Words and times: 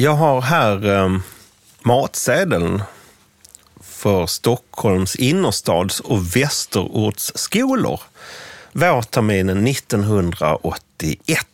Jag 0.00 0.14
har 0.14 0.40
här 0.40 0.96
eh, 0.96 1.18
matsedeln 1.82 2.82
för 3.80 4.26
Stockholms 4.26 5.16
innerstads 5.16 6.00
och 6.00 6.36
västerorts 6.36 7.32
skolor 7.34 8.00
vårterminen 8.72 9.66
1981. 9.66 11.46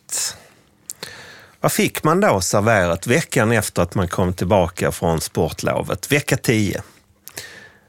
Vad 1.61 1.71
fick 1.71 2.03
man 2.03 2.21
då 2.21 2.41
serverat 2.41 3.07
veckan 3.07 3.51
efter 3.51 3.81
att 3.81 3.95
man 3.95 4.07
kom 4.07 4.33
tillbaka 4.33 4.91
från 4.91 5.21
sportlovet? 5.21 6.11
Vecka 6.11 6.37
10. 6.37 6.81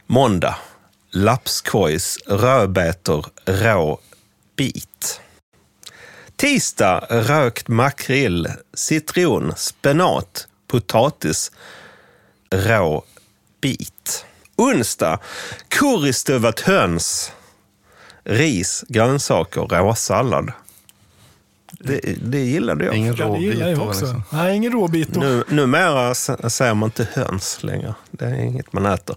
Måndag. 0.06 0.56
Lapskojs, 1.11 2.18
rödbetor, 2.27 3.27
rå 3.46 4.00
bit. 4.56 5.20
Tisdag. 6.38 7.06
Rökt 7.11 7.68
makrill, 7.68 8.48
citron, 8.75 9.52
spenat, 9.56 10.48
potatis, 10.69 11.53
rå 12.51 13.05
bit. 13.61 14.24
Onsdag. 14.56 15.19
Currystuvat 15.69 16.61
höns, 16.61 17.33
ris, 18.25 18.84
grönsaker, 18.89 19.61
råsallad. 19.61 20.52
Det, 21.73 22.01
det 22.23 22.41
gillade 22.41 22.84
jag. 22.84 22.95
Ingen 22.95 23.15
Ja, 23.15 23.25
det 23.25 23.30
råbit. 23.30 23.42
gillar 23.42 23.69
jag 23.69 23.78
då, 23.78 23.84
också. 23.84 24.01
liksom. 24.01 24.23
Nej, 24.30 24.56
ingen 24.56 24.73
råbit. 24.73 25.16
Nu, 25.16 25.45
numera 25.48 26.15
säger 26.15 26.75
man 26.75 26.87
inte 26.87 27.09
höns 27.12 27.62
längre. 27.62 27.95
Det 28.11 28.25
är 28.25 28.34
inget 28.34 28.73
man 28.73 28.87
äter. 28.87 29.16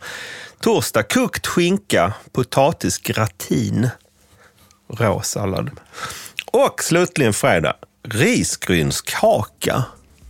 Torsdag, 0.59 1.03
kokt 1.03 1.47
skinka, 1.47 2.13
potatisgratin, 2.31 3.89
rå 4.87 5.21
sallad. 5.21 5.71
Och 6.51 6.83
slutligen 6.83 7.33
fredag, 7.33 7.75
risgrynskaka 8.03 9.83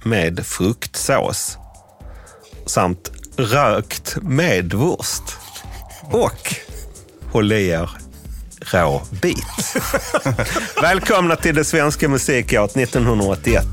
med 0.03 0.45
fruktsås 0.45 1.57
samt 2.65 3.11
rökt 3.37 4.17
medvurst. 4.21 5.23
Och 6.03 6.55
håll 7.31 7.51
i 7.51 7.67
er 7.67 7.89
rå 8.61 9.01
bit. 9.21 9.75
Välkomna 10.81 11.35
till 11.35 11.55
det 11.55 11.65
svenska 11.65 12.09
musikåret 12.09 12.77
1981. 12.77 13.65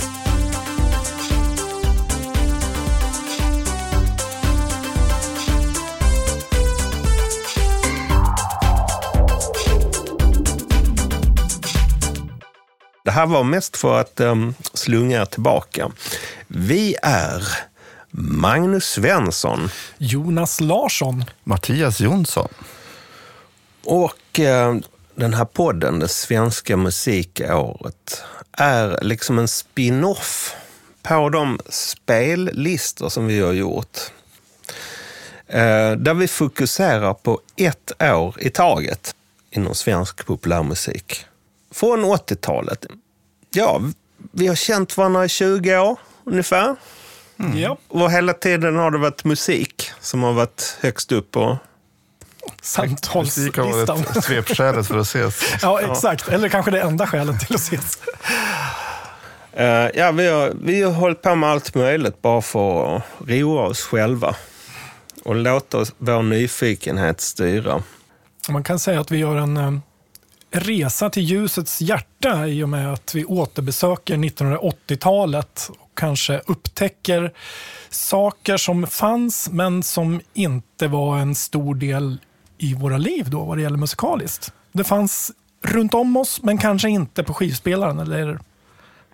Det 13.08 13.12
här 13.12 13.26
var 13.26 13.44
mest 13.44 13.76
för 13.76 14.00
att 14.00 14.20
um, 14.20 14.54
slunga 14.74 15.26
tillbaka. 15.26 15.90
Vi 16.46 16.96
är 17.02 17.42
Magnus 18.10 18.84
Svensson 18.84 19.70
Jonas 19.98 20.60
Larsson. 20.60 21.24
Mattias 21.44 22.00
Jonsson. 22.00 22.48
och 23.84 24.40
eh, 24.40 24.76
den 25.14 25.34
här 25.34 25.44
podden, 25.44 25.98
Det 25.98 26.08
svenska 26.08 26.76
musikåret, 26.76 28.22
är 28.52 28.98
liksom 29.02 29.38
en 29.38 29.48
spin-off 29.48 30.54
på 31.02 31.28
de 31.28 31.60
spellistor 31.68 33.08
som 33.08 33.26
vi 33.26 33.40
har 33.40 33.52
gjort. 33.52 33.98
Eh, 35.46 35.92
där 35.92 36.14
vi 36.14 36.28
fokuserar 36.28 37.14
på 37.14 37.40
ett 37.56 38.02
år 38.02 38.36
i 38.38 38.50
taget 38.50 39.14
inom 39.50 39.74
svensk 39.74 40.26
populärmusik. 40.26 41.27
Från 41.80 42.04
80-talet. 42.04 42.86
Ja, 43.50 43.80
vi 44.32 44.46
har 44.46 44.54
känt 44.54 44.96
varandra 44.96 45.24
i 45.24 45.28
20 45.28 45.78
år 45.78 45.98
ungefär. 46.24 46.76
Ja, 47.54 47.76
Och 47.88 48.12
hela 48.12 48.32
tiden 48.32 48.76
har 48.76 48.90
det 48.90 48.98
varit 48.98 49.24
musik 49.24 49.90
som 50.00 50.22
har 50.22 50.32
varit 50.32 50.78
högst 50.80 51.12
upp 51.12 51.30
på 51.30 51.58
Musik 52.56 52.78
har 52.78 52.86
samtalslistan. 52.86 54.02
varit 54.02 54.24
svepskälet 54.24 54.86
för 54.86 54.98
att 54.98 55.06
ses. 55.06 55.42
Ja, 55.62 55.80
exakt. 55.80 56.28
Eller 56.28 56.48
kanske 56.48 56.70
det 56.70 56.80
enda 56.80 57.06
skälet 57.06 57.40
till 57.40 57.54
att 57.54 57.60
ses. 57.60 57.98
Eh, 59.52 59.66
ja, 59.94 60.10
vi 60.12 60.28
har, 60.28 60.52
vi 60.62 60.82
har 60.82 60.92
hållit 60.92 61.22
på 61.22 61.34
med 61.34 61.50
allt 61.50 61.74
möjligt 61.74 62.22
bara 62.22 62.42
för 62.42 62.96
att 62.96 63.02
roa 63.26 63.62
oss 63.66 63.82
själva. 63.82 64.36
Och 65.24 65.34
låta 65.36 65.78
oss, 65.78 65.92
vår 65.98 66.22
nyfikenhet 66.22 67.20
styra. 67.20 67.82
Man 68.48 68.64
kan 68.64 68.78
säga 68.78 69.00
att 69.00 69.10
vi 69.10 69.18
gör 69.18 69.36
en 69.36 69.56
eh, 69.56 69.72
resa 70.50 71.10
till 71.10 71.22
ljusets 71.22 71.80
hjärta 71.80 72.46
i 72.48 72.62
och 72.62 72.68
med 72.68 72.92
att 72.92 73.14
vi 73.14 73.24
återbesöker 73.24 74.16
1980-talet 74.16 75.70
och 75.78 75.90
kanske 75.94 76.40
upptäcker 76.46 77.32
saker 77.90 78.56
som 78.56 78.86
fanns 78.86 79.48
men 79.52 79.82
som 79.82 80.20
inte 80.34 80.88
var 80.88 81.18
en 81.18 81.34
stor 81.34 81.74
del 81.74 82.18
i 82.58 82.74
våra 82.74 82.98
liv 82.98 83.30
då 83.30 83.44
vad 83.44 83.58
det 83.58 83.62
gäller 83.62 83.78
musikaliskt. 83.78 84.52
Det 84.72 84.84
fanns 84.84 85.32
runt 85.62 85.94
om 85.94 86.16
oss 86.16 86.42
men 86.42 86.58
kanske 86.58 86.88
inte 86.88 87.22
på 87.22 87.34
skivspelaren 87.34 87.98
eller 87.98 88.38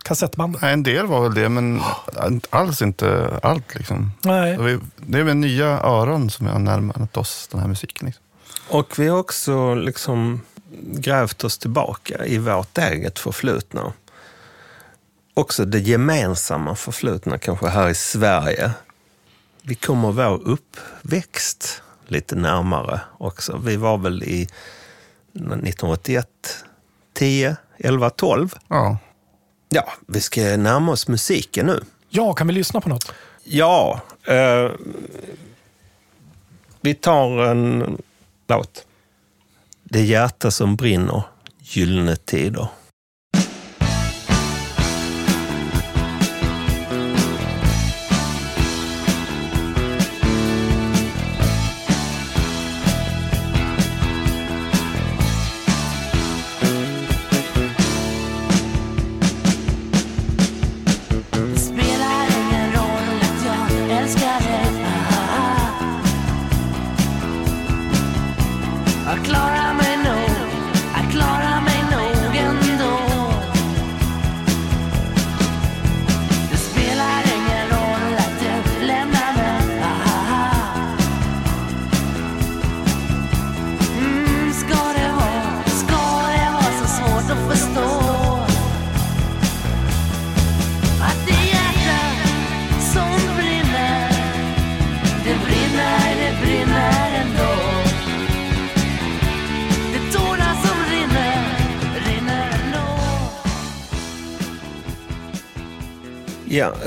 kassettbandet. 0.02 0.62
Nej, 0.62 0.72
en 0.72 0.82
del 0.82 1.06
var 1.06 1.22
väl 1.22 1.34
det, 1.34 1.48
men 1.48 1.80
alls 2.50 2.82
inte 2.82 3.38
allt. 3.42 3.74
Liksom. 3.74 4.12
Nej. 4.22 4.78
Det 4.96 5.18
är 5.18 5.22
väl 5.22 5.36
nya 5.36 5.66
öron 5.66 6.30
som 6.30 6.46
har 6.46 6.58
närmat 6.58 7.16
oss 7.16 7.48
den 7.52 7.60
här 7.60 7.68
musiken. 7.68 8.06
Liksom. 8.06 8.24
Och 8.68 8.98
vi 8.98 9.08
har 9.08 9.18
också 9.18 9.74
liksom 9.74 10.40
grävt 10.82 11.44
oss 11.44 11.58
tillbaka 11.58 12.26
i 12.26 12.38
vårt 12.38 12.78
eget 12.78 13.18
förflutna. 13.18 13.92
Också 15.34 15.64
det 15.64 15.78
gemensamma 15.78 16.74
förflutna 16.74 17.38
kanske 17.38 17.68
här 17.68 17.88
i 17.88 17.94
Sverige. 17.94 18.70
Vi 19.62 19.74
kommer 19.74 20.12
vår 20.12 20.48
uppväxt 20.48 21.82
lite 22.06 22.36
närmare 22.36 23.00
också. 23.18 23.60
Vi 23.64 23.76
var 23.76 23.98
väl 23.98 24.22
i 24.22 24.42
1981, 24.42 26.28
10, 27.12 27.56
11, 27.78 28.10
12. 28.10 28.54
Ja. 28.68 28.98
Ja, 29.68 29.92
vi 30.06 30.20
ska 30.20 30.40
närma 30.40 30.92
oss 30.92 31.08
musiken 31.08 31.66
nu. 31.66 31.80
Ja, 32.08 32.32
kan 32.32 32.46
vi 32.46 32.52
lyssna 32.52 32.80
på 32.80 32.88
något? 32.88 33.12
Ja, 33.44 34.00
eh, 34.26 34.70
vi 36.80 36.94
tar 36.94 37.38
en 37.44 37.96
låt. 38.46 38.86
Det 39.94 40.02
hjärta 40.02 40.50
som 40.50 40.76
brinner, 40.76 41.22
gyllene 41.62 42.16
tider. 42.16 42.66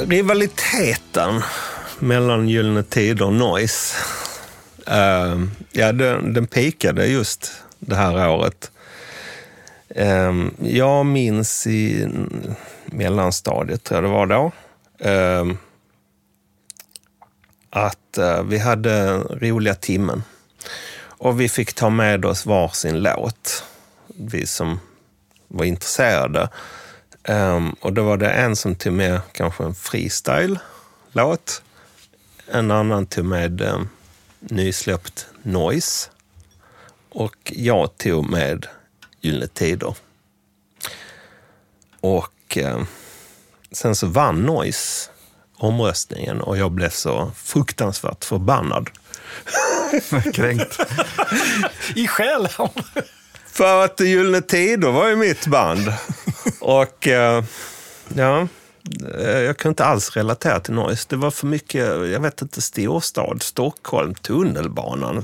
Rivaliteten 0.10 1.42
mellan 2.00 2.50
Gyllene 2.50 2.84
Tider 2.84 3.26
och 3.26 3.34
Noise. 3.34 3.96
Ehm, 4.86 5.44
uh, 5.44 5.50
ja, 5.72 5.92
den, 5.92 6.34
den 6.34 6.48
pikade 6.48 7.08
just 7.08 7.52
det 7.80 7.96
här 7.96 8.30
året. 8.30 8.72
Um, 9.88 10.54
jag 10.62 11.06
minns 11.06 11.68
i 11.68 12.08
mellanstadiet, 12.86 13.84
tror 13.84 13.98
jag 13.98 14.04
det 14.04 14.16
var 14.16 14.26
då, 14.26 14.52
ehm, 15.00 15.50
eh, 15.50 15.56
att 17.70 18.18
uh, 18.18 18.44
vi 18.44 18.58
hade 18.58 19.18
roliga 19.18 19.76
timmen. 19.76 20.24
Och 21.00 21.42
vi 21.42 21.50
fick 21.50 21.74
ta 21.74 21.90
med 21.90 22.26
oss 22.26 22.46
varsin 22.46 23.02
låt, 23.04 23.64
vi 24.08 24.48
som 24.48 24.80
var 25.48 25.66
intresserade. 25.66 26.50
Ehm, 27.28 27.76
och 27.80 27.94
då 27.94 28.04
var 28.04 28.18
det 28.18 28.30
en 28.30 28.56
som 28.56 28.76
tog 28.76 28.94
med 28.94 29.22
kanske 29.32 29.64
en 29.64 29.76
freestyle-låt 29.76 30.62
låt. 31.12 31.62
En 32.52 32.72
annan 32.72 33.06
tog 33.06 33.26
med 33.26 33.62
eh, 33.62 33.82
nysläppt 34.40 35.28
Noise. 35.44 36.10
Och 37.10 37.54
jag 37.56 37.98
tog 37.98 38.30
med 38.30 38.66
Gyllene 39.22 39.48
Tider. 39.48 39.96
Och 42.00 42.58
eh, 42.58 42.82
sen 43.72 43.96
så 43.96 44.08
vann 44.08 44.42
Noise 44.42 45.10
omröstningen 45.58 46.42
och 46.42 46.58
jag 46.58 46.72
blev 46.72 46.90
så 46.90 47.32
fruktansvärt 47.36 48.26
förbannad. 48.26 48.90
Kränkt. 50.34 50.80
I 51.96 52.08
själen. 52.08 52.70
För 53.46 53.86
att 53.86 54.00
Gyllene 54.00 54.42
Tider 54.42 54.92
var 54.92 55.08
ju 55.08 55.16
mitt 55.16 55.48
band. 55.48 55.94
Och 56.68 57.08
eh, 57.08 57.44
ja, 58.16 58.48
eh, 59.20 59.40
jag 59.40 59.58
kunde 59.58 59.72
inte 59.72 59.86
alls 59.86 60.16
relatera 60.16 60.60
till 60.60 60.74
Noise. 60.74 61.06
Det 61.10 61.16
var 61.16 61.32
för 61.32 61.48
mycket, 61.48 61.86
jag 61.86 62.20
vet 62.20 62.42
inte, 62.42 62.62
storstad, 62.62 63.42
Stockholm, 63.44 64.14
tunnelbanan. 64.16 65.24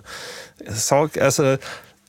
Sak, 0.75 1.17
alltså, 1.17 1.57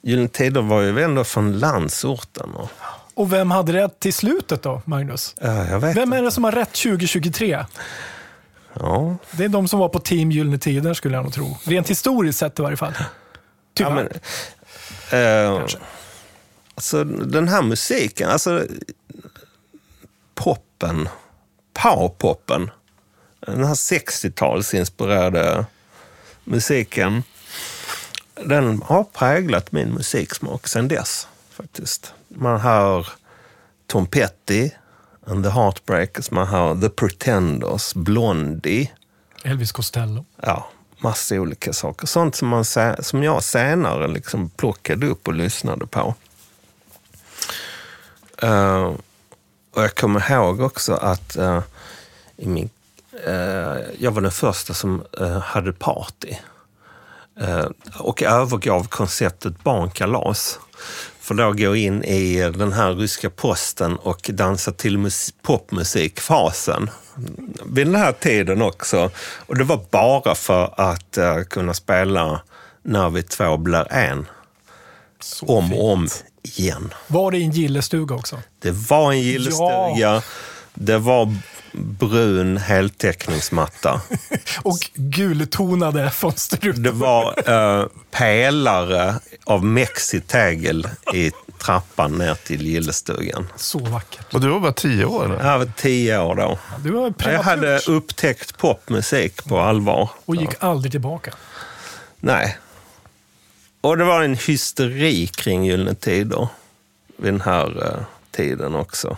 Gyllene 0.02 0.28
Tider 0.28 0.62
var 0.62 0.80
ju 0.80 1.02
ändå 1.02 1.24
från 1.24 1.58
landsorten. 1.58 2.50
Och, 2.54 2.68
Och 3.14 3.32
vem 3.32 3.50
hade 3.50 3.72
rätt 3.72 4.00
till 4.00 4.14
slutet 4.14 4.62
då, 4.62 4.82
Magnus? 4.84 5.34
ja, 5.40 5.78
Vem 5.78 5.84
är 5.84 6.02
inte. 6.02 6.20
det 6.20 6.30
som 6.30 6.44
har 6.44 6.52
rätt 6.52 6.72
2023? 6.72 7.64
Ja, 8.80 9.16
Det 9.30 9.44
är 9.44 9.48
de 9.48 9.68
som 9.68 9.78
var 9.80 9.88
på 9.88 9.98
Team 9.98 10.30
Gyllene 10.30 10.58
Tider 10.58 10.94
skulle 10.94 11.14
jag 11.14 11.24
nog 11.24 11.32
tro. 11.34 11.58
Rent 11.64 11.90
historiskt 11.90 12.38
sett 12.38 12.58
i 12.58 12.62
varje 12.62 12.76
fall. 12.76 12.92
Tyvärr. 13.74 14.12
Ja, 15.10 15.16
men, 15.18 15.54
eh, 15.56 15.64
alltså, 16.74 17.04
den 17.04 17.48
här 17.48 17.62
musiken, 17.62 18.30
alltså 18.30 18.66
poppen, 20.34 21.08
powerpoppen, 21.72 22.70
den 23.40 23.64
här 23.64 23.74
60-talsinspirerade 23.74 25.64
musiken, 26.44 27.22
den 28.34 28.82
har 28.82 29.04
präglat 29.04 29.72
min 29.72 29.88
musiksmak 29.94 30.68
sedan 30.68 30.88
dess 30.88 31.28
faktiskt. 31.50 32.14
Man 32.28 32.60
hör 32.60 33.08
Tom 33.86 34.06
Petty 34.06 34.70
and 35.26 35.44
the 35.44 35.50
Heartbreakers, 35.50 36.30
man 36.30 36.46
hör 36.46 36.80
The 36.80 36.88
Pretenders, 36.88 37.94
Blondie, 37.94 38.90
Elvis 39.44 39.72
Costello. 39.72 40.24
ja, 40.42 40.68
massa 40.98 41.34
olika 41.34 41.72
saker. 41.72 42.06
Sånt 42.06 42.36
som, 42.36 42.48
man, 42.48 42.64
som 42.98 43.22
jag 43.22 43.42
senare 43.42 44.08
liksom 44.08 44.50
plockade 44.50 45.06
upp 45.06 45.28
och 45.28 45.34
lyssnade 45.34 45.86
på. 45.86 46.14
Eh, 48.42 48.92
och 49.74 49.82
jag 49.82 49.94
kommer 49.94 50.32
ihåg 50.32 50.60
också 50.60 50.94
att 50.94 51.36
uh, 51.36 51.60
i 52.36 52.46
min, 52.46 52.70
uh, 53.26 53.78
jag 53.98 54.10
var 54.10 54.20
den 54.20 54.30
första 54.30 54.74
som 54.74 55.04
uh, 55.20 55.38
hade 55.38 55.72
party. 55.72 56.36
Och 57.98 58.22
övergav 58.22 58.88
konceptet 58.88 59.64
barnkalas. 59.64 60.60
För 61.20 61.34
då 61.34 61.52
gå 61.52 61.76
in 61.76 62.04
i 62.04 62.50
den 62.50 62.72
här 62.72 62.94
ryska 62.94 63.30
posten 63.30 63.96
och 63.96 64.30
dansa 64.32 64.72
till 64.72 65.10
popmusikfasen 65.42 66.90
vid 67.66 67.86
den 67.86 67.94
här 67.94 68.12
tiden 68.12 68.62
också. 68.62 69.10
Och 69.46 69.58
det 69.58 69.64
var 69.64 69.80
bara 69.90 70.34
för 70.34 70.74
att 70.76 71.18
uh, 71.18 71.42
kunna 71.42 71.74
spela 71.74 72.40
När 72.82 73.10
vi 73.10 73.22
två 73.22 73.56
blir 73.56 73.92
en. 73.92 74.26
Så 75.24 75.46
Om 75.46 75.68
fint. 75.68 75.80
och 75.80 75.92
om 75.92 76.08
igen. 76.42 76.94
Var 77.06 77.30
det 77.30 77.38
i 77.38 77.44
en 77.44 77.50
gillestuga 77.50 78.14
också? 78.14 78.38
Det 78.62 78.70
var 78.70 79.12
en 79.12 79.20
gillestuga. 79.20 80.22
Det 80.74 80.98
var 80.98 81.34
brun 81.72 82.56
heltäckningsmatta. 82.56 84.00
Och 84.62 84.90
gultonade 84.94 86.10
fönsterrutor. 86.10 86.82
Det 86.82 86.90
var 86.90 87.50
eh, 87.80 87.86
pelare 88.10 89.14
av 89.44 89.64
mexitegel 89.64 90.88
i 91.14 91.30
trappan 91.58 92.12
ner 92.12 92.34
till 92.34 92.66
gillestugan. 92.66 93.46
Så 93.56 93.78
vackert. 93.78 94.34
Och 94.34 94.40
du 94.40 94.48
var 94.48 94.60
bara 94.60 94.72
tio 94.72 95.04
år? 95.04 95.24
Eller? 95.24 95.50
Jag 95.50 95.58
var 95.58 95.70
tio 95.76 96.18
år 96.18 96.34
då. 96.34 96.58
Du 96.84 96.90
var 96.90 97.14
Jag 97.18 97.42
hade 97.42 97.78
upptäckt 97.86 98.58
popmusik 98.58 99.44
på 99.44 99.60
allvar. 99.60 100.10
och 100.24 100.36
gick 100.36 100.50
aldrig 100.60 100.92
tillbaka. 100.92 101.34
Nej. 102.20 102.58
Och 103.84 103.96
det 103.96 104.04
var 104.04 104.22
en 104.22 104.34
hysteri 104.36 105.26
kring 105.26 105.64
Gyllene 105.64 105.94
Tider 105.94 106.48
vid 107.16 107.32
den 107.32 107.40
här 107.40 107.86
eh, 107.86 108.04
tiden 108.30 108.74
också. 108.74 109.16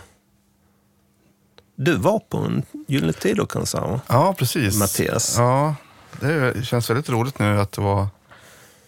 Du 1.75 1.95
var 1.95 2.19
på 2.19 2.37
en 2.37 2.63
Gyllene 2.87 3.13
Tider-konsert, 3.13 3.81
va? 3.81 4.01
Ja, 4.07 4.33
precis. 4.37 4.79
Mattias. 4.79 5.35
Ja, 5.37 5.75
det 6.19 6.65
känns 6.65 6.89
väldigt 6.89 7.09
roligt 7.09 7.39
nu 7.39 7.59
att 7.59 7.71
det 7.71 7.81
var... 7.81 8.07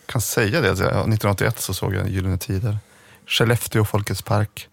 kan 0.06 0.22
säga 0.22 0.62
det. 0.62 0.72
att 0.72 0.80
jag- 0.80 0.88
1981 0.90 1.60
så 1.60 1.74
såg 1.74 1.96
jag 1.96 2.10
Gyllene 2.10 2.38
Tider. 2.38 2.78
Skellefteå 3.26 3.86
Folkets 3.86 4.22
Park. 4.22 4.68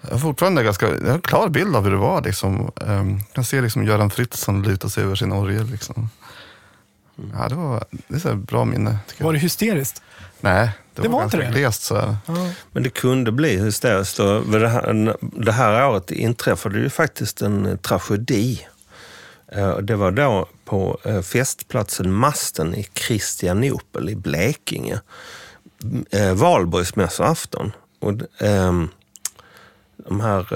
Jag 0.00 0.10
har 0.10 0.18
fortfarande 0.18 0.62
ganska, 0.62 0.88
jag 0.88 1.06
har 1.06 1.14
en 1.14 1.20
klar 1.20 1.48
bild 1.48 1.76
av 1.76 1.84
hur 1.84 1.90
det 1.90 1.96
var. 1.96 2.22
Liksom. 2.22 2.72
Um, 2.76 3.18
jag 3.18 3.32
kan 3.32 3.44
se 3.44 3.60
liksom 3.60 3.84
Göran 3.84 4.10
Fritzson 4.10 4.62
luta 4.62 4.88
sig 4.88 5.04
över 5.04 5.14
sin 5.14 5.32
orgel. 5.32 5.66
Liksom. 5.70 6.10
Ja, 7.34 7.48
det, 7.48 7.54
var, 7.54 7.84
det 8.08 8.14
är 8.14 8.18
så 8.18 8.28
här 8.28 8.34
bra 8.36 8.64
minne. 8.64 8.98
Var 9.20 9.32
det 9.32 9.38
hysteriskt? 9.38 10.02
Nej, 10.40 10.70
det, 10.94 11.02
Det 11.02 11.08
var, 11.08 11.18
var 11.18 11.24
inte 11.24 11.36
ganska 11.36 11.52
det? 11.54 11.60
glest. 11.60 11.82
Så 11.82 11.96
här. 11.96 12.16
Men 12.72 12.82
det 12.82 12.90
kunde 12.90 13.32
bli 13.32 13.56
hysteriskt. 13.64 14.18
Och 14.20 14.46
Det 14.46 14.68
här, 14.68 15.16
det 15.20 15.52
här 15.52 15.88
året 15.88 16.10
inträffade 16.10 16.78
ju 16.78 16.90
faktiskt 16.90 17.42
en 17.42 17.66
eh, 17.66 17.76
tragedi. 17.76 18.66
Eh, 19.52 19.76
Det 19.78 19.96
var 19.96 20.10
då 20.10 20.48
på 20.64 20.98
eh, 21.04 21.20
festplatsen 21.22 22.12
Masten 22.12 22.74
i 22.74 22.82
Kristianopel 22.82 24.08
i 24.10 24.14
Blekinge. 24.16 25.00
Valborgsmässoafton. 26.34 27.72
Och 28.00 28.12
ehm, 28.42 28.88
de 29.96 30.20
här 30.20 30.46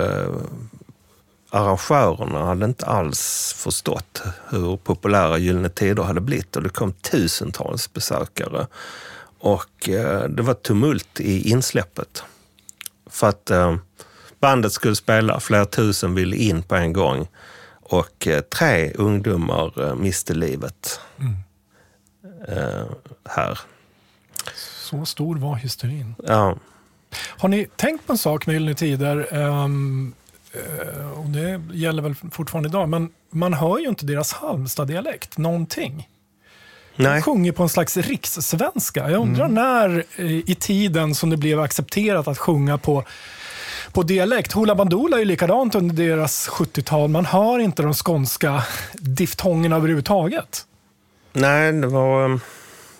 arrangörerna 1.52 2.44
hade 2.44 2.64
inte 2.64 2.86
alls 2.86 3.54
förstått 3.58 4.22
hur 4.48 4.76
populära 4.76 5.38
Gyllene 5.38 5.68
Tider 5.68 6.02
hade 6.02 6.20
blivit 6.20 6.56
och 6.56 6.62
det 6.62 6.68
kom 6.68 6.92
tusentals 6.92 7.92
besökare. 7.92 8.66
Och 9.38 9.88
eh, 9.88 10.28
det 10.28 10.42
var 10.42 10.54
tumult 10.54 11.20
i 11.20 11.50
insläppet. 11.50 12.24
För 13.10 13.28
att 13.28 13.50
eh, 13.50 13.76
bandet 14.40 14.72
skulle 14.72 14.96
spela, 14.96 15.40
flera 15.40 15.64
tusen 15.64 16.14
ville 16.14 16.36
in 16.36 16.62
på 16.62 16.74
en 16.74 16.92
gång. 16.92 17.28
Och 17.82 18.26
eh, 18.26 18.40
tre 18.40 18.92
ungdomar 18.92 19.88
eh, 19.88 19.94
miste 19.94 20.34
livet 20.34 21.00
eh, 22.48 22.84
här. 23.24 23.58
Så 24.88 25.04
stor 25.04 25.36
var 25.36 25.54
hysterin. 25.54 26.14
Ja, 26.26 26.56
Har 27.14 27.48
ni 27.48 27.66
tänkt 27.76 28.06
på 28.06 28.12
en 28.12 28.18
sak 28.18 28.46
med 28.46 28.52
Gyllene 28.54 28.74
Tider? 28.74 29.28
Eh, 29.30 29.68
och 31.16 31.26
det 31.26 31.60
gäller 31.72 32.02
väl 32.02 32.14
fortfarande 32.32 32.68
idag, 32.68 32.88
men 32.88 33.10
man 33.30 33.54
hör 33.54 33.78
ju 33.78 33.88
inte 33.88 34.06
deras 34.06 34.32
Halmstad-dialekt 34.32 35.38
någonting. 35.38 36.08
De 36.96 37.02
nej. 37.02 37.22
sjunger 37.22 37.52
på 37.52 37.62
en 37.62 37.68
slags 37.68 37.96
rikssvenska. 37.96 39.10
Jag 39.10 39.20
undrar 39.20 39.48
när 39.48 40.04
eh, 40.16 40.26
i 40.26 40.56
tiden 40.60 41.14
som 41.14 41.30
det 41.30 41.36
blev 41.36 41.60
accepterat 41.60 42.28
att 42.28 42.38
sjunga 42.38 42.78
på, 42.78 43.04
på 43.92 44.02
dialekt. 44.02 44.52
Hoola 44.52 44.74
Bandoola 44.74 45.16
är 45.16 45.20
ju 45.20 45.24
likadant 45.26 45.74
under 45.74 45.94
deras 45.94 46.48
70-tal. 46.48 47.08
Man 47.10 47.26
hör 47.26 47.58
inte 47.58 47.82
de 47.82 47.94
skånska 47.94 48.62
diftongerna 48.94 49.76
överhuvudtaget. 49.76 50.66
Nej, 51.32 51.72
det 51.72 51.86
var... 51.86 52.30
eh, 52.30 52.36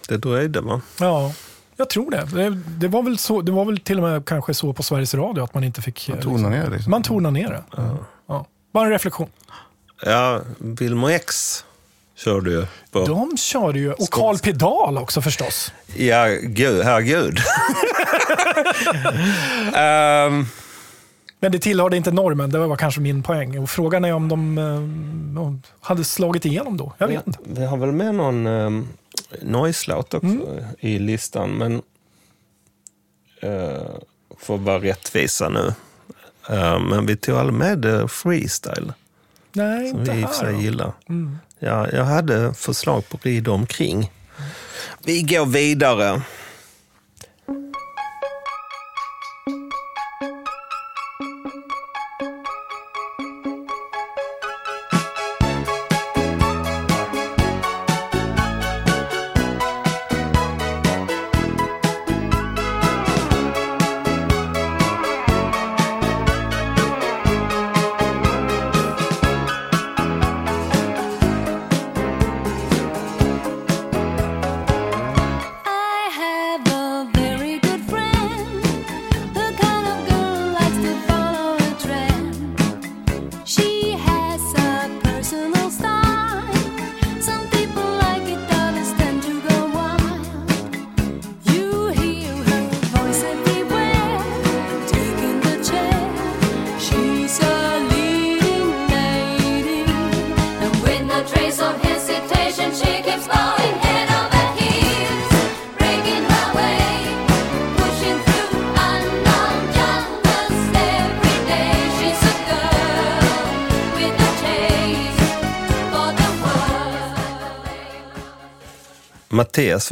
Det 0.08 0.16
dröjde 0.16 0.60
va? 0.60 0.80
Ja, 1.00 1.32
jag 1.76 1.90
tror 1.90 2.10
det. 2.10 2.28
Det, 2.34 2.50
det, 2.66 2.88
var 2.88 3.02
väl 3.02 3.18
så, 3.18 3.42
det 3.42 3.52
var 3.52 3.64
väl 3.64 3.78
till 3.78 3.98
och 3.98 4.02
med 4.10 4.24
kanske 4.24 4.54
så 4.54 4.72
på 4.72 4.82
Sveriges 4.82 5.14
Radio 5.14 5.44
att 5.44 5.54
man 5.54 5.64
inte 5.64 5.82
fick... 5.82 6.08
eh, 6.08 6.16
Tona 6.20 6.48
ner 6.48 6.70
liksom. 6.70 6.90
Man 6.90 7.02
tonar 7.02 7.30
ner 7.30 7.48
det. 7.48 7.62
Ja. 8.28 8.46
Bara 8.72 8.84
en 8.84 8.90
reflektion. 8.90 9.28
Ja, 10.04 10.40
Wilmer 10.58 11.08
X 11.08 11.64
körde 12.16 12.50
ju 12.50 12.66
på... 12.90 13.04
De 13.06 13.36
körde 13.36 13.78
ju, 13.78 13.92
och 13.92 14.10
Carl 14.10 14.38
Pedal 14.38 14.98
också 14.98 15.22
förstås. 15.22 15.72
Ja, 15.96 16.26
gud, 16.42 16.84
herregud. 16.84 17.38
Ehm, 19.74 20.46
Men 21.40 21.52
det 21.52 21.58
tillhörde 21.58 21.96
inte 21.96 22.10
normen, 22.10 22.50
det 22.50 22.58
var 22.58 22.76
kanske 22.76 23.00
min 23.00 23.22
poäng. 23.22 23.58
Och 23.58 23.70
frågan 23.70 24.04
är 24.04 24.12
om 24.12 24.28
de 24.28 24.58
eh, 24.58 25.42
om 25.42 25.62
hade 25.80 26.04
slagit 26.04 26.44
igenom 26.44 26.76
då. 26.76 26.92
Jag 26.98 27.08
vet 27.08 27.26
inte. 27.26 27.38
Vi 27.44 27.64
har 27.64 27.76
väl 27.76 27.92
med 27.92 28.14
någon 28.14 28.46
um, 28.46 28.88
noise-låt 29.42 30.14
också 30.14 30.26
Mm. 30.26 30.64
i 30.80 30.98
listan, 30.98 31.50
men 31.50 31.72
uh, 33.44 33.90
för 34.38 34.54
att 34.54 34.60
vara 34.60 34.78
rättvisa 34.78 35.48
nu. 35.48 35.74
Eh, 36.48 36.80
men 36.80 37.06
vi 37.06 37.16
tog 37.16 37.36
aldrig 37.36 37.58
med 37.58 37.84
uh, 37.84 38.06
freestyle, 38.06 38.92
Nej, 39.52 39.90
som 39.90 40.00
inte 40.00 40.12
vi 40.12 40.20
i 40.20 40.24
och 40.24 40.34
för 40.34 40.46
sig 40.46 40.62
gillar. 40.62 40.92
Mm. 41.08 41.38
Ja, 41.58 41.88
jag 41.90 42.04
hade 42.04 42.54
förslag 42.54 43.08
på 43.08 43.18
rid 43.22 43.48
omkring. 43.48 44.10
Vi 45.04 45.22
går 45.22 45.46
vidare. 45.46 46.22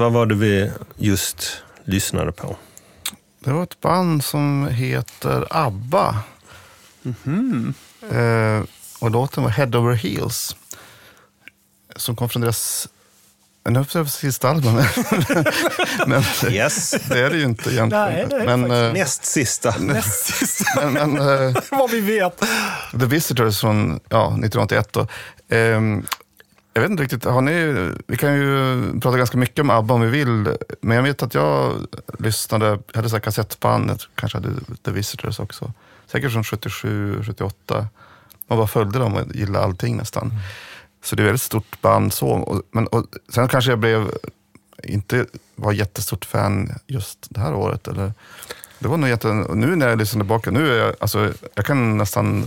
Vad 0.00 0.12
var 0.12 0.26
det 0.26 0.34
vi 0.34 0.70
just 0.96 1.62
lyssnade 1.84 2.32
på? 2.32 2.56
Det 3.44 3.52
var 3.52 3.62
ett 3.62 3.80
band 3.80 4.24
som 4.24 4.68
heter 4.70 5.46
ABBA. 5.50 6.22
Eh, 8.12 8.62
och 9.00 9.10
låten 9.10 9.42
var 9.42 9.50
Head 9.50 9.66
Over 9.78 9.94
Heels. 9.94 10.56
Som 11.96 12.16
kom 12.16 12.28
från 12.28 12.42
deras, 12.42 12.88
jag 13.64 13.72
höll 13.74 13.84
på 13.84 13.88
att 13.88 13.92
säga 13.92 14.04
sista 14.06 14.48
album. 14.48 14.74
men 16.06 16.22
Yes. 16.52 16.90
det 17.08 17.20
är 17.20 17.30
det 17.30 17.36
ju 17.36 17.44
inte 17.44 17.70
egentligen. 17.70 17.88
Nej, 18.12 18.26
det 18.30 18.36
är 18.36 18.46
det 18.46 18.56
men, 18.56 18.70
eh, 18.86 18.92
Näst 18.92 19.24
sista. 19.24 19.74
Näst 19.78 20.24
sista, 20.36 20.90
men, 20.90 21.12
men 21.12 21.48
eh, 21.48 21.62
vad 21.70 21.90
vi 21.90 22.00
vet. 22.00 22.40
The 23.00 23.06
Visitors 23.06 23.60
från 23.60 24.00
ja, 24.08 24.26
1981. 24.26 24.88
Då. 24.92 25.06
Jag 26.72 26.82
vet 26.82 26.90
inte 26.90 27.02
riktigt, 27.02 27.24
har 27.24 27.40
ni, 27.40 27.90
vi 28.06 28.16
kan 28.16 28.34
ju 28.34 29.00
prata 29.00 29.18
ganska 29.18 29.38
mycket 29.38 29.58
om 29.58 29.70
ABBA 29.70 29.94
om 29.94 30.00
vi 30.00 30.08
vill, 30.08 30.56
men 30.80 30.96
jag 30.96 31.02
vet 31.02 31.22
att 31.22 31.34
jag 31.34 31.86
lyssnade, 32.18 32.66
jag 32.66 32.82
hade 32.94 33.08
så 33.08 33.16
här 33.16 33.20
kassettband, 33.20 33.90
jag 33.90 33.98
kanske 34.14 34.38
hade 34.38 34.50
The 34.84 34.90
Visitors 34.90 35.40
också. 35.40 35.72
Säkert 36.06 36.32
från 36.32 36.44
77, 36.44 37.22
78. 37.24 37.86
Man 38.46 38.58
bara 38.58 38.66
följde 38.66 38.98
dem 38.98 39.14
och 39.14 39.34
gillade 39.34 39.64
allting 39.64 39.96
nästan. 39.96 40.32
Så 41.04 41.16
det 41.16 41.22
är 41.22 41.24
ett 41.24 41.28
väldigt 41.28 41.42
stort 41.42 41.80
band 41.80 42.12
så. 42.12 42.28
Och, 42.28 42.62
men, 42.70 42.86
och, 42.86 43.06
sen 43.34 43.48
kanske 43.48 43.70
jag 43.70 43.78
blev, 43.78 44.10
inte 44.84 45.26
var 45.56 45.72
jättestort 45.72 46.24
fan 46.24 46.72
just 46.86 47.26
det 47.30 47.40
här 47.40 47.54
året. 47.54 47.88
Eller, 47.88 48.12
det 48.78 48.88
var 48.88 48.96
nog 48.96 49.08
jätte, 49.08 49.28
nu 49.32 49.76
när 49.76 49.88
jag 49.88 49.98
lyssnar 49.98 50.20
tillbaka, 50.20 50.50
nu 50.50 50.72
är 50.72 50.84
jag, 50.84 50.94
alltså, 51.00 51.32
jag 51.54 51.66
kan 51.66 51.98
nästan, 51.98 52.46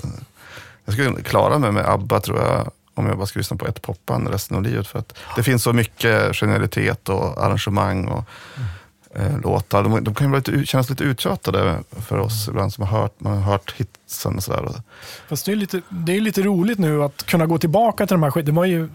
jag 0.86 0.94
skulle 0.94 1.22
klara 1.22 1.60
mig 1.60 1.72
med 1.72 1.86
ABBA 1.86 2.20
tror 2.20 2.39
jag, 2.39 2.72
om 2.95 3.05
jag 3.05 3.17
bara 3.17 3.25
ska 3.25 3.39
lyssna 3.39 3.57
på 3.57 3.67
ett 3.67 3.81
popband 3.81 4.27
resten 4.27 4.57
av 4.57 4.63
livet. 4.63 4.88
För 4.88 5.00
att 5.00 5.17
det 5.35 5.43
finns 5.43 5.63
så 5.63 5.73
mycket 5.73 6.35
genialitet 6.35 7.09
och 7.09 7.43
arrangemang 7.43 8.07
och 8.07 8.25
mm 8.57 8.69
eh, 9.15 9.39
låtar. 9.39 9.84
De, 9.84 10.03
de 10.03 10.15
kan 10.15 10.27
ju 10.27 10.32
vara 10.32 10.43
lite, 10.46 10.65
kännas 10.65 10.89
lite 10.89 11.03
uttjatade 11.03 11.79
för 12.08 12.17
oss 12.17 12.48
ibland 12.48 12.74
som 12.74 12.88
har 12.88 13.00
hört, 13.00 13.13
man 13.17 13.34
har 13.34 13.51
hört 13.51 13.74
hitsen 13.77 14.36
och 14.36 14.43
sådär. 14.43 14.82
Fast 15.27 15.46
det 15.46 15.51
är, 15.51 15.55
lite, 15.55 15.82
det 15.89 16.17
är 16.17 16.22
lite 16.22 16.41
roligt 16.41 16.79
nu 16.79 17.03
att 17.03 17.24
kunna 17.25 17.46
gå 17.46 17.58
tillbaka 17.58 18.08
till 18.08 18.13
de 18.13 18.24
här 18.24 18.65
ju, 18.65 18.89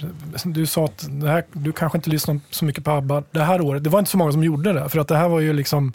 du 0.44 0.66
sa 0.66 0.84
att 0.84 1.08
här, 1.22 1.44
du 1.52 1.72
kanske 1.72 1.98
inte 1.98 2.10
lyssnade 2.10 2.40
så 2.50 2.64
mycket 2.64 2.84
på 2.84 2.90
ABBA 2.90 3.22
det 3.30 3.42
här 3.42 3.60
året. 3.60 3.84
Det 3.84 3.90
var 3.90 3.98
inte 3.98 4.10
så 4.10 4.18
många 4.18 4.32
som 4.32 4.44
gjorde 4.44 4.72
det. 4.72 4.88
För 4.88 4.98
att 4.98 5.08
det 5.08 5.16
här 5.16 5.28
var 5.28 5.40
ju 5.40 5.52
liksom, 5.52 5.92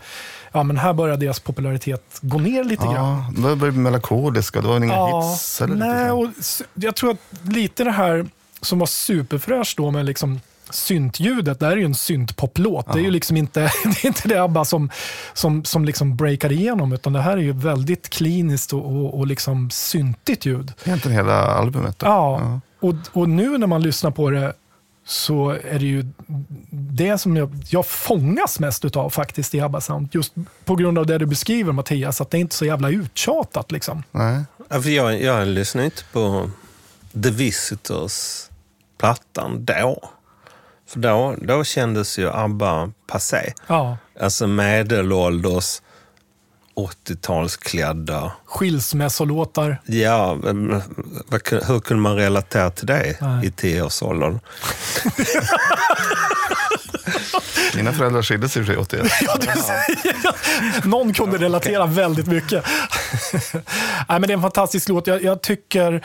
ja 0.52 0.64
men 0.64 0.78
här 0.78 0.94
började 0.94 1.26
deras 1.26 1.40
popularitet 1.40 2.20
gå 2.22 2.38
ner 2.38 2.64
lite 2.64 2.84
grann. 2.84 2.96
Ja, 2.96 3.32
de 3.36 3.42
började 3.42 3.72
bli 3.72 3.82
melankoliska, 3.82 4.62
det 4.62 4.68
var 4.68 4.74
väl 4.74 4.84
inga 4.84 5.06
hits? 5.06 5.62
Eller 5.62 5.76
nej, 5.76 6.06
grann. 6.06 6.12
och 6.12 6.28
jag 6.74 6.96
tror 6.96 7.12
att 7.12 7.18
lite 7.44 7.84
det 7.84 7.92
här 7.92 8.26
som 8.62 8.80
var 8.80 8.88
superfräscht 8.88 9.78
då 9.78 9.92
med 9.92 10.06
liksom 10.06 10.40
syntljudet, 10.74 11.60
det 11.60 11.66
här 11.66 11.74
är 11.74 11.78
ju 11.78 11.86
en 11.86 11.96
syntpoplåt. 11.96 12.94
Det 12.94 13.00
är 13.00 13.04
ju 13.04 13.12
liksom 13.12 13.38
inte 13.38 13.60
det, 13.84 14.04
är 14.04 14.06
inte 14.06 14.28
det 14.28 14.44
ABBA 14.44 14.66
som, 14.66 14.90
som, 15.34 15.66
som 15.66 15.86
liksom 15.86 16.16
breakar 16.16 16.52
igenom, 16.52 16.94
utan 16.94 17.14
det 17.14 17.22
här 17.22 17.38
är 17.38 17.42
ju 17.42 17.52
väldigt 17.52 18.10
kliniskt 18.10 18.74
och, 18.74 18.86
och, 18.86 19.20
och 19.20 19.28
liksom 19.28 19.70
syntigt 19.70 20.46
ljud. 20.46 20.74
Egentligen 20.84 21.18
hela 21.18 21.46
albumet. 21.46 22.00
Då. 22.00 22.06
Ja, 22.06 22.60
Och, 22.80 22.96
och 23.12 23.30
nu 23.30 23.58
när 23.58 23.68
man 23.68 23.82
lyssnar 23.82 24.12
på 24.12 24.30
det 24.30 24.54
så 25.06 25.50
är 25.50 25.80
det 25.80 25.86
ju 25.86 26.06
det 26.72 27.18
som 27.18 27.38
jag, 27.38 27.52
jag 27.70 27.86
fångas 27.86 28.60
mest 28.60 28.86
utav 28.86 29.10
faktiskt 29.10 29.56
i 29.56 29.62
ABBA 29.62 29.82
Sound. 29.82 30.10
Just 30.12 30.34
på 30.66 30.76
grund 30.76 30.98
av 30.98 31.06
det 31.06 31.18
du 31.18 31.26
beskriver 31.26 31.72
Mattias, 31.72 32.22
att 32.22 32.30
det 32.30 32.38
är 32.38 32.40
inte 32.40 32.56
så 32.56 32.66
jävla 32.66 32.90
uttjatat. 32.90 33.72
Liksom. 33.72 34.04
Nej. 34.12 34.44
Ja, 34.70 34.82
för 34.82 34.90
jag, 34.90 35.22
jag 35.22 35.48
lyssnade 35.48 35.86
inte 35.86 36.04
på 36.12 36.50
The 37.24 37.30
Visitors-plattan 37.30 39.66
då. 39.66 40.10
För 40.94 41.00
då, 41.00 41.36
då 41.42 41.64
kändes 41.64 42.20
ju 42.20 42.30
ABBA 42.30 42.92
passé. 43.08 43.54
Ja. 43.68 43.98
Alltså 44.20 44.48
medelålders 44.48 45.82
80-talsklädda. 46.76 48.32
Skilsmässolåtar. 48.46 49.82
Ja, 49.86 50.38
men 50.44 50.82
hur 51.68 51.80
kunde 51.80 52.04
man 52.04 52.16
relatera 52.16 52.72
till 52.72 52.88
det 52.88 53.18
Nej. 53.22 53.48
i 53.48 53.52
tioårsåldern? 53.52 54.40
Mina 57.76 57.94
föräldrar 57.94 58.22
skilde 58.22 58.50
sig 58.50 58.60
i 58.60 58.64
och 58.64 58.68
för 58.68 58.74
sig 58.74 59.02
81. 59.02 60.86
Någon 60.86 61.14
kunde 61.14 61.38
relatera 61.38 61.86
väldigt 61.86 62.28
mycket. 62.28 62.66
Nej, 64.10 64.20
men 64.20 64.22
det 64.22 64.32
är 64.32 64.36
en 64.36 64.42
fantastisk 64.42 64.90
låt. 64.90 65.08
Jag, 65.08 65.24
jag 65.24 65.42
tycker 65.42 66.04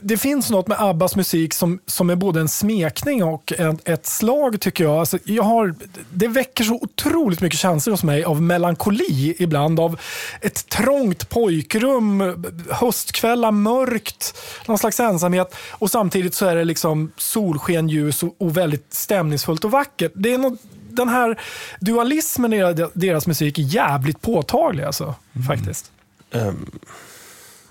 det 0.00 0.16
finns 0.16 0.50
något 0.50 0.68
med 0.68 0.80
Abbas 0.80 1.16
musik 1.16 1.54
som, 1.54 1.78
som 1.86 2.10
är 2.10 2.16
både 2.16 2.40
en 2.40 2.48
smekning 2.48 3.24
och 3.24 3.52
en, 3.58 3.78
ett 3.84 4.06
slag 4.06 4.60
tycker 4.60 4.84
jag. 4.84 4.96
Alltså, 4.96 5.18
jag 5.24 5.42
har, 5.42 5.74
det 6.10 6.28
väcker 6.28 6.64
så 6.64 6.74
otroligt 6.74 7.40
mycket 7.40 7.58
känslor 7.58 7.92
hos 7.92 8.02
mig 8.02 8.24
av 8.24 8.42
melankoli 8.42 9.34
ibland. 9.38 9.80
Av 9.80 10.00
ett 10.40 10.68
trångt 10.68 11.28
pojkrum, 11.28 12.44
höstkvällar, 12.70 13.50
mörkt, 13.50 14.38
någon 14.66 14.78
slags 14.78 15.00
ensamhet. 15.00 15.54
Och 15.70 15.90
samtidigt 15.90 16.34
så 16.34 16.46
är 16.46 16.56
det 16.56 16.64
liksom 16.64 17.12
solsken, 17.16 17.88
ljus 17.88 18.22
och, 18.22 18.36
och 18.38 18.56
väldigt 18.56 18.94
stämningsfullt 18.94 19.64
och 19.64 19.70
vackert. 19.70 20.12
Det 20.14 20.34
är 20.34 20.38
något, 20.38 20.60
den 20.98 21.08
här 21.08 21.40
dualismen 21.80 22.52
i 22.52 22.58
deras- 22.94 23.26
musik 23.26 23.58
är 23.58 23.62
jävligt 23.62 24.20
påtaglig 24.20 24.84
alltså, 24.84 25.14
faktiskt. 25.46 25.92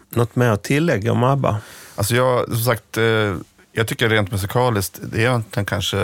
Något 0.10 0.36
mer 0.36 0.50
att 0.50 0.64
tillägga 0.64 1.12
om 1.12 1.24
ABBA? 1.24 1.62
Alltså 1.96 2.16
jag, 2.16 2.46
som 2.46 2.58
sagt, 2.64 2.98
eh, 2.98 3.36
jag 3.72 3.88
tycker 3.88 4.10
rent 4.10 4.32
musikaliskt, 4.32 5.00
det 5.04 5.18
är 5.18 5.22
egentligen 5.22 5.66
kanske 5.66 6.00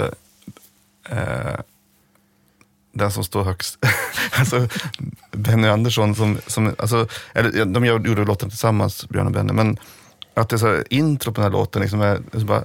eh, 1.10 1.60
den 2.94 3.12
som 3.12 3.24
står 3.24 3.44
högst. 3.44 3.78
alltså 4.40 4.68
Benny 5.32 5.68
Andersson, 5.68 6.16
som, 6.16 6.38
som, 6.48 6.76
alltså, 6.78 7.08
eller, 7.34 7.66
de 7.66 7.86
gjorde 7.86 8.26
låten 8.26 8.50
tillsammans, 8.50 9.10
Björn 9.10 9.26
och 9.26 9.34
Benny, 9.34 9.54
men 9.54 9.78
att 10.34 10.50
det 10.50 10.56
är 10.56 10.58
så 10.58 10.68
här, 10.68 10.84
intro 10.90 11.32
på 11.32 11.42
den 11.42 11.52
här 11.52 11.60
låten, 11.60 11.82
liksom 11.82 12.02
är, 12.02 12.22
är 12.32 12.40
så 12.40 12.46
bara, 12.46 12.64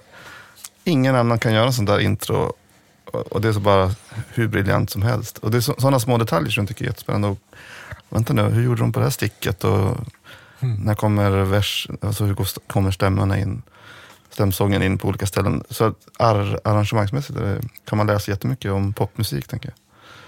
ingen 0.85 1.15
annan 1.15 1.39
kan 1.39 1.55
göra 1.55 1.73
sånt 1.73 1.89
där 1.89 1.99
intro 1.99 2.53
och, 3.15 3.41
det 3.41 3.49
är 3.49 3.53
så 3.53 3.61
bara 3.61 3.95
hur 4.29 4.49
briljant 4.49 4.91
som 4.91 5.03
helst. 5.03 5.39
Och 5.39 5.51
det 5.51 5.57
är 5.57 5.61
så, 5.61 5.75
sådana 5.79 6.01
små 6.01 6.19
detaljer 6.19 6.51
som 6.51 6.63
jag 6.63 6.69
tycker 6.69 6.85
är 6.85 6.89
jättespännande. 6.89 7.29
Och, 7.29 7.39
vänta 8.09 8.33
nu, 8.33 8.43
hur 8.43 8.63
gjorde 8.65 8.81
de 8.81 8.93
på 8.93 8.99
det 8.99 9.07
här 9.07 9.11
sticket? 9.11 9.65
Och, 9.65 9.97
När 10.61 10.95
kommer 10.95 11.31
vers, 11.31 11.89
alltså 12.01 12.25
hur 12.25 12.35
går 12.35 12.49
kommer 12.67 12.91
stämmorna 12.91 13.39
in? 13.39 13.63
Stämsången 14.31 14.83
in 14.83 14.99
på 14.99 15.09
olika 15.09 15.27
ställen. 15.27 15.65
Så 15.71 15.85
att 15.85 15.95
ar, 16.19 16.61
arrangemangsmässigt 16.65 17.39
kan 17.89 17.99
man 17.99 18.21
sig 18.21 18.33
jättemycket 18.33 18.73
om 18.73 18.93
popmusik, 18.93 19.49
tänker 19.49 19.69
jag. 19.69 19.75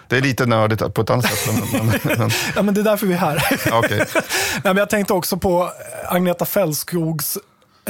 Det 0.08 0.16
är 0.16 0.20
lite 0.20 0.46
nördigt 0.46 0.94
på 0.94 1.00
ett 1.00 1.10
annat 1.10 1.24
sätt. 1.24 1.54
Men, 1.72 1.86
men, 1.86 2.00
men, 2.18 2.30
Ja, 2.56 2.62
men 2.62 2.74
det 2.74 2.80
är 2.80 2.84
därför 2.84 3.06
vi 3.06 3.14
är 3.14 3.18
här. 3.18 3.42
okej. 3.72 3.98
Nej, 4.52 4.60
men 4.64 4.76
jag 4.76 4.90
tänkte 4.90 5.12
också 5.12 5.36
på 5.36 5.70
Agneta 6.08 6.44
Fältskogs 6.44 7.38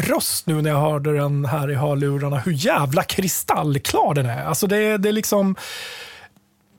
röst 0.00 0.47
nu 0.47 0.62
när 0.62 0.71
jag 0.71 0.80
hörde 0.80 1.16
den 1.16 1.45
här 1.45 1.71
i 1.71 1.75
hörlurarna. 1.75 2.38
Hur 2.38 2.52
jävla 2.52 3.02
kristallklar 3.02 4.14
den 4.14 4.26
är. 4.26 4.45
Alltså 4.45 4.66
det, 4.66 4.97
det 4.97 5.09
är 5.09 5.12
liksom... 5.12 5.57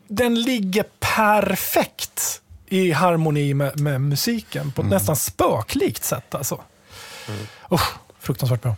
Den 0.07 0.41
ligger 0.41 0.85
perfekt 0.99 2.41
i 2.67 2.91
harmoni 2.91 3.53
med, 3.53 3.79
med 3.79 4.01
musiken 4.01 4.71
på 4.71 4.81
ett 4.81 4.87
nästan 4.87 5.15
spöklikt 5.15 6.03
sätt. 6.03 6.35
Alltså. 6.35 6.61
Usch, 7.71 7.93
fruktansvärt 8.19 8.61
bra. 8.61 8.75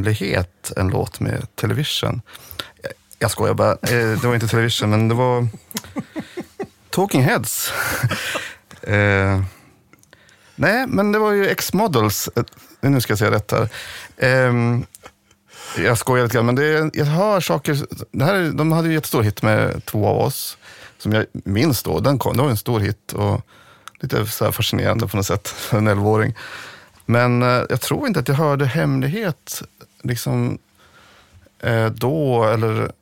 Hemlighet, 0.00 0.72
en 0.76 0.88
låt 0.88 1.20
med 1.20 1.46
Television. 1.56 2.22
Jag- 2.82 2.92
Jag 3.18 3.30
skojar 3.30 3.54
bara, 3.54 3.70
eh, 3.72 3.78
det 4.20 4.24
var 4.24 4.34
inte 4.34 4.48
Television, 4.48 4.90
men 4.90 5.08
det 5.08 5.14
var 5.14 5.48
Talking 6.90 7.22
Heads. 7.22 7.72
Eh, 8.82 9.42
nej, 10.54 10.86
men 10.86 11.12
det 11.12 11.18
var 11.18 11.32
ju 11.32 11.48
X-Models. 11.48 12.28
Eh, 12.36 12.42
nu 12.80 13.00
ska 13.00 13.10
jag 13.10 13.18
säga 13.18 13.30
rätt 13.30 13.50
här. 13.52 13.68
Eh, 14.16 14.52
jag 15.84 15.98
skojar 15.98 16.24
lite 16.24 16.34
grann, 16.34 16.46
men 16.46 16.54
det 16.54 16.90
jag 16.94 17.04
hör 17.04 17.40
saker. 17.40 17.78
Det 18.12 18.24
här, 18.24 18.50
de 18.54 18.72
hade 18.72 18.88
ju 18.88 18.94
jättestor 18.94 19.22
hit 19.22 19.42
med 19.42 19.84
två 19.84 20.06
av 20.06 20.16
oss, 20.18 20.58
som 20.98 21.12
jag 21.12 21.26
minns 21.32 21.82
då. 21.82 22.00
Den 22.00 22.18
kom, 22.18 22.36
det 22.36 22.42
var 22.42 22.50
en 22.50 22.56
stor 22.56 22.80
hit 22.80 23.12
och 23.12 23.40
lite 24.00 24.26
så 24.26 24.44
här 24.44 24.52
fascinerande 24.52 25.06
på 25.08 25.16
något 25.16 25.26
sätt 25.26 25.48
för 25.48 25.78
en 25.78 25.88
11-åring. 25.88 26.34
Men 27.06 27.42
eh, 27.42 27.62
jag 27.70 27.80
tror 27.80 28.06
inte 28.06 28.20
att 28.20 28.28
jag 28.28 28.34
hörde 28.34 28.66
Hemlighet 28.66 29.62
liksom, 30.02 30.58
eh, 31.58 31.86
då. 31.86 32.44
Eller, 32.44 32.92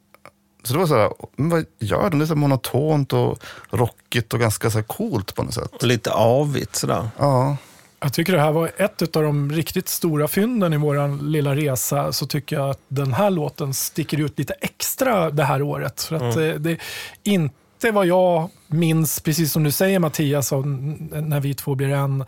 så 0.63 0.73
det 0.73 0.79
var 0.79 0.87
så 0.87 0.97
här, 0.97 1.13
men 1.37 1.51
vad 1.51 1.65
gör 1.79 2.11
de? 2.11 2.19
Det 2.19 2.25
är 2.25 2.27
så 2.27 2.35
här 2.35 2.41
monotont 2.41 3.13
och 3.13 3.45
rockigt 3.71 4.35
och 4.35 4.41
ganska 4.41 4.71
så 4.71 4.79
här 4.79 4.83
coolt 4.85 5.35
på 5.35 5.43
något 5.43 5.55
sätt. 5.55 5.75
Och 5.75 5.83
lite 5.83 6.11
avigt 6.11 6.77
sådär. 6.77 7.09
Ja, 7.19 7.57
Jag 8.01 8.13
tycker 8.13 8.33
det 8.33 8.41
här 8.41 8.53
var 8.53 8.71
ett 8.77 9.17
av 9.17 9.23
de 9.23 9.53
riktigt 9.53 9.89
stora 9.89 10.29
fynden 10.29 10.73
i 10.73 10.77
vår 10.77 11.23
lilla 11.23 11.57
resa. 11.57 12.13
Så 12.13 12.27
tycker 12.27 12.57
jag 12.57 12.71
att 12.71 12.81
den 12.89 13.13
här 13.13 13.31
låten 13.31 13.75
sticker 13.75 14.21
ut 14.21 14.39
lite 14.39 14.55
extra 14.61 15.31
det 15.31 15.45
här 15.45 15.63
året. 15.63 16.03
För 16.03 16.17
att 16.17 16.37
eh, 16.37 16.51
det 16.51 16.71
är 16.71 16.79
inte 17.23 17.91
vad 17.93 18.07
jag 18.07 18.51
minns, 18.67 19.21
precis 19.21 19.53
som 19.53 19.65
du 19.65 19.71
säger 19.71 19.99
Mattias, 19.99 20.53
när 20.53 21.41
vi 21.41 21.55
två 21.55 21.75
blir 21.75 21.89
en. 21.89 22.25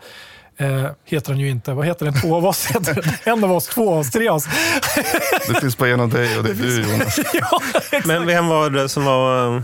Eh, 0.61 0.91
heter 1.05 1.31
den 1.31 1.39
ju 1.39 1.49
inte. 1.49 1.73
Vad 1.73 1.85
heter 1.85 2.05
den? 2.05 2.21
Två 2.21 2.35
av 2.35 2.45
oss 2.45 2.65
heter 2.65 2.93
den. 2.93 3.13
En 3.33 3.43
av 3.43 3.51
oss, 3.51 3.67
två 3.67 3.91
av 3.93 3.99
oss, 3.99 4.11
tre 4.11 4.27
av 4.27 4.35
oss. 4.35 4.45
det 5.47 5.61
finns 5.61 5.77
bara 5.77 5.89
en 5.89 5.99
av 5.99 6.09
dig 6.09 6.37
och 6.37 6.43
det 6.43 6.49
är 6.49 6.53
du 6.53 6.81
Jonas. 6.81 7.19
ja, 7.33 7.61
Men 8.05 8.25
vem 8.25 8.47
var 8.47 8.69
det 8.69 8.89
som 8.89 9.05
var 9.05 9.55
eh, 9.55 9.61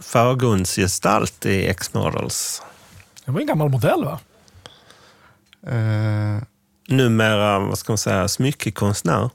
förgrundsgestalt 0.00 1.46
i 1.46 1.66
X-Models? 1.66 2.62
det 3.24 3.30
var 3.32 3.40
en 3.40 3.46
gammal 3.46 3.68
modell 3.68 4.04
va? 4.04 4.20
Eh, 5.66 6.42
Numera, 6.88 7.58
vad 7.58 7.78
ska 7.78 7.92
man 7.92 7.98
säga, 7.98 8.28
smyckekonstnär. 8.28 9.30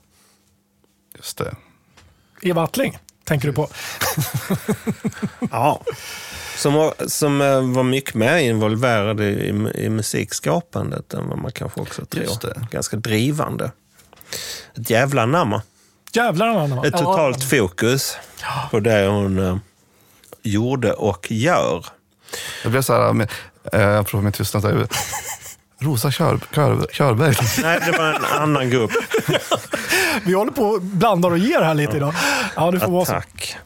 just 1.16 1.38
det. 1.38 1.54
Eva 2.42 2.62
Attling, 2.62 2.98
tänker 3.24 3.48
du 3.48 3.54
på? 3.54 3.68
Ja. 5.50 5.80
Som, 6.56 6.74
var, 6.74 6.94
som 7.06 7.40
eh, 7.40 7.60
var 7.60 7.82
mycket 7.82 8.14
mer 8.14 8.36
involverad 8.36 9.20
i, 9.20 9.24
i, 9.24 9.72
i 9.84 9.88
musikskapandet 9.88 11.14
än 11.14 11.28
vad 11.28 11.38
man 11.38 11.52
kanske 11.52 11.80
också 11.80 12.04
tror. 12.04 12.68
Ganska 12.70 12.96
drivande. 12.96 13.72
Ett 14.76 14.90
jävla 14.90 15.26
namn. 15.26 15.60
Jävlar 16.12 16.48
anamma. 16.48 16.86
Ett 16.86 16.92
totalt 16.92 17.44
fokus 17.44 18.16
på 18.70 18.80
det 18.80 19.06
hon 19.06 19.38
eh, 19.38 19.56
gjorde 20.42 20.92
och 20.92 21.26
gör. 21.30 21.86
Jag 22.62 22.72
blev 22.72 22.82
så 22.82 22.92
här, 22.92 23.12
med, 23.12 23.30
eh, 23.72 23.98
apropå 23.98 24.22
min 24.22 24.32
tystnad, 24.32 24.88
Rosa 25.78 26.10
Kör, 26.10 26.40
Kör, 26.54 26.86
Körberg. 26.92 27.34
Nej, 27.62 27.80
det 27.86 27.98
var 27.98 28.06
en 28.06 28.24
annan 28.24 28.70
grupp. 28.70 28.90
Vi 30.24 30.32
håller 30.34 30.52
på 30.52 30.62
och 30.62 30.82
blandar 30.82 31.30
och 31.30 31.38
ger 31.38 31.60
här 31.60 31.74
lite 31.74 31.96
idag. 31.96 32.14
Ja, 32.56 32.70
det 32.70 32.80
får 32.80 32.92
vara 32.92 33.04
så. 33.04 33.12
Tack. 33.12 33.56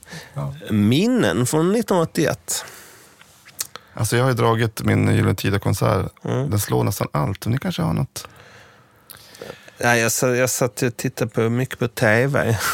Minnen 0.71 1.47
från 1.47 1.71
1981. 1.71 2.65
Alltså 3.99 4.17
jag 4.17 4.25
har 4.25 4.31
ju 4.31 4.37
dragit 4.37 4.83
min 4.83 5.15
Gyllene 5.15 5.35
Tider-konsert. 5.35 6.07
Den 6.23 6.59
slår 6.59 6.85
nästan 6.85 7.09
allt. 7.13 7.47
Ni 7.47 7.59
kanske 7.59 7.83
har 7.83 7.93
något? 7.93 8.29
Nej, 9.79 10.01
jag, 10.01 10.13
satt, 10.13 10.37
jag 10.37 10.51
satt 10.51 10.83
och 10.83 10.97
tittade 10.97 11.31
på, 11.31 11.41
mycket 11.41 11.79
på 11.79 11.89
tv. 11.89 12.59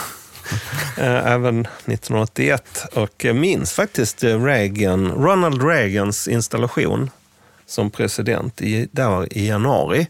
Eh, 0.99 1.27
Även 1.33 1.61
1981. 1.61 2.87
Och 2.95 3.25
jag 3.25 3.37
minns 3.37 3.73
faktiskt 3.73 4.25
eh, 4.25 4.45
Reagan, 4.45 5.11
Ronald 5.11 5.63
Reagans 5.63 6.29
installation 6.29 7.11
som 7.67 7.91
president 7.91 8.63
i, 8.63 8.89
där 8.93 9.39
i 9.39 9.49
januari. 9.49 10.07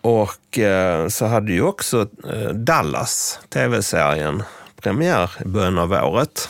Och 0.00 0.58
eh, 0.58 1.08
så 1.08 1.26
hade 1.26 1.52
ju 1.52 1.62
också 1.62 2.08
eh, 2.32 2.48
Dallas, 2.48 3.38
tv-serien, 3.48 4.42
premiär 4.80 5.30
i 5.44 5.48
början 5.48 5.78
av 5.78 5.92
året. 5.92 6.48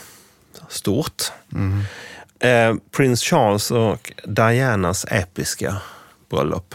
Stort. 0.68 1.33
Eh, 2.44 2.74
Prins 2.96 3.22
Charles 3.22 3.70
och 3.70 4.12
Dianas 4.24 5.07
episka 5.09 5.76
bröllop 6.30 6.74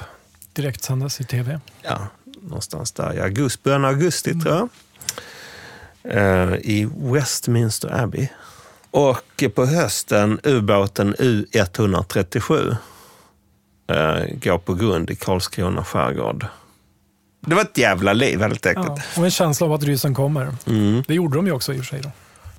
Direktsändes 0.54 1.22
i 1.22 1.24
tv. 1.24 1.60
ja, 1.82 2.08
någonstans 2.42 2.92
där 2.92 3.14
i 3.14 3.22
augusti, 3.22 3.62
början 3.64 3.86
av 3.86 3.90
augusti 3.92 4.40
tror 4.40 4.56
jag. 4.56 4.70
Eh, 6.04 6.54
I 6.54 6.90
Westminster 6.96 8.04
Abbey. 8.04 8.28
Och 8.92 9.44
på 9.56 9.66
hösten 9.66 10.40
ubåten 10.44 11.16
U137 11.16 12.76
eh, 13.88 14.38
går 14.42 14.58
på 14.58 14.74
grund 14.74 15.10
i 15.10 15.16
Karlskrona 15.16 15.84
skärgård. 15.84 16.46
Det 17.42 17.56
var 17.56 17.62
ett 17.62 17.78
jävla 17.78 18.14
liv 18.14 18.42
helt 18.42 18.66
enkelt. 18.66 18.88
Ja, 18.88 19.02
och 19.18 19.26
en 19.26 19.32
känsla 19.32 19.68
av 19.68 19.74
att 19.74 19.84
rysen 19.84 20.16
kommer. 20.16 20.56
Mm. 20.68 21.04
Det 21.08 21.14
gjorde 21.14 21.36
de 21.36 21.46
ju 21.46 21.52
också 21.52 21.74
i 21.74 21.80
och 21.80 21.86
för 21.86 21.86
sig. 21.86 22.02
Då. 22.02 22.12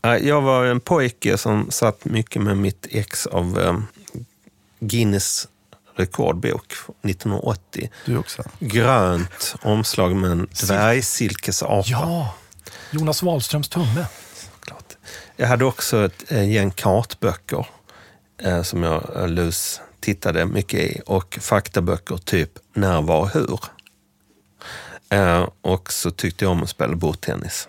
Eh, 0.02 0.16
Jag 0.16 0.40
var 0.42 0.64
en 0.64 0.80
pojke 0.80 1.38
som 1.38 1.70
satt 1.70 2.04
mycket 2.04 2.42
med 2.42 2.56
mitt 2.56 2.86
ex 2.90 3.26
av 3.26 3.60
eh, 3.60 3.78
Guinness 4.80 5.48
rekordbok 5.96 6.72
1980. 7.02 7.90
Du 8.06 8.16
också? 8.16 8.42
Grönt 8.58 9.54
omslag 9.62 10.16
med 10.16 10.30
en 10.30 10.48
dvärgsilkesapa. 10.66 11.82
Ja, 11.86 12.34
Jonas 12.90 13.22
Wahlströms 13.22 13.68
tumme. 13.68 14.06
Klart. 14.60 14.96
Jag 15.36 15.46
hade 15.48 15.64
också 15.64 16.04
ett 16.04 16.30
gäng 16.30 16.70
kartböcker 16.70 17.66
eh, 18.42 18.62
som 18.62 18.82
jag 18.82 19.30
lus 19.30 19.80
tittade 20.00 20.46
mycket 20.46 20.80
i 20.80 21.00
och 21.06 21.38
faktaböcker 21.40 22.16
typ 22.16 22.50
När, 22.72 23.02
var, 23.02 23.30
hur. 23.34 23.60
Eh, 25.08 25.48
och 25.60 25.92
så 25.92 26.10
tyckte 26.10 26.44
jag 26.44 26.52
om 26.52 26.62
att 26.62 26.70
spela 26.70 26.94
bordtennis. 26.94 27.68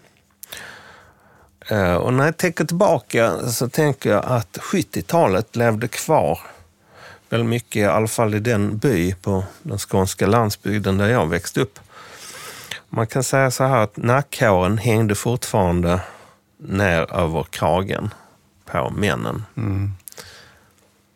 Eh, 1.72 1.94
och 1.94 2.14
när 2.14 2.26
jag 2.26 2.38
tänker 2.38 2.66
tillbaka 2.66 3.40
så 3.40 3.70
tänker 3.70 4.10
jag 4.10 4.26
att 4.26 4.58
70-talet 4.58 5.56
levde 5.56 5.88
kvar 5.88 6.40
väldigt 7.30 7.50
mycket, 7.50 7.76
i 7.76 7.86
alla 7.86 8.08
fall 8.08 8.36
i 8.36 8.40
den 8.40 8.78
by 8.78 9.14
på 9.14 9.44
den 9.64 9.78
skånska 9.78 10.28
landsbygden 10.28 10.98
där 10.98 11.08
jag 11.08 11.30
växte 11.30 11.62
upp. 11.62 11.80
Man 12.90 13.08
kan 13.08 13.24
säga 13.24 13.52
så 13.52 13.64
här 13.64 13.78
att 13.78 13.98
nackhåren 13.98 14.78
hängde 14.78 15.16
fortfarande 15.16 16.02
ner 16.58 17.14
över 17.14 17.44
kragen 17.44 18.14
på 18.66 18.90
männen. 18.90 19.46
Mm. 19.58 19.92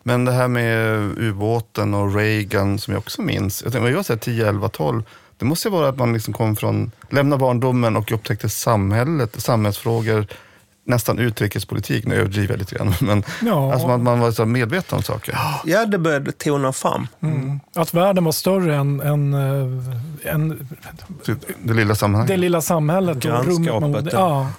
Men 0.03 0.25
det 0.25 0.31
här 0.31 0.47
med 0.47 0.99
ubåten 1.17 1.93
och 1.93 2.15
Reagan 2.15 2.79
som 2.79 2.93
jag 2.93 2.99
också 2.99 3.21
minns. 3.21 3.63
Jag 3.63 3.71
tänkte, 3.71 3.83
vad 3.83 3.99
jag 3.99 4.05
säger 4.05 4.19
10, 4.19 4.49
11, 4.49 4.69
12. 4.69 5.03
Det 5.37 5.45
måste 5.45 5.67
ju 5.67 5.71
vara 5.71 5.89
att 5.89 5.97
man 5.97 6.13
liksom 6.13 6.33
kom 6.33 6.55
från, 6.55 6.91
lämnade 7.09 7.39
barndomen 7.39 7.95
och 7.95 8.11
upptäckte 8.11 8.49
samhället, 8.49 9.41
samhällsfrågor, 9.41 10.27
nästan 10.87 11.19
utrikespolitik. 11.19 12.05
Nu 12.05 12.15
överdriver 12.15 12.53
jag 12.53 12.59
lite 12.59 12.75
grann. 12.75 12.93
Men 13.01 13.23
Ja. 13.45 13.71
alltså 13.73 13.87
man, 13.87 14.03
man 14.03 14.19
var 14.19 14.31
så 14.31 14.45
medveten 14.45 14.97
om 14.97 15.03
saker. 15.03 15.37
Ja, 15.65 15.85
det 15.85 15.97
började 15.97 16.31
tona 16.31 16.73
fram. 16.73 17.07
Mm. 17.21 17.59
Att 17.75 17.93
världen 17.93 18.23
var 18.23 18.31
större 18.31 18.75
än, 18.75 19.01
än, 19.01 19.33
eh, 19.33 20.33
än 20.33 20.67
Typ 21.23 21.37
Det 21.63 21.73
lilla 21.73 21.95
sammanhanget. 21.95 22.27
det 22.27 22.37
lilla 22.37 22.61
samhället. 22.61 23.15
och 23.15 23.21
Grannskapet, 23.21 23.57
rummet 23.67 23.81
man 23.81 23.91
bodde- 23.91 24.11
ja. 24.13 24.19
ja. 24.19 24.49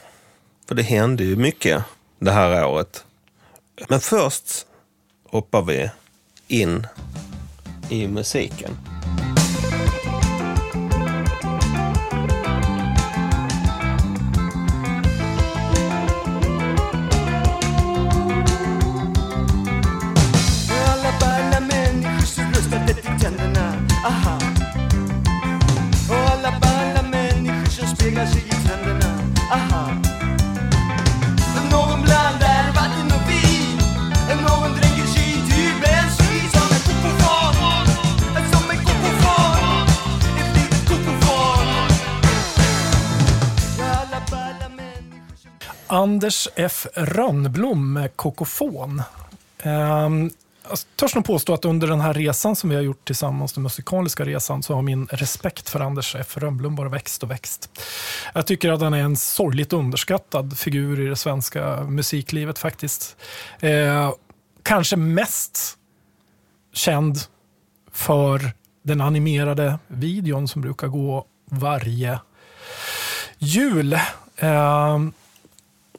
För 0.69 0.75
det 0.75 0.83
hände 0.83 1.25
ju 1.25 1.37
mycket 1.37 1.85
det 2.19 2.31
här 2.33 2.67
året. 2.67 3.05
Men 3.89 4.01
först 4.01 4.67
hoppar 5.31 5.62
vi 5.62 5.91
in 6.49 6.87
i 7.89 8.09
musiken. 8.09 8.71
Anders 45.97 46.49
F 46.55 46.87
Rönnblom 46.95 47.93
med 47.93 48.17
Kokofon. 48.17 49.03
Um, 49.65 50.31
jag 50.69 50.79
törs 50.97 51.15
nog 51.15 51.25
påstå 51.25 51.55
att 51.55 51.65
under 51.65 51.89
den 51.89 52.01
här 52.01 52.15
resan 52.15 52.57
som 52.57 52.71
vi 52.71 52.77
har 52.77 52.83
gjort 52.83 53.05
tillsammans, 53.05 53.53
den 53.53 53.63
musikaliska 53.63 54.25
resan, 54.25 54.63
så 54.63 54.75
har 54.75 54.83
min 54.83 55.07
respekt 55.07 55.69
för 55.69 55.81
Anders 55.81 56.15
F. 56.15 56.37
Rönnblom 56.37 56.77
bara 56.77 56.89
växt 56.89 57.23
och 57.23 57.31
växt. 57.31 57.81
Jag 58.35 58.47
tycker 58.47 58.73
att 58.73 58.81
han 58.81 58.95
är 58.95 59.03
en 59.03 59.17
sorgligt 59.17 59.73
underskattad 59.73 60.59
figur 60.59 61.01
i 61.01 61.07
det 61.07 61.17
svenska 61.17 61.81
musiklivet 61.81 62.59
faktiskt. 62.59 63.17
Eh, 63.61 64.13
kanske 64.63 64.97
mest 64.97 65.79
känd 66.73 67.19
för 67.93 68.53
den 68.83 69.01
animerade 69.01 69.79
videon 69.87 70.49
som 70.49 70.63
brukar 70.63 70.89
gå 70.89 71.27
varje 71.51 72.21
jul. 73.39 73.93
Eh, 74.37 74.99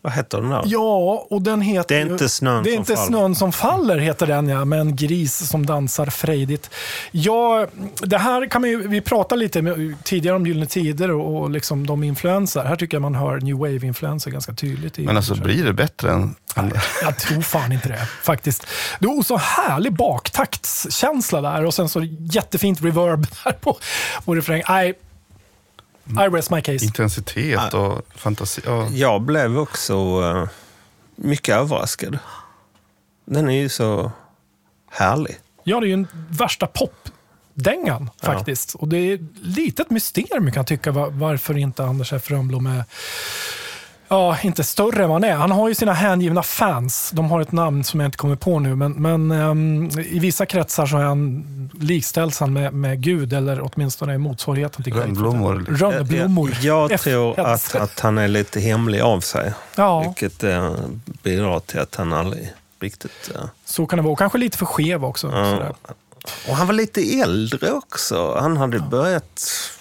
vad 0.08 0.13
heter 0.13 0.41
den 0.41 0.50
där? 0.50 0.63
Ja, 0.65 1.28
och 1.30 1.41
den 1.41 1.62
heter 1.62 1.96
Det 1.96 2.02
är 2.02 2.12
inte 2.12 2.30
snön 2.30 2.63
Det 2.63 2.70
är 2.70 2.72
som 2.72 2.80
inte 2.80 2.96
faller. 2.96 3.08
snön 3.08 3.36
som 3.36 3.52
faller, 3.52 3.98
heter 3.98 4.28
den 4.28 4.48
ja, 4.50 4.65
med 4.65 4.80
en 4.80 4.96
gris 4.96 5.50
som 5.50 5.65
dansar 5.65 6.06
frejdigt. 6.06 6.70
Ja, 7.12 7.67
det 8.02 8.17
här 8.17 8.50
kan 8.50 8.62
man 8.62 8.70
ju, 8.70 8.88
vi 8.88 9.02
pratade 9.02 9.39
lite 9.39 9.62
med, 9.62 9.93
tidigare 10.04 10.36
om 10.36 10.48
Gyllene 10.48 10.65
Tider 10.65 11.12
och, 11.12 11.41
och 11.41 11.50
liksom 11.50 11.88
de 11.88 12.04
influenser. 12.04 12.63
Här 12.63 12.76
tycker 12.76 12.96
jag 12.96 13.02
man 13.02 13.15
hör 13.15 13.39
New 13.39 13.56
Wave-influenser 13.56 14.32
ganska 14.32 14.54
tydligt. 14.54 15.00
I 15.00 15.06
Men 15.06 15.17
alltså 15.17 15.36
blir 15.36 15.63
det 15.63 15.74
bättre 15.74 16.12
än... 16.12 16.36
än 16.56 16.72
jag 17.02 17.17
tror 17.20 17.41
fan 17.41 17.72
inte 17.72 17.88
det, 17.89 18.08
faktiskt. 18.24 18.67
Det 19.00 19.08
är 19.08 19.24
så 19.24 19.38
härlig 19.38 19.93
baktaktskänsla 19.93 21.41
där 21.41 21.65
och 21.65 21.74
sen 21.74 21.89
så 21.89 22.04
jättefint 22.20 22.82
reverb 22.82 23.28
där 23.43 23.52
på, 23.52 23.78
på 24.26 24.36
refräng. 24.36 24.60
I, 24.62 24.93
I 26.10 26.28
rest 26.36 26.52
my 26.52 26.62
case. 26.62 26.86
intensitet 26.86 27.74
och 27.74 28.02
fantasi. 28.15 28.62
Ja. 28.65 28.88
Jag 28.89 29.22
blev 29.22 29.58
också 29.60 29.93
eh, 29.93 30.50
mycket 31.15 31.56
överraskad. 31.56 32.20
Den 33.26 33.50
är 33.50 33.54
ju 33.62 33.70
så 33.70 34.12
härlig. 34.91 35.38
Ja, 35.63 35.80
det 35.80 35.86
är 35.86 35.88
ju 35.88 35.93
en 35.93 36.08
värsta 36.30 36.67
popdängan 36.67 38.10
faktiskt. 38.24 38.74
Och 38.76 38.88
det 38.88 38.98
är 38.98 39.20
lite 39.41 39.82
ett 39.82 39.89
mysterium 39.89 40.46
kan 40.52 40.60
jag 40.60 40.67
tycka 40.67 40.91
va- 40.91 41.10
varför 41.10 41.58
inte 41.58 41.84
Anders 41.84 42.13
F. 42.13 42.32
Rönnblom 42.32 42.65
är 42.65 42.84
Ja, 44.08 44.38
inte 44.41 44.63
större 44.63 45.04
än 45.04 45.10
vad 45.10 45.24
han 45.24 45.32
är. 45.32 45.36
Han 45.36 45.52
har 45.52 45.67
ju 45.67 45.76
sina 45.76 45.93
hängivna 45.93 46.43
fans. 46.43 47.12
De 47.13 47.32
har 47.32 47.41
ett 47.41 47.52
namn 47.52 47.84
som 47.84 48.00
jag 48.00 48.08
inte 48.08 48.17
kommer 48.17 48.36
på 48.36 48.60
nu, 48.60 48.76
men, 48.76 48.91
men 48.91 49.32
ehm, 49.32 49.89
i 50.00 50.20
vissa 50.20 50.46
kretsar 50.46 50.86
så 50.86 50.98
är 50.98 51.04
han, 51.04 51.43
likställs 51.80 52.39
han 52.39 52.54
med, 52.54 52.74
med 52.74 53.02
Gud, 53.02 53.34
eller 53.34 53.62
åtminstone 53.72 54.17
motsvarigheten 54.17 54.84
till 54.84 54.93
Gud. 54.93 55.02
Rönnblommor. 55.02 55.65
Rönnblommor. 55.70 56.58
Jag, 56.62 56.91
jag 56.91 57.00
tror 57.00 57.39
att, 57.39 57.76
att 57.76 58.00
han 58.00 58.17
är 58.17 58.28
lite 58.28 58.60
hemlig 58.60 59.02
av 59.02 59.20
sig. 59.20 59.54
Ja, 59.76 60.00
Vilket 60.00 60.43
eh, 60.43 60.76
bidrar 61.24 61.60
till 61.60 61.80
att 61.80 61.96
han 61.96 62.13
aldrig 62.13 62.54
riktigt... 62.80 63.32
Eh, 63.36 63.41
så 63.65 63.86
kan 63.86 63.98
det 63.98 64.04
vara. 64.04 64.12
Och 64.12 64.20
kanske 64.20 64.38
lite 64.38 64.58
för 64.58 64.65
skev 64.65 65.06
också. 65.06 65.30
sådär. 65.30 65.74
och 66.50 66.56
han 66.56 66.67
var 66.67 66.74
lite 66.74 67.20
äldre 67.22 67.72
också. 67.72 68.38
Han 68.39 68.58
hade 68.58 68.80
börjat 68.80 69.24
så 69.36 69.50
kvar. 69.70 69.77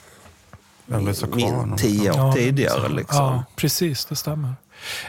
Min, 0.87 1.77
tio 1.77 2.11
år 2.11 2.17
Ja, 2.17 2.33
tidigare. 2.33 2.89
Liksom. 2.89 3.17
Ja, 3.17 3.45
precis. 3.57 4.05
Det 4.05 4.17
stämmer. 4.17 4.55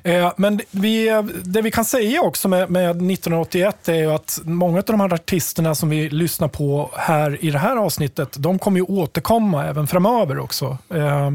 Eh, 0.04 0.32
men 0.38 0.62
vi, 0.72 1.24
det 1.44 1.62
vi 1.62 1.72
kan 1.72 1.86
säga 1.86 2.22
också 2.22 2.48
med, 2.48 2.70
med 2.70 2.90
1981 2.90 3.90
är 3.90 3.94
ju 3.94 4.12
att 4.12 4.40
många 4.44 4.78
av 4.78 4.84
de 4.84 5.00
här 5.00 5.14
artisterna 5.14 5.76
som 5.76 5.90
vi 5.90 6.10
lyssnar 6.10 6.48
på 6.48 6.92
här 6.94 7.46
i 7.46 7.52
det 7.52 7.60
här 7.60 7.76
avsnittet, 7.76 8.36
de 8.38 8.60
kommer 8.60 8.78
ju 8.78 8.84
återkomma 8.84 9.66
även 9.66 9.88
framöver 9.88 10.40
också. 10.40 10.78
Eh, 10.94 11.28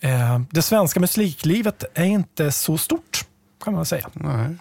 eh, 0.00 0.40
det 0.50 0.62
svenska 0.62 1.00
musiklivet 1.00 1.84
är 1.94 2.04
inte 2.04 2.52
så 2.52 2.78
stort, 2.78 3.24
kan 3.64 3.74
man 3.74 3.86
säga. 3.86 4.08
Nej. 4.12 4.56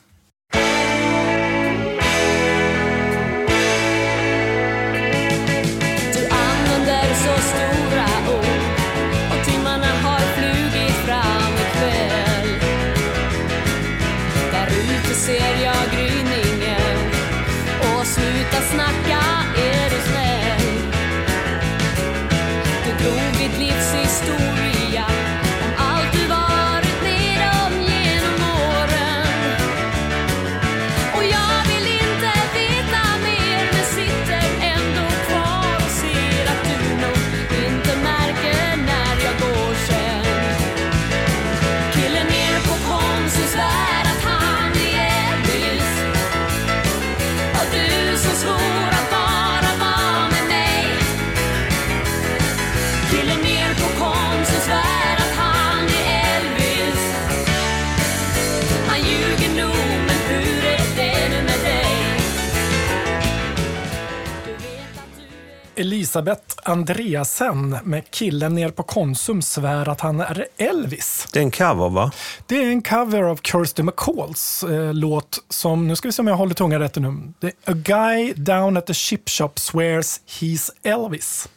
Elisabeth 65.76 66.42
Andreasen 66.64 67.78
med 67.84 68.12
killen 68.12 68.56
ner 68.56 68.70
på 68.70 68.84
Konsum 68.84 69.42
svär 69.42 69.90
att 69.90 70.02
han 70.02 70.20
är 70.20 70.48
Elvis. 70.58 71.28
Det 71.34 71.40
är 71.40 71.44
en 71.44 71.52
cover 71.52 71.90
va? 71.90 72.12
Det 72.46 72.64
är 72.64 72.70
en 72.70 72.82
cover 72.82 73.24
av 73.24 73.40
Kirsty 73.44 73.84
McCalls 73.84 74.64
eh, 74.64 74.94
låt 74.94 75.40
som, 75.50 75.88
nu 75.88 75.96
ska 75.96 76.08
vi 76.08 76.12
se 76.12 76.22
om 76.22 76.28
jag 76.28 76.36
håller 76.36 76.54
tungan 76.54 76.80
rätt 76.80 76.96
nu. 76.96 77.34
Det 77.40 77.48
är 77.48 77.72
A 77.72 77.74
guy 77.76 78.34
down 78.34 78.78
at 78.78 78.86
the 78.88 78.94
chip 78.94 79.30
shop 79.30 79.52
swears 79.56 80.20
he's 80.28 80.70
Elvis. 80.84 81.48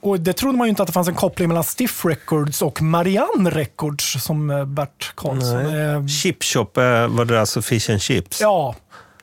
Och 0.00 0.20
det 0.20 0.32
trodde 0.32 0.58
man 0.58 0.66
ju 0.66 0.70
inte 0.70 0.82
att 0.82 0.86
det 0.86 0.92
fanns 0.92 1.08
en 1.08 1.14
koppling 1.14 1.48
mellan 1.48 1.64
Stiff 1.64 2.04
Records 2.04 2.62
och 2.62 2.82
Marianne 2.82 3.50
Records 3.50 4.24
som 4.24 4.50
eh, 4.50 4.64
Bert 4.64 5.12
Karlsson. 5.14 5.76
Eh, 5.76 6.06
Chip 6.06 6.44
Shop 6.44 6.68
eh, 6.76 7.08
var 7.08 7.24
det 7.24 7.40
alltså 7.40 7.62
Fish 7.62 7.90
and 7.90 8.02
Chips. 8.02 8.40
ja, 8.40 8.74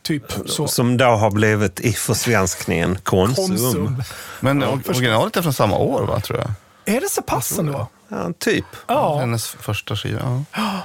typ 0.04 0.24
så. 0.46 0.68
Som 0.68 0.98
då 0.98 1.06
har 1.06 1.32
blivit 1.32 1.80
i 1.80 1.94
försvenskningen 1.94 2.98
Konsum. 3.04 3.48
Konsum. 3.48 4.04
Men 4.40 4.64
or- 4.64 4.90
originalet 4.90 5.38
är 5.38 5.42
från 5.42 5.54
samma 5.54 5.78
år, 5.78 6.02
va, 6.04 6.20
tror 6.20 6.40
jag. 6.40 6.52
Är 6.96 7.02
det 7.02 7.10
så 7.10 7.22
pass 7.22 7.60
ändå? 7.60 7.88
Ja, 8.08 8.34
typ. 8.40 8.66
Ja. 8.88 9.20
Hennes 9.20 9.48
första 9.48 9.96
skiva. 9.96 10.44
Ja. 10.52 10.62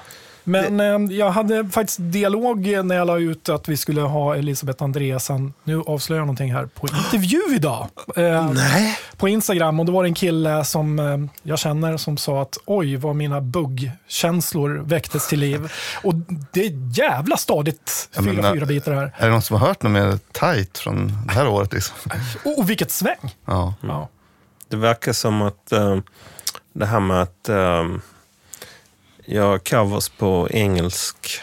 Men 0.48 0.80
eh, 1.10 1.16
jag 1.18 1.30
hade 1.30 1.68
faktiskt 1.68 1.98
dialog 2.00 2.66
när 2.84 2.94
jag 2.96 3.06
la 3.06 3.18
ut 3.18 3.48
att 3.48 3.68
vi 3.68 3.76
skulle 3.76 4.00
ha 4.00 4.36
Elisabeth 4.36 4.84
Andreasen, 4.84 5.52
nu 5.64 5.82
avslöjar 5.86 6.20
jag 6.20 6.26
någonting 6.26 6.52
här, 6.52 6.66
på 6.66 6.88
intervju 6.88 7.40
idag. 7.54 7.88
Eh, 8.16 8.50
Nej. 8.52 8.98
På 9.16 9.28
Instagram 9.28 9.80
och 9.80 9.86
då 9.86 9.92
var 9.92 10.02
det 10.02 10.08
en 10.08 10.14
kille 10.14 10.64
som 10.64 10.98
eh, 10.98 11.18
jag 11.42 11.58
känner 11.58 11.96
som 11.96 12.16
sa 12.16 12.42
att 12.42 12.58
oj 12.66 12.96
vad 12.96 13.16
mina 13.16 13.40
buggkänslor 13.40 14.82
väcktes 14.84 15.28
till 15.28 15.40
liv. 15.40 15.72
Och 16.04 16.14
det 16.52 16.60
är 16.66 16.98
jävla 16.98 17.36
stadigt 17.36 18.08
Ja, 18.14 18.20
men 18.20 18.34
fyra 18.34 18.42
när- 18.42 18.54
fyra 18.54 18.66
bitar 18.66 18.92
här. 18.92 19.14
Är 19.18 19.26
det 19.26 19.32
någon 19.32 19.42
som 19.42 19.56
har 19.60 19.66
hört 19.68 19.82
något 19.82 19.92
mer 19.92 20.18
tight 20.32 20.78
från 20.78 21.06
det 21.26 21.32
här 21.32 21.48
året? 21.48 21.72
Liksom? 21.72 21.96
Och, 22.44 22.58
och 22.58 22.70
vilket 22.70 22.90
sväng! 22.90 23.34
Ja. 23.44 23.74
Ja. 23.82 24.08
Det 24.68 24.76
verkar 24.76 25.12
som 25.12 25.42
att 25.42 25.72
eh, 25.72 25.96
det 26.72 26.86
här 26.86 27.00
med 27.00 27.22
att 27.22 27.48
göra 29.28 29.58
covers 29.58 30.08
på 30.08 30.48
engelsk 30.50 31.40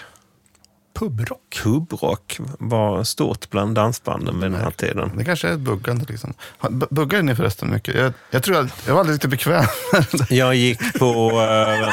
Pubrock. 1.00 1.60
pubrock 1.64 2.38
var 2.60 3.04
stort 3.04 3.50
bland 3.50 3.76
dansbanden 3.76 4.40
vid 4.42 4.52
den 4.52 4.62
här 4.62 4.72
tiden. 4.72 5.12
Det 5.18 5.24
kanske 5.26 5.48
är 5.48 5.54
ett 5.54 5.60
buggande. 5.60 6.06
Liksom. 6.10 6.34
Ha- 6.60 6.70
bu- 6.70 6.88
Buggar 6.90 7.22
ni 7.22 7.36
förresten 7.36 7.72
mycket? 7.72 7.96
Jag, 7.96 8.14
jag 8.32 8.44
tror 8.44 8.58
jag, 8.58 8.70
jag 8.86 8.94
var 8.94 9.00
aldrig 9.00 9.14
riktigt 9.14 9.30
bekväm. 9.30 9.66
Jag 10.30 10.56
gick 10.56 11.00
på, 11.00 11.06
eh, 11.32 11.90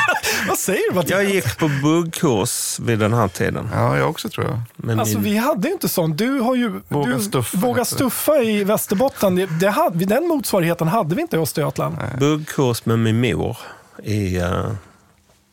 Vad 0.48 0.58
säger 0.58 0.90
du? 0.90 0.94
Mattias? 0.96 1.10
jag 1.10 1.24
gick 1.30 1.58
på 1.58 1.68
buggkurs 1.82 2.78
vid 2.80 2.98
den 2.98 3.12
här 3.12 3.28
tiden. 3.28 3.68
ja, 3.72 3.96
jag 3.98 4.10
också 4.10 4.28
tror 4.28 4.46
jag. 4.46 4.60
Men 4.76 5.00
Alltså 5.00 5.14
min, 5.18 5.24
vi 5.24 5.36
hade 5.36 5.68
ju 5.68 5.74
inte 5.74 5.88
sånt. 5.88 6.18
Du 6.18 6.40
har 6.40 6.54
ju 6.54 6.80
Våga 6.88 7.16
du, 7.16 7.22
stuffa, 7.22 7.58
Våga 7.58 7.84
stuffa 7.84 8.38
i 8.38 8.64
Västerbotten. 8.64 9.34
Det, 9.36 9.46
det 9.60 9.70
hade, 9.70 10.04
den 10.04 10.28
motsvarigheten 10.28 10.88
hade 10.88 11.14
vi 11.14 11.22
inte 11.22 11.36
i 11.36 11.40
Östergötland. 11.40 11.96
buggkurs 12.18 12.84
med 12.84 12.98
min 12.98 13.20
mor 13.20 13.56
i 14.04 14.36
eh, 14.38 14.70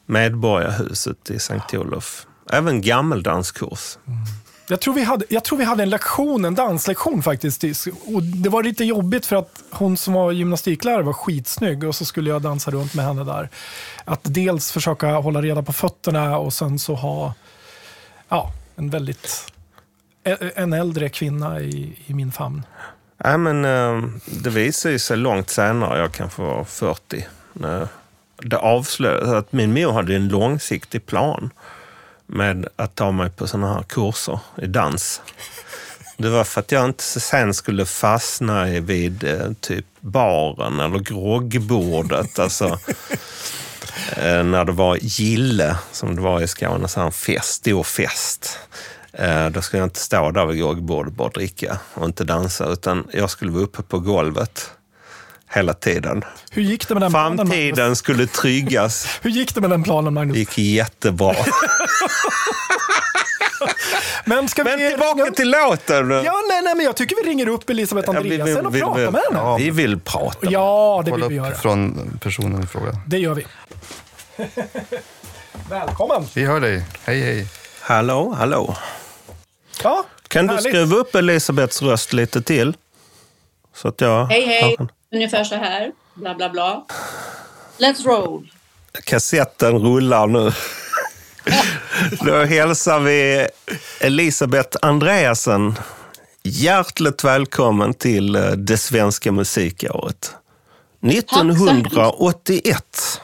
Medborgarhuset 0.09 1.29
i 1.29 1.39
Sankt 1.39 1.73
Olof. 1.73 2.25
Även 2.51 2.81
gammeldanskurs. 2.81 3.97
Jag 4.67 4.79
tror, 4.79 4.93
vi 4.93 5.03
hade, 5.03 5.25
jag 5.29 5.43
tror 5.43 5.57
vi 5.57 5.63
hade 5.63 5.83
en 5.83 5.89
lektion, 5.89 6.45
en 6.45 6.55
danslektion 6.55 7.23
faktiskt. 7.23 7.63
Och 7.87 8.23
det 8.23 8.49
var 8.49 8.63
lite 8.63 8.83
jobbigt 8.83 9.25
för 9.25 9.35
att 9.35 9.63
hon 9.71 9.97
som 9.97 10.13
var 10.13 10.31
gymnastiklärare 10.31 11.03
var 11.03 11.13
skitsnygg 11.13 11.83
och 11.83 11.95
så 11.95 12.05
skulle 12.05 12.29
jag 12.29 12.41
dansa 12.41 12.71
runt 12.71 12.93
med 12.93 13.05
henne 13.05 13.23
där. 13.23 13.49
Att 14.05 14.19
dels 14.23 14.71
försöka 14.71 15.11
hålla 15.11 15.41
reda 15.41 15.63
på 15.63 15.73
fötterna 15.73 16.37
och 16.37 16.53
sen 16.53 16.79
så 16.79 16.95
ha 16.95 17.33
ja, 18.29 18.51
en 18.75 18.89
väldigt 18.89 19.51
en 20.55 20.73
äldre 20.73 21.09
kvinna 21.09 21.59
i, 21.59 21.97
i 22.05 22.13
min 22.13 22.31
famn. 22.31 22.65
Nej, 23.23 23.37
men 23.37 23.65
eh, 23.65 24.09
det 24.43 24.49
visade 24.49 24.99
sig 24.99 25.17
långt 25.17 25.49
senare, 25.49 25.99
jag 25.99 26.11
kanske 26.11 26.41
var 26.41 26.63
40, 26.63 27.27
när 27.53 27.87
det 28.41 28.57
avslöjades 28.57 29.29
att 29.29 29.53
min 29.53 29.73
mor 29.73 29.91
hade 29.91 30.15
en 30.15 30.27
långsiktig 30.27 31.05
plan 31.05 31.49
med 32.25 32.67
att 32.75 32.95
ta 32.95 33.11
mig 33.11 33.29
på 33.29 33.47
sådana 33.47 33.73
här 33.73 33.83
kurser 33.83 34.39
i 34.61 34.67
dans. 34.67 35.21
Det 36.17 36.29
var 36.29 36.43
för 36.43 36.59
att 36.59 36.71
jag 36.71 36.85
inte 36.85 37.03
sen 37.03 37.53
skulle 37.53 37.85
fastna 37.85 38.69
i- 38.69 38.79
vid 38.79 39.23
eh, 39.23 39.51
typ 39.61 39.85
baren 39.99 40.79
eller 40.79 40.99
groggbordet. 40.99 42.39
Alltså, 42.39 42.65
eh, 44.17 44.43
när 44.43 44.65
det 44.65 44.71
var 44.71 44.97
gille, 45.01 45.77
som 45.91 46.15
det 46.15 46.21
var 46.21 46.41
i 46.41 46.47
Skåne, 46.47 46.87
så 46.87 47.01
här 47.01 47.11
fest, 47.11 47.49
stor 47.53 47.83
fest. 47.83 48.59
Eh, 49.13 49.49
då 49.49 49.61
skulle 49.61 49.79
jag 49.81 49.87
inte 49.87 49.99
stå 49.99 50.31
där 50.31 50.45
vid 50.45 50.57
groggbordet 50.59 51.11
och 51.11 51.17
bara 51.17 51.29
dricka 51.29 51.79
och 51.93 52.05
inte 52.05 52.23
dansa, 52.23 52.67
utan 52.67 53.07
jag 53.13 53.29
skulle 53.29 53.51
vara 53.51 53.63
uppe 53.63 53.81
på 53.83 53.99
golvet 53.99 54.71
hela 55.53 55.73
tiden. 55.73 56.23
Hur 56.51 56.61
gick 56.61 56.87
det 56.87 56.93
med 56.93 57.01
den 57.03 57.11
planen? 57.11 57.35
Magnus? 57.37 57.53
Framtiden 57.53 57.95
skulle 57.95 58.27
tryggas. 58.27 59.07
Hur 59.21 59.29
gick 59.29 59.55
det 59.55 59.61
med 59.61 59.69
den 59.69 59.83
planen, 59.83 60.05
Det 60.05 60.11
Magnus? 60.11 60.37
gick 60.37 60.57
jättebra. 60.57 61.35
Men 64.25 64.47
ska 64.49 64.63
Men 64.63 64.77
vi... 64.79 64.89
tillbaka 64.89 65.31
till 65.31 65.49
låten. 65.51 66.09
Ja, 66.11 66.33
nej, 66.49 66.61
nej, 66.63 66.75
men 66.75 66.85
jag 66.85 66.95
tycker 66.95 67.15
vi 67.23 67.29
ringer 67.29 67.47
upp 67.47 67.69
Elisabeth 67.69 68.11
Ja, 68.13 68.19
vi- 68.21 68.29
vi- 68.29 68.35
Andreasen 68.41 68.65
och 68.65 68.75
vi- 68.75 68.79
pratar 68.81 68.99
vi- 68.99 69.11
med 69.11 69.21
henne. 69.29 69.39
Ja, 69.39 69.57
vi 69.57 69.69
vill 69.69 69.99
prata. 69.99 70.37
Ja, 70.51 71.01
det 71.05 71.11
vill 71.11 71.23
vi 71.29 71.35
göra. 71.35 71.55
från 71.55 72.09
personen 72.23 72.63
i 72.63 72.67
fråga. 72.67 72.97
Det 73.07 73.17
gör 73.17 73.33
vi. 73.33 73.45
Välkommen! 75.69 76.27
Vi 76.33 76.45
hör 76.45 76.59
dig. 76.59 76.83
Hej, 77.03 77.21
hej. 77.21 77.47
Hallå, 77.81 78.35
hallå. 78.37 78.75
Ja, 79.83 80.05
Kan 80.27 80.47
du 80.47 80.53
härligt. 80.53 80.71
skruva 80.71 80.95
upp 80.95 81.15
Elisabeths 81.15 81.81
röst 81.81 82.13
lite 82.13 82.41
till? 82.41 82.73
Så 83.75 83.87
att 83.87 84.01
jag... 84.01 84.25
Hej, 84.25 84.45
hej. 84.47 84.77
Ungefär 85.15 85.43
så 85.43 85.55
här. 85.55 85.91
Bla, 86.15 86.35
bla, 86.35 86.49
bla. 86.49 86.85
Let's 87.77 88.05
roll. 88.05 88.51
Kassetten 89.03 89.79
rullar 89.79 90.27
nu. 90.27 90.51
Då 92.25 92.43
hälsar 92.43 92.99
vi 92.99 93.47
Elisabeth 93.99 94.77
Andreasen 94.81 95.75
hjärtligt 96.43 97.23
välkommen 97.23 97.93
till 97.93 98.35
eh, 98.35 98.51
det 98.51 98.77
svenska 98.77 99.31
musikåret. 99.31 100.35
1981. 101.01 103.21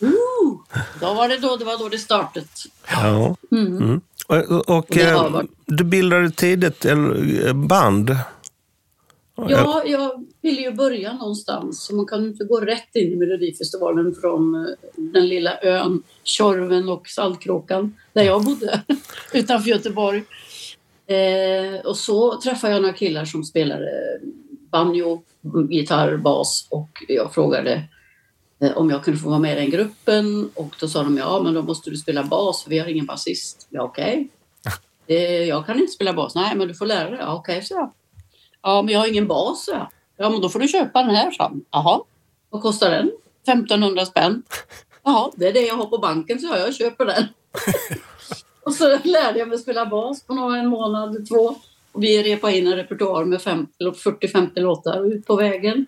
Ooh, 0.00 0.60
då 1.00 1.14
var 1.14 1.28
det 1.28 1.38
då 1.38 1.56
det 1.56 1.64
var 1.64 1.78
då 1.78 1.88
det 1.88 1.98
startade. 1.98 2.46
Ja. 2.88 3.36
Mm. 3.52 4.00
Och, 4.26 4.36
och, 4.36 4.68
och 4.68 4.86
Det 4.88 5.10
har 5.10 5.40
eh, 5.40 5.44
du 5.66 5.84
bildade 5.84 6.30
tidigt 6.30 6.84
eh, 6.84 7.52
band. 7.52 8.16
Ja, 9.34 9.82
jag 9.86 10.26
ville 10.40 10.60
ju 10.60 10.72
börja 10.72 11.12
någonstans. 11.12 11.84
Så 11.84 11.94
man 11.94 12.06
kan 12.06 12.24
inte 12.24 12.44
gå 12.44 12.60
rätt 12.60 12.96
in 12.96 13.12
i 13.12 13.16
Melodifestivalen 13.16 14.14
från 14.14 14.54
eh, 14.54 14.72
den 14.96 15.28
lilla 15.28 15.60
ön 15.62 16.02
Tjorven 16.24 16.88
och 16.88 17.08
Saltkråkan 17.08 17.96
där 18.12 18.22
jag 18.22 18.44
bodde 18.44 18.82
utanför 19.32 19.70
Göteborg. 19.70 20.24
Eh, 21.06 21.80
och 21.84 21.96
så 21.96 22.40
träffade 22.40 22.72
jag 22.72 22.82
några 22.82 22.94
killar 22.94 23.24
som 23.24 23.44
spelade 23.44 24.20
banjo, 24.70 25.22
gitarr, 25.70 26.16
bas 26.16 26.66
och 26.70 26.88
jag 27.08 27.34
frågade 27.34 27.82
eh, 28.60 28.76
om 28.76 28.90
jag 28.90 29.04
kunde 29.04 29.20
få 29.20 29.28
vara 29.28 29.38
med 29.38 29.56
i 29.56 29.60
den 29.60 29.70
gruppen 29.70 30.50
och 30.54 30.74
då 30.80 30.88
sa 30.88 31.02
de 31.02 31.18
ja, 31.18 31.40
men 31.44 31.54
då 31.54 31.62
måste 31.62 31.90
du 31.90 31.96
spela 31.96 32.22
bas 32.22 32.62
för 32.62 32.70
vi 32.70 32.78
har 32.78 32.86
ingen 32.86 33.06
basist. 33.06 33.66
Ja, 33.70 33.82
okej. 33.82 34.28
Eh, 35.06 35.44
jag 35.44 35.66
kan 35.66 35.78
inte 35.78 35.92
spela 35.92 36.12
bas. 36.12 36.34
Nej, 36.34 36.56
men 36.56 36.68
du 36.68 36.74
får 36.74 36.86
lära 36.86 37.10
dig. 37.10 37.18
Ja, 37.20 37.34
okej, 37.34 37.62
så 37.62 37.74
jag. 37.74 37.92
Ja, 38.62 38.82
men 38.82 38.94
jag 38.94 39.00
har 39.00 39.08
ingen 39.08 39.28
bas, 39.28 39.68
ja. 39.72 39.78
jag. 40.16 40.26
Ja, 40.26 40.30
men 40.30 40.40
då 40.40 40.48
får 40.48 40.58
du 40.58 40.68
köpa 40.68 41.02
den 41.02 41.14
här, 41.14 41.30
sa 41.30 41.44
han. 41.44 41.64
Jaha, 41.70 42.00
vad 42.50 42.62
kostar 42.62 42.90
den? 42.90 43.10
1500 43.46 44.06
spänn. 44.06 44.42
Jaha, 45.02 45.30
det 45.36 45.48
är 45.48 45.52
det 45.52 45.60
jag 45.66 45.74
har 45.74 45.86
på 45.86 45.98
banken, 45.98 46.38
så 46.38 46.46
jag. 46.46 46.58
Jag 46.58 46.74
köper 46.74 47.06
den. 47.06 47.24
och 48.62 48.74
så 48.74 48.98
lärde 49.04 49.38
jag 49.38 49.48
mig 49.48 49.58
spela 49.58 49.86
bas 49.86 50.22
på 50.22 50.34
några, 50.34 50.58
en 50.58 50.66
månad, 50.66 51.28
två. 51.28 51.54
Och 51.92 52.02
vi 52.02 52.22
repade 52.22 52.58
in 52.58 52.66
en 52.66 52.76
repertoar 52.76 53.24
med 53.24 53.40
40-50 53.40 54.60
låtar 54.60 55.12
ut 55.12 55.26
på 55.26 55.36
vägen. 55.36 55.86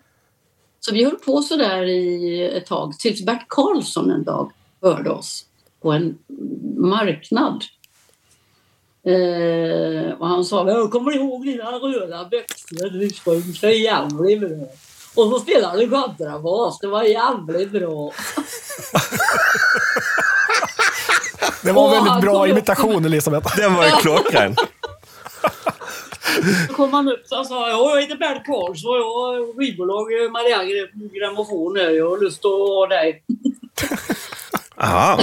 Så 0.80 0.94
vi 0.94 1.04
höll 1.04 1.16
på 1.16 1.42
så 1.42 1.56
där 1.56 1.82
i 1.82 2.42
ett 2.56 2.66
tag 2.66 2.98
tills 2.98 3.24
Bert 3.26 3.44
Karlsson 3.48 4.10
en 4.10 4.24
dag 4.24 4.52
hörde 4.82 5.10
oss 5.10 5.46
på 5.82 5.92
en 5.92 6.18
marknad. 6.76 7.64
Eh, 9.07 10.12
och 10.19 10.29
han 10.29 10.45
sa, 10.45 10.69
jag 10.69 10.90
kommer 10.90 11.17
ihåg 11.17 11.45
dina 11.45 11.64
röda 11.73 12.25
byxor, 12.25 12.90
du 12.90 13.11
sjöng 13.11 13.55
så 13.55 13.69
jävligt 13.69 14.40
bra. 14.40 14.67
Och 15.14 15.31
så 15.31 15.38
spelade 15.38 15.79
du 15.81 15.88
kontrabas, 15.90 16.79
det 16.79 16.87
var 16.87 17.03
jävligt 17.03 17.71
bra. 17.71 18.12
Det 21.62 21.73
var 21.73 21.97
en 21.97 22.05
väldigt 22.05 22.23
bra 22.23 22.49
imitation, 22.49 23.05
Elisabeth. 23.05 23.57
Den 23.57 23.75
var 23.75 23.85
ju 23.85 23.90
klockren. 23.90 24.57
Så 26.69 26.75
kom 26.75 26.93
han 26.93 27.09
upp 27.09 27.23
och 27.31 27.47
sa, 27.47 27.69
ja, 27.69 27.95
jag 27.95 28.03
heter 28.03 28.17
Bert 28.17 28.47
Karlsson 28.47 28.90
och 28.90 28.97
jag 28.97 29.05
har 29.05 29.57
skivbolag 29.57 30.25
eh, 30.25 30.31
Marianne 30.31 30.88
Grammofon 31.19 31.77
jag 31.77 32.11
har 32.11 32.25
lust 32.25 32.45
att 32.45 32.51
ha 32.51 32.87
dig. 32.87 33.23
Aha. 34.77 35.19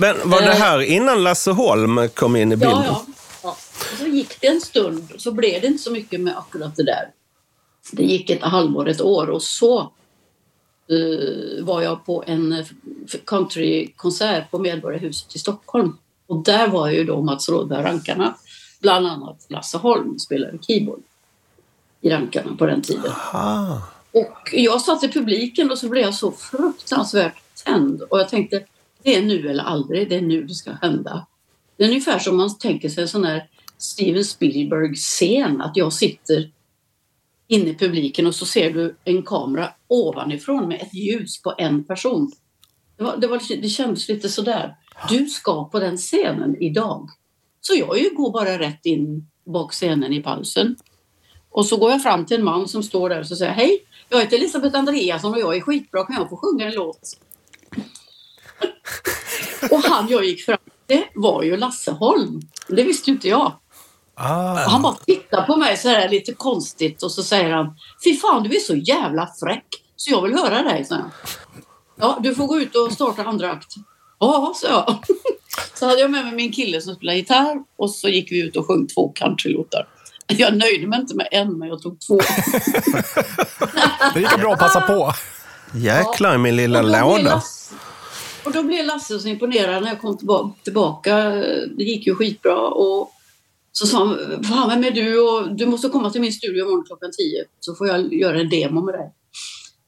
Men 0.00 0.30
var 0.30 0.40
det 0.40 0.54
här 0.54 0.80
innan 0.80 1.22
Lasse 1.22 1.50
Holm 1.50 2.08
kom 2.14 2.36
in 2.36 2.52
i 2.52 2.56
bilden? 2.56 2.82
Ja, 2.84 3.04
ja. 3.06 3.14
ja. 3.42 3.56
Så 3.98 4.06
gick 4.06 4.40
det 4.40 4.46
en 4.46 4.60
stund 4.60 5.12
så 5.16 5.32
blev 5.32 5.60
det 5.60 5.66
inte 5.66 5.82
så 5.82 5.90
mycket 5.90 6.20
med 6.20 6.38
akkurat 6.38 6.76
det 6.76 6.82
där. 6.82 7.10
Det 7.92 8.02
gick 8.02 8.30
ett 8.30 8.42
halvår, 8.42 8.88
ett 8.88 9.00
år 9.00 9.30
och 9.30 9.42
så 9.42 9.80
eh, 10.90 11.64
var 11.64 11.82
jag 11.82 12.06
på 12.06 12.24
en 12.26 12.52
eh, 12.52 12.66
countrykonsert 13.24 14.50
på 14.50 14.58
Medborgarhuset 14.58 15.36
i 15.36 15.38
Stockholm. 15.38 15.96
Och 16.26 16.44
där 16.44 16.68
var 16.68 16.90
ju 16.90 17.04
då 17.04 17.22
Mats 17.22 17.48
Rådberg 17.48 17.84
Rankarna, 17.84 18.34
bland 18.80 19.06
annat 19.06 19.46
Lasse 19.48 19.78
Holm 19.78 20.18
spelade 20.18 20.58
keyboard 20.60 21.02
i 22.00 22.10
Rankarna 22.10 22.56
på 22.56 22.66
den 22.66 22.82
tiden. 22.82 23.12
Ah. 23.32 23.76
Och 24.12 24.50
jag 24.52 24.80
satt 24.80 25.04
i 25.04 25.08
publiken 25.08 25.70
och 25.70 25.78
så 25.78 25.88
blev 25.88 26.04
jag 26.04 26.14
så 26.14 26.32
fruktansvärt 26.32 27.42
tänd 27.64 28.02
och 28.02 28.20
jag 28.20 28.28
tänkte 28.28 28.64
det 29.02 29.14
är 29.14 29.22
nu 29.22 29.48
eller 29.48 29.64
aldrig, 29.64 30.08
det 30.08 30.16
är 30.16 30.22
nu 30.22 30.44
det 30.44 30.54
ska 30.54 30.72
hända. 30.72 31.26
Det 31.76 31.84
är 31.84 31.88
ungefär 31.88 32.18
som 32.18 32.36
man 32.36 32.58
tänker 32.58 32.88
sig 32.88 33.02
en 33.02 33.08
sån 33.08 33.24
här 33.24 33.48
Steven 33.78 34.24
Spielberg-scen, 34.24 35.60
att 35.60 35.76
jag 35.76 35.92
sitter 35.92 36.50
inne 37.46 37.70
i 37.70 37.74
publiken 37.74 38.26
och 38.26 38.34
så 38.34 38.46
ser 38.46 38.70
du 38.70 38.96
en 39.04 39.22
kamera 39.22 39.68
ovanifrån 39.88 40.68
med 40.68 40.82
ett 40.82 40.94
ljus 40.94 41.42
på 41.42 41.54
en 41.58 41.84
person. 41.84 42.32
Det, 42.96 43.04
var, 43.04 43.16
det, 43.16 43.26
var, 43.26 43.62
det 43.62 43.68
kändes 43.68 44.08
lite 44.08 44.28
sådär. 44.28 44.76
Du 45.08 45.26
ska 45.26 45.64
på 45.64 45.78
den 45.78 45.96
scenen 45.96 46.62
idag. 46.62 47.08
Så 47.60 47.74
jag 47.74 47.98
ju 47.98 48.14
går 48.14 48.32
bara 48.32 48.58
rätt 48.58 48.86
in 48.86 49.26
bak 49.44 49.72
scenen 49.72 50.12
i 50.12 50.22
pausen. 50.22 50.76
Och 51.50 51.66
så 51.66 51.76
går 51.76 51.90
jag 51.90 52.02
fram 52.02 52.26
till 52.26 52.36
en 52.36 52.44
man 52.44 52.68
som 52.68 52.82
står 52.82 53.08
där 53.08 53.20
och 53.20 53.26
så 53.26 53.36
säger 53.36 53.52
hej, 53.52 53.84
jag 54.08 54.20
heter 54.20 54.36
Elisabeth 54.36 54.78
Andreasson 54.78 55.34
och 55.34 55.40
jag 55.40 55.56
är 55.56 55.60
skitbra, 55.60 56.04
kan 56.04 56.16
jag 56.16 56.28
få 56.28 56.36
sjunga 56.36 56.66
en 56.66 56.74
låt? 56.74 57.16
och 59.70 59.80
han 59.80 60.08
jag 60.08 60.24
gick 60.24 60.44
fram 60.44 60.58
till 60.86 61.02
var 61.14 61.42
ju 61.42 61.56
Lasse 61.56 61.90
Holm. 61.90 62.40
Det 62.68 62.82
visste 62.82 63.10
ju 63.10 63.14
inte 63.14 63.28
jag. 63.28 63.52
Ah. 64.14 64.54
Han 64.54 64.82
bara 64.82 64.94
tittar 64.94 65.46
på 65.46 65.56
mig 65.56 65.76
så 65.76 65.88
här 65.88 66.08
lite 66.08 66.32
konstigt 66.32 67.02
och 67.02 67.12
så 67.12 67.22
säger 67.22 67.50
han, 67.50 67.76
fy 68.04 68.16
fan 68.16 68.42
du 68.42 68.56
är 68.56 68.60
så 68.60 68.76
jävla 68.76 69.28
fräck 69.40 69.66
så 69.96 70.10
jag 70.10 70.22
vill 70.22 70.34
höra 70.34 70.62
dig, 70.62 70.84
sa 70.84 70.94
jag. 70.94 71.10
Ja, 72.00 72.18
du 72.22 72.34
får 72.34 72.46
gå 72.46 72.58
ut 72.60 72.76
och 72.76 72.92
starta 72.92 73.24
andra 73.24 73.52
akt. 73.52 73.74
Ja, 74.18 74.52
så 74.56 74.66
jag. 74.66 74.98
Så 75.74 75.86
hade 75.86 76.00
jag 76.00 76.10
med 76.10 76.24
mig 76.24 76.34
min 76.34 76.52
kille 76.52 76.80
som 76.80 76.94
spelar 76.94 77.14
gitarr 77.14 77.56
och 77.78 77.90
så 77.90 78.08
gick 78.08 78.32
vi 78.32 78.40
ut 78.40 78.56
och 78.56 78.66
sjöng 78.66 78.86
två 78.86 79.12
countrylåtar. 79.14 79.88
Jag 80.26 80.56
nöjde 80.56 80.86
mig 80.86 81.00
inte 81.00 81.16
med 81.16 81.28
en, 81.30 81.58
men 81.58 81.68
jag 81.68 81.82
tog 81.82 82.00
två. 82.00 82.20
Det 84.14 84.20
gick 84.20 84.36
bra 84.38 84.52
att 84.52 84.58
passa 84.58 84.80
på. 84.80 85.12
Jäklar 85.74 86.34
i 86.34 86.38
min 86.38 86.56
lilla 86.56 86.82
låda. 86.82 87.22
Lasse- 87.22 87.74
och 88.44 88.52
då 88.52 88.62
blev 88.62 88.86
Lasse 88.86 89.18
så 89.18 89.28
imponerad 89.28 89.82
när 89.82 89.88
jag 89.88 90.00
kom 90.00 90.54
tillbaka. 90.62 91.30
Det 91.76 91.84
gick 91.84 92.06
ju 92.06 92.14
skitbra. 92.14 92.68
Och 92.68 93.12
så 93.72 93.86
sa 93.86 93.98
han, 93.98 94.44
fan 94.44 94.68
vem 94.68 94.84
är 94.84 94.90
du? 94.90 95.20
Och 95.20 95.56
du 95.56 95.66
måste 95.66 95.88
komma 95.88 96.10
till 96.10 96.20
min 96.20 96.32
studio 96.32 96.64
imorgon 96.64 96.84
klockan 96.86 97.10
tio 97.18 97.44
så 97.60 97.74
får 97.74 97.86
jag 97.86 98.14
göra 98.14 98.40
en 98.40 98.48
demo 98.48 98.80
med 98.80 98.94
dig. 98.94 99.12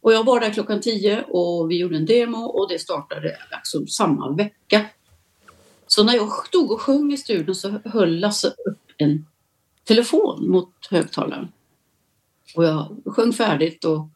Och 0.01 0.13
jag 0.13 0.25
var 0.25 0.41
där 0.41 0.51
klockan 0.51 0.81
tio 0.81 1.23
och 1.23 1.71
vi 1.71 1.79
gjorde 1.79 1.97
en 1.97 2.07
demo 2.07 2.39
och 2.39 2.69
det 2.69 2.79
startade 2.79 3.37
alltså 3.51 3.87
samma 3.87 4.33
vecka. 4.33 4.87
Så 5.87 6.05
när 6.05 6.15
jag 6.15 6.47
stod 6.47 6.71
och 6.71 6.81
sjöng 6.81 7.13
i 7.13 7.17
studion 7.17 7.55
så 7.55 7.81
höll 7.85 8.21
Lasse 8.21 8.49
upp 8.49 8.79
en 8.97 9.27
telefon 9.85 10.51
mot 10.51 10.73
högtalaren. 10.91 11.49
Och 12.57 12.65
jag 12.65 13.03
sjöng 13.07 13.33
färdigt 13.33 13.85
och 13.85 14.09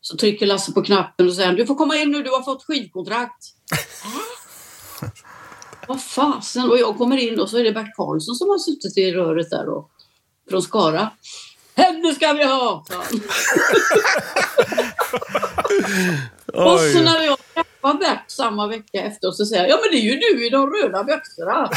så 0.00 0.16
trycker 0.16 0.46
Lasse 0.46 0.72
på 0.72 0.82
knappen 0.82 1.26
och 1.26 1.34
säger 1.34 1.52
du 1.52 1.66
får 1.66 1.74
komma 1.74 1.96
in 1.96 2.10
nu, 2.10 2.22
du 2.22 2.30
har 2.30 2.42
fått 2.42 2.64
skivkontrakt. 2.64 3.44
vad 5.88 6.02
fasen? 6.02 6.70
Och 6.70 6.78
jag 6.78 6.98
kommer 6.98 7.16
in 7.16 7.40
och 7.40 7.50
så 7.50 7.58
är 7.58 7.64
det 7.64 7.72
Bert 7.72 7.96
Karlsson 7.96 8.34
som 8.34 8.48
har 8.48 8.58
suttit 8.58 8.98
i 8.98 9.12
röret 9.12 9.50
där 9.50 9.66
då, 9.66 9.88
från 10.50 10.62
Skara. 10.62 11.10
Henne 11.76 12.14
ska 12.14 12.32
vi 12.32 12.44
ha! 12.44 12.84
Och 16.46 16.80
så 16.80 17.00
när 17.02 17.20
jag 17.22 17.38
träffar 17.54 17.94
Bert 17.98 18.24
samma 18.30 18.66
vecka 18.66 18.98
efter 19.00 19.30
så 19.30 19.46
säger 19.46 19.62
jag, 19.62 19.70
ja 19.70 19.78
men 19.82 19.90
det 19.90 19.96
är 20.06 20.10
ju 20.12 20.16
du 20.16 20.46
i 20.46 20.50
de 20.50 20.70
röda 20.72 21.04
byxorna. 21.04 21.64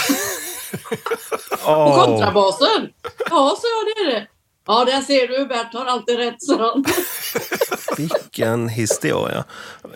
Och 1.65 1.87
Åh. 1.87 2.05
kontrabasen. 2.05 2.89
Ja, 3.29 3.57
så 3.61 3.67
jag 3.67 3.85
det 3.85 4.01
är 4.01 4.05
det. 4.19 4.27
Ja, 4.67 4.85
där 4.85 5.01
ser 5.01 5.27
du, 5.27 5.45
Bert 5.45 5.73
har 5.73 5.85
alltid 5.85 6.17
rätt, 6.17 6.43
sa. 6.43 6.83
Vilken 7.97 8.69
historia. 8.69 9.43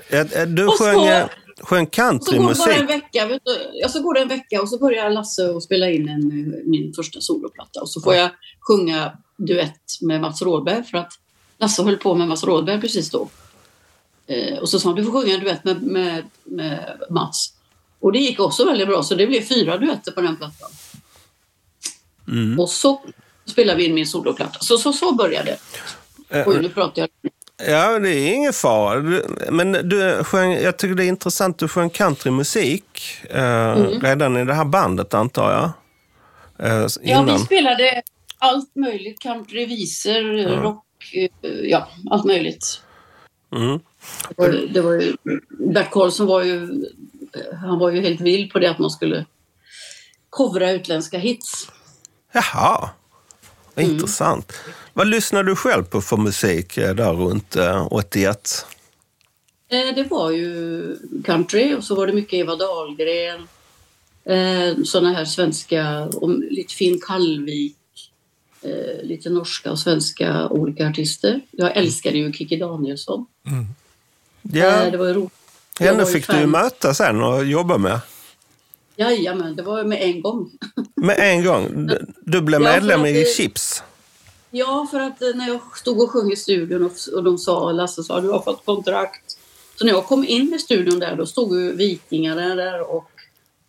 Eh, 0.08 0.20
eh, 0.20 0.48
Du 0.48 0.68
Och 0.68 0.78
så- 0.78 0.84
sjöng, 1.64 1.84
eh, 1.84 1.90
sjöng 1.90 2.20
Så 2.22 2.32
går 2.32 2.40
en 2.40 2.50
countrymusik. 2.56 2.90
vecka, 2.90 3.26
vet 3.26 3.42
du, 3.46 3.72
ja, 3.74 3.90
så 3.90 4.02
går 4.02 4.14
det 4.14 4.22
en 4.22 4.28
vecka 4.28 4.62
och 4.62 4.70
så 4.70 4.78
börjar 4.78 5.10
Lasse 5.10 5.50
och 5.50 5.64
spela 5.64 5.90
in 5.90 6.10
en, 6.10 6.56
min 6.66 6.94
första 6.94 7.22
soloplatta. 7.22 7.82
Och 7.82 7.90
så 7.90 8.02
får 8.02 8.16
jag 8.16 8.30
sjunga 8.60 9.18
duett 9.38 10.02
med 10.02 10.22
Mats 10.22 10.42
Rådberg 10.42 10.84
för 10.84 10.98
att 10.98 11.14
Lasse 11.58 11.84
höll 11.84 11.98
på 11.98 12.16
med 12.16 12.28
Mats 12.28 12.44
Rådberg 12.44 12.82
precis 12.82 13.10
då. 13.10 13.30
Eh, 14.28 14.58
och 14.58 14.70
så 14.70 14.80
sa 14.80 14.90
han, 14.90 14.96
du 14.96 15.04
får 15.04 15.12
sjunga 15.12 15.34
en 15.34 15.40
duett 15.40 15.64
med, 15.64 15.84
med, 15.84 16.24
med 16.44 16.98
Mats. 17.10 17.54
Och 18.00 18.12
det 18.12 18.20
gick 18.20 18.40
också 18.40 18.66
väldigt 18.66 18.88
bra, 18.88 19.04
så 19.04 19.16
det 19.16 19.28
blev 19.28 19.42
fyra 19.42 19.78
duetter 19.78 20.12
på 20.12 20.22
den 20.22 20.38
plattan. 20.38 20.70
Mm. 22.28 22.60
Och 22.60 22.70
så 22.70 23.02
spelade 23.46 23.78
vi 23.78 23.86
in 23.86 23.94
min 23.94 24.08
soloplatta. 24.08 24.60
Så, 24.60 24.78
så, 24.78 24.94
så 24.94 25.14
började 25.14 25.58
det. 26.30 26.40
Eh, 26.40 26.48
Oj, 26.48 26.62
nu 26.62 26.70
pratar 26.70 27.02
jag. 27.02 27.32
Ja, 27.68 28.00
det 28.00 28.10
är 28.10 28.34
ingen 28.34 28.54
fara. 28.54 29.22
Men 29.50 29.72
du 29.72 30.24
sjöng, 30.24 30.52
jag 30.54 30.78
tycker 30.78 30.96
det 30.96 31.06
är 31.06 31.08
intressant, 31.08 31.60
du 31.60 31.68
sjöng 31.68 31.90
countrymusik 31.90 32.84
eh, 33.30 33.72
Mm. 33.72 34.02
redan 34.02 34.38
i 34.38 34.46
det 34.46 34.54
här 34.54 34.66
bandet 34.66 35.14
antar 35.14 35.52
jag? 35.52 35.72
Eh, 36.70 36.88
Ja, 37.02 37.22
vi 37.24 37.40
spelade 37.40 38.02
allt 38.38 38.76
möjligt. 38.76 39.20
Country, 39.20 39.66
visor, 39.66 40.62
rock, 40.62 40.86
eh, 41.14 41.50
ja, 41.50 41.88
allt 42.12 42.26
möjligt. 42.26 42.82
Mm. 43.56 43.80
Det 44.30 44.36
var, 44.38 44.74
det 44.74 44.82
var 44.82 44.92
ju, 44.94 45.16
Bert 45.74 45.92
Karlsson 45.92 46.28
var 46.28 46.44
ju, 46.44 46.68
han 47.62 47.80
var 47.80 47.92
ju 47.92 48.02
helt 48.02 48.22
vild 48.22 48.52
på 48.54 48.60
det 48.60 48.70
att 48.70 48.80
man 48.80 48.90
skulle 48.90 49.26
covra 50.30 50.72
utländska 50.72 51.18
hits. 51.18 51.68
Jaha, 52.34 52.90
Mm. 53.76 53.92
intressant. 53.92 54.54
Vad 54.94 55.08
lyssnade 55.08 55.50
du 55.52 55.56
själv 55.56 55.84
på 55.84 56.02
för 56.02 56.18
musik 56.18 56.78
eh, 56.78 56.96
där 56.96 57.14
runt 57.14 57.56
eh, 57.56 57.88
81? 57.94 58.66
Eh, 59.70 59.96
Det 59.96 60.04
var 60.04 60.32
ju 60.32 60.84
country 61.26 61.74
och 61.76 61.84
så 61.84 61.96
var 61.96 62.08
det 62.08 62.14
mycket 62.14 62.34
Eva 62.34 62.56
Dahlgren. 62.56 63.48
Eh, 64.26 64.84
såna 64.84 65.14
här 65.14 65.26
svenska, 65.26 66.06
och 66.06 66.30
lite 66.40 66.74
Finn 66.74 67.00
Kallvik. 67.08 67.78
Eh, 68.64 69.04
lite 69.04 69.30
norska 69.30 69.72
och 69.72 69.80
svenska 69.80 70.48
olika 70.48 70.88
artister. 70.88 71.42
Jag 71.52 71.78
älskade 71.78 72.18
ju 72.18 72.34
Kikki 72.34 72.58
Danielsson. 72.58 73.26
Ja, 74.42 74.84
Eh, 74.86 74.92
det 74.92 74.98
var 74.98 75.08
ju 75.08 75.14
roligt. 75.14 75.32
Henne 75.80 76.06
fick 76.06 76.28
du 76.28 76.38
ju 76.40 76.46
möta 76.46 76.94
sen 76.94 77.24
och 77.24 77.46
jobba 77.46 77.78
med. 77.78 78.00
Jajamän, 79.02 79.56
det 79.56 79.64
var 79.64 79.84
med 79.84 80.02
en 80.02 80.22
gång. 80.22 80.52
Med 80.96 81.20
en 81.20 81.44
gång. 81.46 81.90
Du- 82.26 82.42
blev 82.42 82.62
medlem 82.62 83.06
i 83.06 83.26
Chips. 83.26 83.84
Ja, 84.52 84.88
för 84.92 85.00
att 85.00 85.22
eh, 85.22 85.30
när 85.36 85.48
jag 85.48 85.78
stod 85.78 86.02
och 86.02 86.12
sjöng 86.12 86.32
i 86.32 86.36
studion 86.36 86.86
och, 86.86 86.92
och 87.16 87.24
de 87.24 87.38
sa, 87.38 87.72
Lasse 87.72 88.04
sa, 88.04 88.22
du 88.22 88.30
har 88.30 88.42
fått 88.42 88.66
kontrakt. 88.66 89.38
Så 89.76 89.86
när 89.86 89.94
jag 89.94 90.06
kom 90.06 90.26
in 90.28 90.54
i 90.54 90.60
studion 90.60 91.00
där, 91.00 91.16
då 91.16 91.26
stod 91.26 91.56
ju 91.56 91.76
Vikingarna 91.76 92.56
där 92.56 92.92
och 92.92 93.12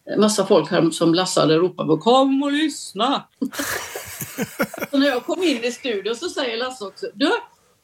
en 0.04 0.20
massa 0.20 0.46
folk 0.46 0.70
här 0.70 0.90
som 0.90 1.14
Lasse 1.14 1.40
hade 1.40 1.56
ropat 1.56 1.86
på, 1.86 1.98
kom 1.98 2.42
och 2.42 2.52
lyssna. 2.52 3.24
så 4.90 4.98
när 4.98 5.06
jag 5.06 5.24
kom 5.26 5.42
in 5.42 5.64
i 5.64 5.72
studion 5.72 6.16
så 6.16 6.28
säger 6.28 6.56
Lasse 6.56 6.84
också, 6.84 7.06
du, 7.14 7.30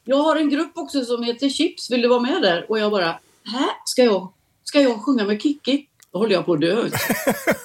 jag 0.05 0.17
har 0.17 0.35
en 0.35 0.49
grupp 0.49 0.71
också 0.75 1.05
som 1.05 1.23
heter 1.23 1.49
Chips, 1.49 1.91
vill 1.91 2.01
du 2.01 2.07
vara 2.07 2.19
med 2.19 2.41
där? 2.41 2.65
Och 2.69 2.79
jag 2.79 2.91
bara, 2.91 3.19
hä? 3.43 3.65
Ska 3.85 4.03
jag, 4.03 4.33
ska 4.63 4.81
jag 4.81 5.05
sjunga 5.05 5.23
med 5.25 5.41
Kikki? 5.41 5.88
Då 6.13 6.19
håller 6.19 6.33
jag 6.33 6.45
på 6.45 6.53
att 6.53 6.61
dö. 6.61 6.89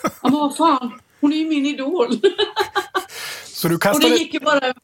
ja, 0.03 0.09
men 0.23 0.33
vad 0.33 0.57
fan, 0.57 1.01
hon 1.21 1.33
är 1.33 1.37
ju 1.37 1.49
min 1.49 1.67
idol. 1.67 2.09
Så 3.45 3.69
du 3.69 3.75
och 3.75 3.81
det 3.81 3.85
kastade 3.85 4.17
gick 4.17 4.35
ju 4.35 4.41
bara, 4.41 4.75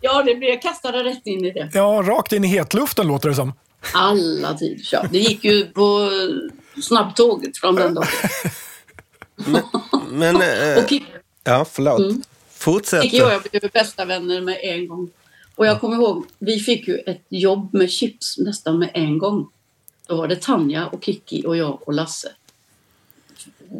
ja 0.00 0.22
det 0.22 0.34
blev, 0.34 0.50
jag 0.50 0.62
kastade 0.62 1.04
rätt 1.04 1.26
in 1.26 1.44
i 1.44 1.52
det. 1.52 1.70
ja, 1.74 2.02
rakt 2.06 2.32
in 2.32 2.44
i 2.44 2.46
hetluften 2.46 3.08
låter 3.08 3.28
det 3.28 3.34
som. 3.34 3.52
Alla 3.94 4.54
tider. 4.54 4.88
Ja, 4.92 5.04
det 5.10 5.18
gick 5.18 5.44
ju 5.44 5.66
på 5.66 6.10
snabbtåget 6.82 7.58
från 7.58 7.74
den 7.74 7.94
dagen. 7.94 8.06
Men, 10.10 10.36
Och 10.76 10.88
Kikki 10.88 11.06
ja, 11.44 11.64
förlåt. 11.72 12.00
Mm. 12.00 12.22
Fortsätt. 12.50 13.02
Kikki 13.02 13.22
och 13.22 13.32
jag 13.32 13.42
blev 13.42 13.70
bästa 13.72 14.04
vänner 14.04 14.40
med 14.40 14.58
en 14.62 14.88
gång. 14.88 15.10
Och 15.54 15.66
jag 15.66 15.80
kommer 15.80 15.96
ihåg, 15.96 16.26
vi 16.38 16.58
fick 16.58 16.88
ju 16.88 16.96
ett 16.96 17.26
jobb 17.28 17.74
med 17.74 17.90
chips 17.90 18.38
nästan 18.38 18.78
med 18.78 18.90
en 18.94 19.18
gång. 19.18 19.48
Då 20.06 20.16
var 20.16 20.28
det 20.28 20.36
Tanja 20.36 20.86
och 20.86 21.04
Kikki 21.04 21.42
och 21.46 21.56
jag 21.56 21.88
och 21.88 21.92
Lasse. 21.92 22.28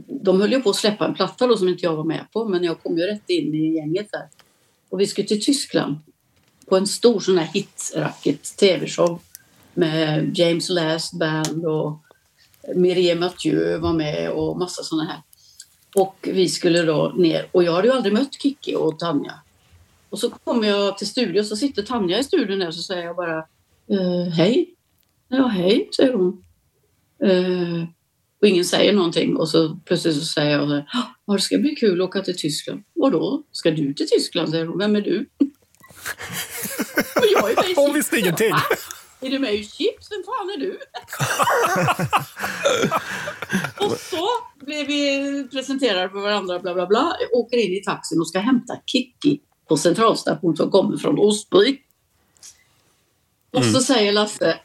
De 0.09 0.41
höll 0.41 0.53
ju 0.53 0.63
på 0.63 0.71
att 0.71 0.77
släppa 0.77 1.07
en 1.07 1.15
platta 1.15 1.47
då 1.47 1.57
som 1.57 1.69
inte 1.69 1.85
jag 1.85 1.97
var 1.97 2.05
med 2.05 2.27
på, 2.33 2.49
men 2.49 2.65
jag 2.65 2.83
kom 2.83 2.99
ju 2.99 3.07
rätt 3.07 3.31
in 3.31 3.55
i 3.55 3.75
gänget 3.75 4.13
där. 4.13 4.29
Och 4.89 5.01
vi 5.01 5.07
skulle 5.07 5.29
till 5.29 5.45
Tyskland 5.45 5.97
på 6.67 6.77
en 6.77 6.87
stor 6.87 7.21
sån 7.21 7.39
här 7.39 7.47
hitracket 7.47 8.57
tv-show 8.57 9.21
med 9.75 10.39
James 10.39 10.69
Last 10.69 11.19
Band 11.19 11.67
och 11.67 11.99
Mireille 12.75 13.21
Mathieu 13.21 13.79
var 13.79 13.93
med 13.93 14.31
och 14.31 14.59
massa 14.59 14.83
såna 14.83 15.05
här. 15.05 15.23
Och 15.95 16.29
vi 16.33 16.49
skulle 16.49 16.83
då 16.83 17.13
ner 17.17 17.49
och 17.53 17.65
jag 17.65 17.73
hade 17.73 17.89
ju 17.89 17.95
aldrig 17.95 18.15
mött 18.15 18.43
Kikki 18.43 18.75
och 18.75 18.99
Tanja. 18.99 19.35
Och 20.11 20.19
så 20.19 20.31
kommer 20.31 20.69
jag 20.69 20.99
till 20.99 21.07
studion 21.07 21.45
så 21.45 21.57
sitter 21.57 21.83
Tanja 21.83 22.19
i 22.19 22.25
studion 22.25 22.59
där 22.59 22.71
så 22.71 22.83
säger 22.83 23.05
jag 23.05 23.17
bara 23.17 23.39
eh, 23.91 24.33
hej. 24.33 24.75
Ja 25.29 25.47
hej 25.47 25.89
säger 25.97 26.13
hon. 26.13 26.45
Eh, 27.23 27.89
och 28.41 28.49
ingen 28.49 28.65
säger 28.65 28.93
någonting 28.93 29.37
och 29.37 29.49
så 29.49 29.77
plötsligt 29.85 30.15
så 30.15 30.25
säger 30.25 30.51
jag 30.59 30.69
så 30.69 30.75
här, 30.75 30.87
"Ja, 31.27 31.35
det 31.35 31.41
ska 31.41 31.59
bli 31.59 31.75
kul 31.75 32.01
att 32.01 32.09
åka 32.09 32.23
till 32.23 32.39
Tyskland. 32.39 32.83
Och 33.01 33.11
då 33.11 33.43
ska 33.53 33.71
du 33.71 33.95
till 33.95 34.09
Tyskland 34.09 34.51
säger 34.51 34.67
hon. 34.67 34.79
Vem 34.79 34.97
är 34.97 35.01
du? 35.01 35.29
och 37.17 37.27
jag 37.33 37.51
är 37.51 37.77
Hon 37.77 37.95
visste 37.95 38.19
ingenting. 38.19 38.51
"Va? 38.51 38.63
Är 39.21 39.31
du 39.31 39.39
med 39.39 39.55
i 39.55 39.65
Chips? 39.65 40.09
Vem 40.11 40.23
fan 40.27 40.51
är 40.51 40.59
du? 40.61 40.79
och 43.87 43.99
så 44.01 44.29
blev 44.67 44.87
vi 44.87 45.49
presenterade 45.53 46.09
för 46.09 46.21
varandra, 46.21 46.59
bla 46.59 46.75
bla 46.75 46.87
bla. 46.87 47.17
Jag 47.21 47.39
åker 47.41 47.57
in 47.57 47.73
i 47.73 47.83
taxin 47.83 48.21
och 48.21 48.29
ska 48.29 48.39
hämta 48.39 48.77
Kikki 48.87 49.41
på 49.69 49.77
centralstation 49.77 50.57
som 50.57 50.71
kommer 50.71 50.97
från 50.97 51.19
Ostby. 51.19 51.79
Och 53.53 53.65
så 53.65 53.81
säger 53.81 54.13
Lasse, 54.13 54.59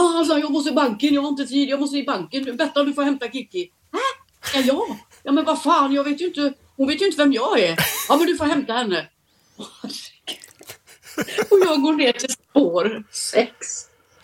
alltså, 0.00 0.38
jag 0.38 0.52
måste 0.52 0.70
i 0.70 0.72
banken, 0.72 1.14
jag 1.14 1.22
har 1.22 1.28
inte 1.28 1.46
tid, 1.46 1.68
jag 1.68 1.80
måste 1.80 1.96
i 1.96 2.04
banken. 2.04 2.56
Bettan, 2.56 2.86
du 2.86 2.92
får 2.92 3.02
hämta 3.02 3.28
Kikki. 3.30 3.70
Hä? 3.92 3.98
Ska 4.42 4.60
jag? 4.60 4.98
Ja 5.22 5.32
men 5.32 5.44
vad 5.44 5.62
fan, 5.62 5.92
jag 5.92 6.04
vet 6.04 6.20
ju 6.20 6.26
inte, 6.26 6.52
hon 6.76 6.88
vet 6.88 7.00
ju 7.02 7.06
inte 7.06 7.18
vem 7.18 7.32
jag 7.32 7.60
är. 7.60 7.76
Ja 8.08 8.16
men 8.16 8.26
du 8.26 8.36
får 8.36 8.44
hämta 8.44 8.72
henne. 8.72 9.08
Och 11.50 11.58
jag 11.64 11.82
går 11.82 11.92
ner 11.92 12.12
till 12.12 12.30
spår 12.30 13.04
sex 13.10 13.56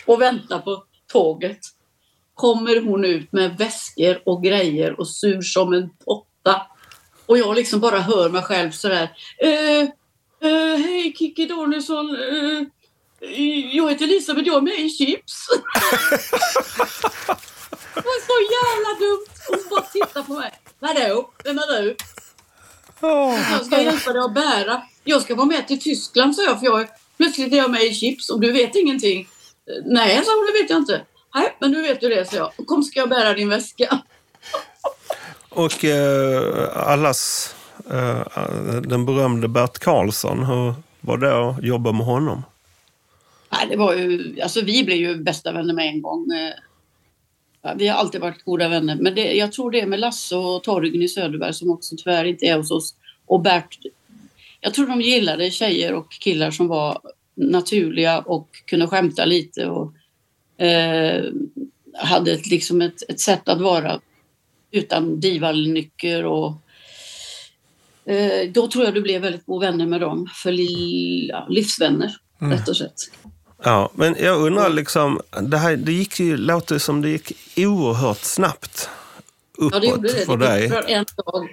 och 0.06 0.20
väntar 0.20 0.58
på 0.58 0.84
tåget. 1.12 1.58
Kommer 2.34 2.80
hon 2.80 3.04
ut 3.04 3.32
med 3.32 3.58
väskor 3.58 4.22
och 4.26 4.42
grejer 4.42 5.00
och 5.00 5.08
sur 5.08 5.40
som 5.40 5.72
en 5.72 5.90
potta. 6.04 6.62
Och 7.26 7.38
jag 7.38 7.56
liksom 7.56 7.80
bara 7.80 7.98
hör 8.00 8.28
mig 8.28 8.42
själv 8.42 8.70
sådär. 8.70 9.10
Eh, 9.38 9.80
eh, 10.50 10.78
Hej 10.78 11.14
Kikki 11.18 11.46
Danielsson. 11.46 12.16
Eh, 12.16 12.62
jag 13.72 13.90
heter 13.90 14.04
Elisabeth, 14.04 14.46
jag 14.46 14.56
är 14.56 14.60
med 14.60 14.80
i 14.80 14.88
Chips. 14.88 15.48
det 17.94 18.04
var 18.04 18.20
så 18.26 18.36
jävla 18.56 18.98
dumt. 19.00 19.26
Hon 19.48 19.58
bara 19.70 19.80
tittar 19.80 20.22
på 20.22 20.32
mig. 20.32 20.52
Vadå? 20.78 21.30
Vem 21.44 21.58
är 21.58 21.82
du? 21.82 21.96
Jag 23.00 23.66
ska 23.66 23.82
hjälpa 23.82 24.12
dig 24.12 24.22
att 24.22 24.34
bära. 24.34 24.82
Jag 25.04 25.22
ska 25.22 25.34
vara 25.34 25.46
med 25.46 25.68
till 25.68 25.80
Tyskland, 25.80 26.36
sa 26.36 26.42
jag. 26.42 26.60
För 26.60 26.66
jag, 26.66 26.88
plötsligt 27.16 27.52
är 27.52 27.56
jag 27.56 27.70
med 27.70 27.82
i 27.82 27.94
Chips 27.94 28.30
och 28.30 28.40
du 28.40 28.52
vet 28.52 28.74
ingenting. 28.74 29.28
Nej, 29.84 30.24
sa 30.24 30.32
hon, 30.32 30.46
det 30.46 30.62
vet 30.62 30.70
jag 30.70 30.78
inte. 30.78 31.00
Nej, 31.34 31.56
men 31.60 31.70
nu 31.70 31.82
vet 31.82 32.00
du 32.00 32.08
det, 32.08 32.30
sa 32.30 32.36
jag. 32.36 32.66
Kom 32.66 32.82
ska 32.82 33.00
jag 33.00 33.08
bära 33.08 33.34
din 33.34 33.48
väska. 33.48 33.98
Och 35.48 35.84
eh, 35.84 36.88
allas, 36.88 37.54
eh, 37.90 38.20
den 38.80 39.06
berömde 39.06 39.48
Bert 39.48 39.78
Karlsson, 39.78 40.44
hur 40.44 40.74
var 41.00 41.16
det 41.16 41.48
att 41.48 41.64
jobba 41.64 41.92
med 41.92 42.06
honom? 42.06 42.42
Nej, 43.52 43.66
det 43.70 43.76
var 43.76 43.94
ju, 43.94 44.40
alltså 44.42 44.60
vi 44.60 44.84
blev 44.84 44.98
ju 44.98 45.16
bästa 45.16 45.52
vänner 45.52 45.74
med 45.74 45.86
en 45.86 46.02
gång. 46.02 46.32
Eh, 46.32 46.54
ja, 47.62 47.74
Vi 47.78 47.88
har 47.88 47.96
alltid 47.96 48.20
varit 48.20 48.44
goda 48.44 48.68
vänner. 48.68 48.96
Men 48.96 49.14
det, 49.14 49.32
jag 49.32 49.52
tror 49.52 49.70
det 49.70 49.80
är 49.80 49.86
med 49.86 50.00
Lasse 50.00 50.36
och 50.36 50.62
Torgny 50.62 51.08
Söderberg 51.08 51.54
som 51.54 51.70
också 51.70 51.96
tyvärr 51.96 52.24
inte 52.24 52.46
är 52.46 52.56
hos 52.56 52.70
oss. 52.70 52.94
Och 53.26 53.40
Bert. 53.40 53.78
Jag 54.60 54.74
tror 54.74 54.86
de 54.86 55.00
gillade 55.00 55.50
tjejer 55.50 55.94
och 55.94 56.12
killar 56.12 56.50
som 56.50 56.68
var 56.68 57.00
naturliga 57.34 58.18
och 58.18 58.48
kunde 58.66 58.86
skämta 58.86 59.24
lite 59.24 59.66
och 59.66 59.94
eh, 60.64 61.24
hade 61.94 62.32
ett, 62.32 62.46
liksom 62.46 62.82
ett, 62.82 63.10
ett 63.10 63.20
sätt 63.20 63.48
att 63.48 63.60
vara 63.60 64.00
utan 64.70 65.20
divalnycker 65.20 66.24
och 66.24 66.52
eh, 68.04 68.50
då 68.50 68.68
tror 68.68 68.84
jag 68.84 68.94
du 68.94 69.02
blev 69.02 69.22
väldigt 69.22 69.46
god 69.46 69.60
vänner 69.60 69.86
med 69.86 70.00
dem. 70.00 70.28
För 70.42 70.52
li, 70.52 71.28
ja, 71.28 71.46
livsvänner, 71.48 72.16
rätt 72.38 72.68
och 72.68 72.76
slätt. 72.76 73.10
Ja, 73.64 73.90
men 73.94 74.16
jag 74.20 74.40
undrar 74.40 74.68
liksom, 74.70 75.20
det, 75.42 75.58
här, 75.58 75.76
det 75.76 75.92
gick 75.92 76.20
ju, 76.20 76.36
låter 76.36 76.78
som 76.78 77.02
det 77.02 77.08
gick 77.08 77.32
oerhört 77.56 78.20
snabbt 78.20 78.88
Ja, 79.58 79.66
uppåt 79.66 79.80
det 79.82 79.86
gjorde 79.86 80.08
det. 80.12 80.26
för 80.26 80.36
Det 80.36 80.46
dig. 80.46 80.62
gick 80.62 80.72
för 80.72 80.84
en 80.88 81.04
dag 81.16 81.48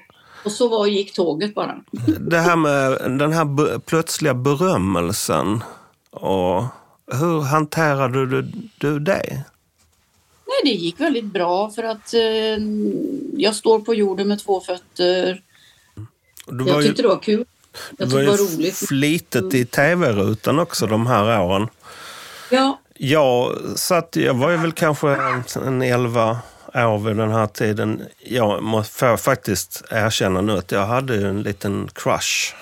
och 0.46 0.52
så 0.52 0.68
var, 0.68 0.88
gick 0.88 1.14
tåget 1.14 1.56
bara. 1.56 1.76
Det 2.20 2.38
här 2.40 2.56
med 2.56 2.92
den 3.20 3.34
här 3.34 3.80
plötsliga 3.80 4.34
berömmelsen. 4.34 5.64
Och 6.12 6.64
hur 7.12 7.42
hanterade 7.42 8.26
du, 8.26 8.52
du 8.78 9.00
det? 9.00 9.44
Nej, 10.48 10.62
det 10.74 10.80
gick 10.80 11.00
väldigt 11.00 11.26
bra 11.26 11.70
för 11.72 11.84
att 11.84 12.14
eh, 12.14 12.64
jag 13.38 13.56
står 13.56 13.80
på 13.80 13.94
jorden 13.94 14.28
med 14.28 14.40
två 14.40 14.62
fötter. 14.62 15.42
Du 16.48 16.68
Jag 16.68 16.84
tyckte 16.84 17.02
ju, 17.02 17.08
det 17.08 17.14
var 17.14 17.22
kul. 17.22 17.46
Jag 17.98 18.08
var 18.08 18.12
tyckte 18.12 18.18
det 18.18 18.24
ju 18.24 18.30
var 18.30 18.58
roligt. 18.58 18.76
flitet 18.78 19.54
i 19.54 19.66
tv-rutan 19.66 20.60
också 20.60 20.88
de 20.88 21.08
här 21.08 21.42
åren. 21.42 21.68
Ja, 22.50 22.80
Jag, 22.94 23.56
satt, 23.76 24.16
jag 24.16 24.34
var 24.34 24.50
ju 24.50 24.58
väl 24.58 24.72
kanske 24.72 25.10
en, 25.66 25.82
11 25.82 26.38
år 26.74 26.98
vid 27.00 27.16
den 27.18 27.32
här 27.32 27.48
tiden. 27.48 28.02
Jag 28.26 28.64
måste 28.64 28.96
får 28.96 29.18
faktiskt 29.18 29.84
erkänna 29.92 30.42
nu 30.42 30.58
att 30.58 30.72
jag 30.72 30.86
hade 30.86 31.16
ju 31.16 31.30
en 31.30 31.42
liten 31.42 31.90
crush 31.94 32.54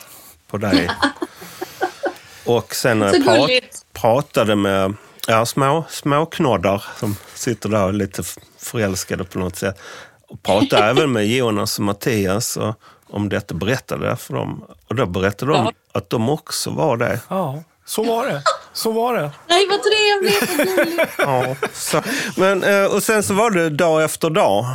på 0.48 0.58
dig. 0.58 0.90
Och 2.46 2.76
sen 2.76 3.00
när 3.00 3.12
så 3.12 3.18
jag 3.18 3.26
prat, 3.26 3.86
pratade 3.94 4.56
med 4.56 4.94
ja, 5.28 5.46
små, 5.46 5.86
små 5.90 6.26
knoddar 6.26 6.86
som 7.00 7.16
sitter 7.34 7.70
där 7.70 7.84
och 7.84 7.90
är 7.90 7.94
lite 7.94 8.24
förälskade 8.58 9.24
på 9.24 9.40
något 9.40 9.56
sätt. 9.56 9.80
Och 10.28 10.44
pratade 10.44 10.84
även 10.90 11.12
med 11.12 11.28
Jonas 11.28 11.78
och 11.80 11.86
Mattias 11.86 12.58
och, 12.58 12.76
om 13.10 13.30
detta, 13.30 13.54
berättade 13.56 14.08
jag 14.08 14.20
för 14.20 14.34
dem. 14.34 14.64
Och 14.88 14.96
då 14.96 15.06
berättade 15.06 15.52
de 15.52 15.66
Ja. 15.66 15.72
att 15.92 16.10
de 16.10 16.30
också 16.30 16.70
var 16.70 16.98
det. 16.98 17.20
Ja, 17.28 17.64
så 17.88 18.04
var 18.04 18.28
det. 18.28 18.42
Så 18.74 18.92
var 18.92 19.14
det. 19.16 19.32
Nej, 19.48 19.68
vad 19.70 19.80
trevligt 19.84 20.42
och 20.60 20.66
gulligt. 20.86 21.14
Ja, 21.18 21.56
så, 21.74 22.02
men, 22.38 22.64
eh, 22.64 22.86
och 22.96 23.04
sen 23.04 23.24
så 23.24 23.34
var 23.34 23.52
det 23.52 23.70
dag 23.70 24.04
efter 24.04 24.30
dag. 24.30 24.66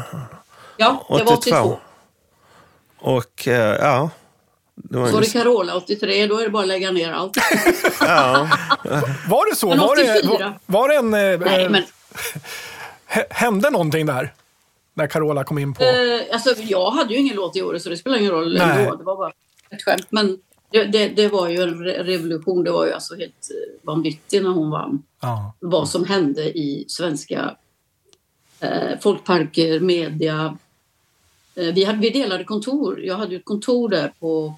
Ja, 0.76 1.06
det 1.18 1.24
var 1.24 1.32
82. 1.32 1.78
Och 2.98 3.48
eh, 3.48 3.76
ja, 3.80 4.10
det 4.74 4.98
var 4.98 5.06
Så 5.08 5.14
var 5.14 5.20
det 5.20 5.32
Carola 5.32 5.74
83, 5.76 6.26
då 6.26 6.38
är 6.38 6.42
det 6.44 6.50
bara 6.50 6.62
att 6.62 6.68
lägga 6.68 6.90
ner 6.90 7.12
allt. 7.12 7.36
ja, 8.00 8.48
Var 9.28 9.50
det 9.50 9.56
så? 9.56 9.68
Men 9.68 9.78
Var 9.78 9.96
det, 9.96 10.18
84? 10.18 10.38
var, 10.38 10.54
var 10.80 10.88
det 10.88 10.94
en... 10.94 11.14
eh, 11.14 11.40
Nej, 11.40 11.64
eh, 11.64 11.70
men 11.70 11.82
hä- 13.08 13.26
Hände 13.30 13.70
någonting 13.70 14.06
där? 14.06 14.32
När 14.94 15.06
Carola 15.06 15.44
kom 15.44 15.58
in 15.58 15.74
på... 15.74 15.84
eh, 15.84 15.90
alltså, 16.32 16.54
jag 16.62 16.90
hade 16.90 17.14
ju 17.14 17.20
ingen 17.20 17.36
låt 17.36 17.56
i 17.56 17.62
år 17.62 17.78
så 17.78 17.88
det 17.88 17.96
spelar 17.96 18.18
ingen 18.18 18.30
roll 18.32 18.58
Nej. 18.58 18.82
ändå. 18.84 18.96
Det 18.96 19.04
var 19.04 19.16
bara 19.16 19.32
ett 19.70 19.82
skämt. 19.84 20.06
Men 20.10 20.38
det, 20.72 20.84
det, 20.84 21.08
det 21.08 21.28
var 21.28 21.48
ju 21.48 21.62
en 21.62 21.84
re- 21.84 22.02
revolution. 22.04 22.64
Det 22.64 22.70
var 22.70 22.86
ju 22.86 22.92
alltså 22.92 23.14
helt 23.14 23.50
eh, 23.50 23.86
vanvittigt 23.86 24.42
när 24.42 24.50
hon 24.50 24.70
vann. 24.70 25.02
Ja. 25.20 25.54
Vad 25.60 25.88
som 25.88 26.04
hände 26.04 26.58
i 26.58 26.84
svenska 26.88 27.56
eh, 28.60 28.98
folkparker, 29.00 29.80
media. 29.80 30.58
Eh, 31.54 31.74
vi, 31.74 31.84
hade, 31.84 31.98
vi 31.98 32.10
delade 32.10 32.44
kontor. 32.44 33.00
Jag 33.04 33.16
hade 33.16 33.30
ju 33.32 33.38
ett 33.38 33.44
kontor 33.44 33.88
där 33.88 34.12
på 34.20 34.54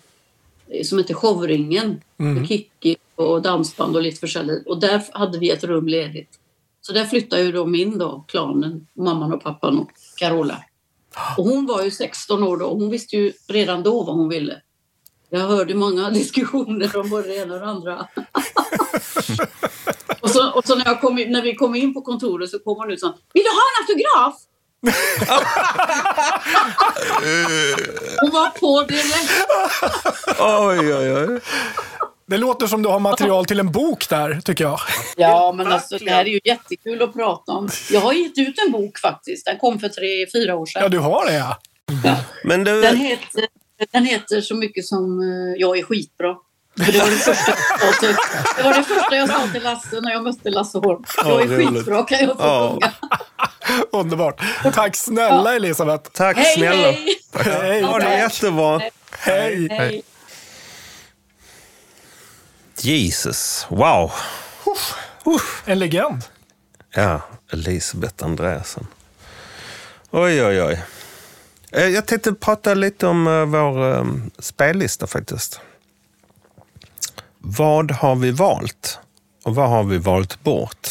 eh, 0.68 0.82
som 0.82 0.98
hette 0.98 1.14
Showringen. 1.14 2.00
Med 2.16 2.48
Kikki 2.48 2.96
och 3.14 3.42
dansband 3.42 3.96
och 3.96 4.02
lite 4.02 4.20
försäljning. 4.20 4.56
Och 4.66 4.80
där 4.80 5.02
hade 5.12 5.38
vi 5.38 5.50
ett 5.50 5.64
rum 5.64 5.88
ledigt. 5.88 6.38
Så 6.80 6.92
där 6.92 7.04
flyttade 7.04 7.42
ju 7.42 7.52
de 7.52 7.74
in 7.74 7.98
då, 7.98 8.24
klanen, 8.28 8.86
mamman 8.94 9.32
och 9.32 9.42
pappan 9.42 9.78
och 9.78 9.90
Carola. 10.16 10.64
Och 11.36 11.44
hon 11.44 11.66
var 11.66 11.84
ju 11.84 11.90
16 11.90 12.42
år 12.42 12.56
då 12.56 12.66
och 12.66 12.78
hon 12.80 12.90
visste 12.90 13.16
ju 13.16 13.32
redan 13.48 13.82
då 13.82 14.02
vad 14.02 14.16
hon 14.16 14.28
ville. 14.28 14.60
Jag 15.34 15.48
hörde 15.48 15.74
många 15.74 16.10
diskussioner 16.20 16.96
om 16.96 17.10
både 17.10 17.28
det 17.28 17.36
ena 17.36 17.54
och 17.54 17.60
det 17.60 17.66
andra. 17.66 18.06
och 20.20 20.30
så, 20.30 20.50
och 20.50 20.64
så 20.64 20.74
när, 20.74 20.86
jag 20.86 21.00
kom 21.00 21.18
in, 21.18 21.32
när 21.32 21.42
vi 21.42 21.54
kom 21.54 21.74
in 21.74 21.94
på 21.94 22.00
kontoret 22.00 22.50
så 22.50 22.58
kom 22.58 22.76
hon 22.76 22.90
ut 22.90 23.02
och 23.02 23.08
sa 23.08 23.14
Vill 23.34 23.42
du 23.42 23.48
ha 23.50 23.62
en 23.70 23.76
autograf? 23.82 24.34
hon 28.20 28.30
var 28.30 28.50
på 28.50 28.82
direkt. 28.82 29.46
oj, 30.40 30.94
oj, 30.94 31.12
oj. 31.12 31.40
Det 32.26 32.38
låter 32.38 32.66
som 32.66 32.82
du 32.82 32.88
har 32.88 33.00
material 33.00 33.46
till 33.46 33.60
en 33.60 33.72
bok 33.72 34.08
där, 34.08 34.40
tycker 34.40 34.64
jag. 34.64 34.80
Ja, 35.16 35.52
men 35.56 35.72
alltså, 35.72 35.98
det 35.98 36.10
här 36.10 36.24
är 36.24 36.30
ju 36.30 36.40
jättekul 36.44 37.02
att 37.02 37.12
prata 37.12 37.52
om. 37.52 37.68
Jag 37.90 38.00
har 38.00 38.12
gett 38.12 38.38
ut 38.38 38.58
en 38.66 38.72
bok 38.72 38.98
faktiskt. 38.98 39.46
Den 39.46 39.58
kom 39.58 39.78
för 39.78 39.88
tre, 39.88 40.26
fyra 40.32 40.54
år 40.54 40.66
sedan. 40.66 40.82
Ja, 40.82 40.88
du 40.88 40.98
har 40.98 41.26
det 41.26 41.34
ja. 41.34 41.58
Men 42.44 42.64
du, 42.64 42.82
Den 42.82 42.96
heter, 42.96 43.46
den 43.92 44.04
heter 44.04 44.40
så 44.40 44.54
mycket 44.54 44.84
som 44.84 45.20
eh, 45.20 45.60
Jag 45.60 45.78
är 45.78 45.82
skitbra. 45.82 46.36
För 46.76 46.92
det, 46.92 46.98
var 46.98 47.10
det, 47.10 47.16
första 47.16 47.52
jag 47.52 47.80
sa 47.80 48.00
till, 48.00 48.16
det 48.56 48.62
var 48.62 48.74
det 48.74 48.82
första 48.84 49.16
jag 49.16 49.28
sa 49.28 49.48
till 49.52 49.62
Lasse 49.62 50.00
när 50.00 50.12
jag 50.12 50.22
mötte 50.22 50.50
Lasse 50.50 50.78
Holm. 50.78 51.04
Jag 51.16 51.42
är 51.42 51.72
skitbra, 51.72 52.04
kan 52.04 52.18
jag 52.18 52.36
få 52.36 52.42
Ja. 52.42 52.78
Underbart. 53.92 54.42
Tack 54.74 54.96
snälla 54.96 55.54
Elisabeth. 55.56 56.10
tack 56.10 56.36
Hej, 56.36 56.54
snälla. 56.54 56.90
hej! 56.90 57.18
Hej. 57.34 57.82
Ha 57.82 57.98
det 57.98 58.18
jättebra. 58.18 58.80
Hej. 59.18 59.68
hej. 59.70 60.02
Jesus, 62.78 63.66
wow. 63.68 64.12
En 65.64 65.78
legend. 65.78 66.24
Ja, 66.94 67.20
Elisabeth 67.52 68.24
Andreasen. 68.24 68.86
Oj, 70.10 70.44
oj, 70.44 70.62
oj. 70.62 70.82
Eh, 71.74 71.86
Jag 71.88 72.06
tänkte 72.06 72.32
prata 72.34 72.74
lite 72.74 73.06
om 73.06 73.26
eh, 73.26 73.44
vår 73.44 73.92
eh, 73.96 74.04
spellista 74.38 75.06
faktiskt. 75.06 75.60
Vad 77.38 77.90
har 77.90 78.16
vi 78.16 78.30
valt? 78.30 78.98
Och 79.44 79.54
vad 79.54 79.68
har 79.68 79.84
vi 79.84 79.98
valt 79.98 80.42
bort? 80.42 80.88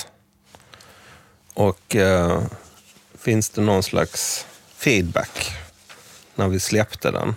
Och 1.54 1.96
eh, 1.96 2.42
finns 3.20 3.50
det 3.50 3.62
någon 3.62 3.84
slags 3.84 4.46
feedback 4.78 5.52
när 6.36 6.48
vi 6.48 6.60
släppte 6.60 7.12
den? 7.12 7.36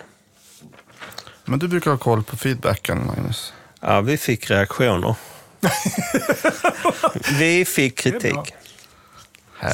Men 1.44 1.58
du 1.58 1.68
brukar 1.68 1.90
ha 1.90 1.98
koll 1.98 2.22
på 2.24 2.36
feedbacken, 2.36 3.06
Magnus. 3.06 3.52
Ja, 3.80 4.00
vi 4.00 4.18
fick 4.18 4.50
reaktioner. 4.50 5.14
vi 7.38 7.64
fick 7.64 7.98
kritik. 7.98 8.54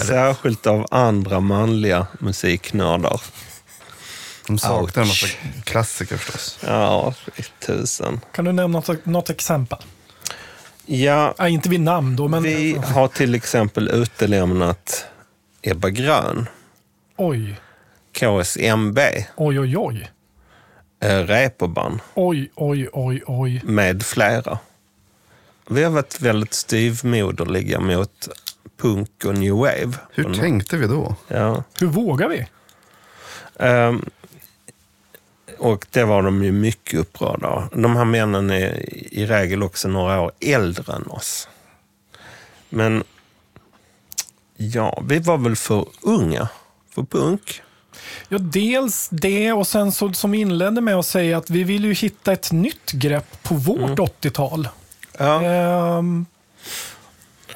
Särskilt 0.06 0.66
av 0.66 0.86
andra 0.90 1.40
manliga 1.40 2.06
musiknördar. 2.18 3.20
De 4.46 4.58
saknar 4.58 5.02
en 5.02 5.08
massa 5.08 5.26
klassiker 5.64 6.16
förstås. 6.16 6.58
Ja, 6.66 7.14
tusen. 7.66 8.20
Kan 8.32 8.44
du 8.44 8.52
nämna 8.52 8.78
något, 8.88 9.06
något 9.06 9.30
exempel? 9.30 9.78
Ja, 10.86 11.34
Ja, 11.38 11.48
inte 11.48 11.68
vid 11.68 11.80
namn 11.80 12.16
då, 12.16 12.28
men... 12.28 12.42
vi 12.42 12.72
har 12.84 13.08
till 13.08 13.34
exempel 13.34 13.88
utelämnat 13.88 15.04
Ebba 15.62 15.88
Grön, 15.90 16.46
Oj, 17.16 17.60
KSMB, 18.12 18.98
oj, 19.36 19.60
oj, 19.60 19.76
oj. 19.76 20.10
eh, 21.00 21.18
Reeperbahn 21.18 22.00
Oj, 22.14 22.50
oj, 22.54 22.88
oj, 22.92 23.22
oj. 23.26 23.60
med 23.64 24.02
flera. 24.02 24.58
Vi 25.68 25.82
har 25.82 25.90
varit 25.90 26.20
väldigt 26.20 26.54
styvmoderliga 26.54 27.80
mot 27.80 28.28
punk 28.76 29.24
och 29.24 29.34
new 29.34 29.54
wave. 29.54 29.92
Hur 30.12 30.34
tänkte 30.34 30.76
vi 30.76 30.86
då? 30.86 31.16
Ja. 31.28 31.64
Hur 31.80 31.86
vågar 31.86 32.28
vi? 32.28 32.46
Ehm, 33.58 34.04
och 35.62 35.86
det 35.90 36.04
var 36.04 36.22
de 36.22 36.44
ju 36.44 36.52
mycket 36.52 37.00
upprörda 37.00 37.48
av. 37.48 37.68
De 37.72 37.96
här 37.96 38.04
männen 38.04 38.50
är 38.50 38.94
i 39.14 39.26
regel 39.26 39.62
också 39.62 39.88
några 39.88 40.20
år 40.20 40.32
äldre 40.40 40.92
än 40.92 41.06
oss. 41.06 41.48
Men 42.68 43.04
ja, 44.56 45.02
vi 45.06 45.18
var 45.18 45.38
väl 45.38 45.56
för 45.56 45.86
unga 46.00 46.48
för 46.90 47.02
punk. 47.02 47.62
Ja, 48.28 48.38
dels 48.38 49.08
det 49.08 49.52
och 49.52 49.66
sen 49.66 49.92
så 49.92 50.12
som 50.12 50.34
inledde 50.34 50.80
med 50.80 50.94
att 50.96 51.06
säga 51.06 51.38
att 51.38 51.50
vi 51.50 51.64
vill 51.64 51.84
ju 51.84 51.94
hitta 51.94 52.32
ett 52.32 52.52
nytt 52.52 52.92
grepp 52.92 53.42
på 53.42 53.54
vårt 53.54 53.98
80-tal. 53.98 54.68
Ja, 55.18 55.42
Ehm, 55.42 56.26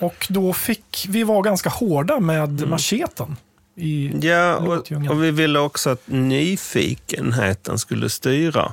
och 0.01 0.27
då 0.31 0.53
fick 0.53 1.07
vi 1.09 1.25
vara 1.25 1.43
ganska 1.43 1.71
hårda 1.71 2.21
med 2.21 2.69
macheten. 2.69 3.37
I, 3.79 4.13
ja 4.27 4.57
och, 4.57 4.93
och 5.11 5.23
vi 5.23 5.31
ville 5.31 5.59
också 5.59 5.91
att 5.91 6.03
nyfikenheten 6.09 7.79
skulle 7.79 8.11
styra. 8.11 8.73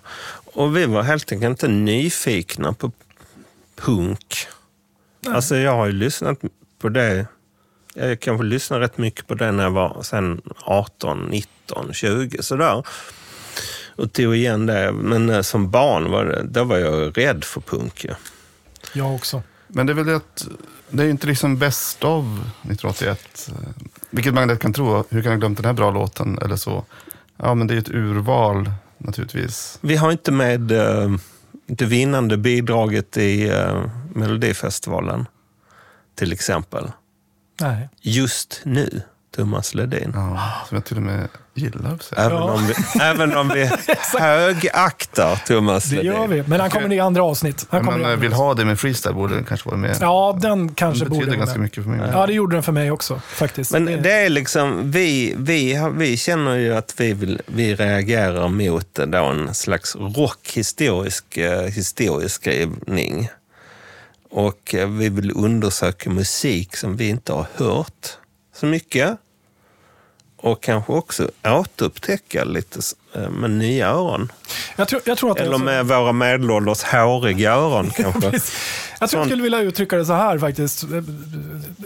Och 0.53 0.77
vi 0.77 0.85
var 0.85 1.01
helt 1.03 1.31
enkelt 1.31 1.49
inte 1.49 1.67
nyfikna 1.67 2.73
på 2.73 2.91
punk. 3.75 4.47
Alltså 5.27 5.55
jag 5.55 5.75
har 5.75 5.85
ju 5.85 5.91
lyssnat 5.91 6.39
på 6.79 6.89
det. 6.89 7.27
Jag 7.93 8.19
kanske 8.19 8.45
lyssnade 8.45 8.85
rätt 8.85 8.97
mycket 8.97 9.27
på 9.27 9.35
det 9.35 9.51
när 9.51 9.63
jag 9.63 9.71
var 9.71 10.01
sen 10.03 10.41
18, 10.61 11.25
19, 11.25 11.93
20 11.93 12.43
sådär. 12.43 12.83
Och 13.95 14.13
tog 14.13 14.35
igen 14.35 14.65
det. 14.65 14.91
Men 14.91 15.29
eh, 15.29 15.41
som 15.41 15.71
barn 15.71 16.11
var 16.11 16.25
det, 16.25 16.43
då 16.43 16.63
var 16.63 16.77
jag 16.77 17.17
rädd 17.17 17.43
för 17.43 17.61
punk. 17.61 18.05
Ja. 18.05 18.15
Jag 18.93 19.15
också. 19.15 19.41
Men 19.75 19.85
det 19.85 19.91
är 19.93 19.95
väl 19.95 20.05
det 20.05 20.15
att 20.15 20.47
det 20.89 21.03
är 21.03 21.09
inte 21.09 21.27
liksom 21.27 21.57
bäst 21.57 22.03
av 22.03 22.23
1981. 22.61 23.49
eh, 23.51 23.69
Vilket 24.09 24.33
man 24.33 24.47
lätt 24.47 24.59
kan 24.59 24.73
tro. 24.73 24.95
Hur 25.09 25.21
kan 25.21 25.23
jag 25.23 25.29
ha 25.31 25.35
glömt 25.39 25.57
den 25.57 25.65
här 25.65 25.73
bra 25.73 25.91
låten 25.91 26.37
eller 26.41 26.55
så? 26.55 26.85
Ja, 27.37 27.53
men 27.55 27.67
det 27.67 27.71
är 27.73 27.75
ju 27.75 27.81
ett 27.81 27.89
urval 27.89 28.71
naturligtvis. 28.97 29.79
Vi 29.81 29.95
har 29.95 30.11
inte 30.11 30.31
med 30.31 30.71
eh, 30.71 31.09
det 31.67 31.85
vinnande 31.85 32.37
bidraget 32.37 33.17
i 33.17 33.49
eh, 33.49 33.85
Melodifestivalen, 34.15 35.25
till 36.15 36.31
exempel. 36.33 36.91
Nej. 37.61 37.89
Just 38.01 38.61
nu, 38.63 39.01
Thomas 39.35 39.73
Ledin. 39.75 40.11
Ja, 40.15 40.51
som 40.69 40.75
jag 40.75 40.85
till 40.85 40.97
och 40.97 41.03
med 41.03 41.27
gillar. 41.55 41.97
Så. 42.01 42.15
Även, 42.15 42.37
Ja. 42.37 42.43
om 42.53 42.67
vi, 42.67 42.73
även 43.01 43.37
om 43.37 43.49
vi 43.49 43.69
högaktar 44.19 45.35
Thomas 45.47 45.85
Det 45.89 45.95
gör 45.95 46.27
vi, 46.27 46.43
men 46.47 46.59
han 46.59 46.69
kommer 46.69 46.93
i 46.93 46.99
andra 46.99 47.23
avsnitt. 47.23 47.65
Han 47.69 47.81
i 47.81 47.85
man 47.85 47.97
vill 47.99 48.05
avsnitt. 48.07 48.33
ha 48.33 48.53
det 48.53 48.65
med 48.65 48.79
freestyle 48.79 49.13
borde 49.15 49.37
det 49.37 49.43
kanske 49.43 49.69
vara 49.69 49.77
med. 49.79 49.97
Ja, 50.01 50.37
den 50.41 50.73
kanske 50.73 51.05
det 51.05 51.09
borde 51.09 51.19
betyder 51.19 51.37
vara 51.37 51.45
ganska 51.45 51.59
med. 51.59 51.63
mycket 51.63 51.83
för 51.83 51.91
mig. 51.91 52.09
Ja, 52.13 52.25
det 52.27 52.33
gjorde 52.33 52.55
den 52.55 52.63
för 52.63 52.71
mig 52.71 52.91
också 52.91 53.21
faktiskt. 53.27 53.71
Men 53.71 53.85
det 53.85 54.11
är 54.11 54.29
liksom, 54.29 54.91
vi, 54.91 55.33
vi, 55.37 55.89
vi 55.93 56.17
känner 56.17 56.55
ju 56.55 56.75
att 56.75 56.93
vi, 56.97 57.13
vill, 57.13 57.41
vi 57.45 57.75
reagerar 57.75 58.47
mot 58.47 58.93
då 59.07 59.17
en 59.25 59.53
slags 59.53 59.95
rockhistorisk 59.95 61.37
eh, 61.37 61.61
historieskrivning. 61.61 63.29
Och 64.29 64.75
eh, 64.75 64.87
vi 64.89 65.09
vill 65.09 65.31
undersöka 65.35 66.09
musik 66.09 66.75
som 66.75 66.97
vi 66.97 67.09
inte 67.09 67.33
har 67.33 67.45
hört 67.55 68.17
så 68.55 68.65
mycket. 68.65 69.17
Och 70.43 70.63
kanske 70.63 70.91
också 70.93 71.31
återupptäcka 71.43 72.43
lite 72.43 72.79
eh, 73.15 73.29
med 73.29 73.51
nya 73.51 73.87
öron. 73.87 74.31
jag, 74.75 74.87
tror, 74.87 75.01
jag 75.05 75.17
tror 75.17 75.31
att 75.31 75.39
Eller 75.39 75.57
så- 75.57 75.63
med 75.63 75.85
våra 75.87 76.11
medelålders 76.11 76.83
håriga 76.83 77.51
öron 77.53 77.89
kanske. 77.95 78.31
Jag 78.99 79.09
tror 79.09 79.19
jag 79.21 79.27
skulle 79.27 79.43
vilja 79.43 79.59
uttrycka 79.59 79.95
det 79.97 80.05
så 80.05 80.13
här 80.13 80.39
faktiskt. 80.39 80.83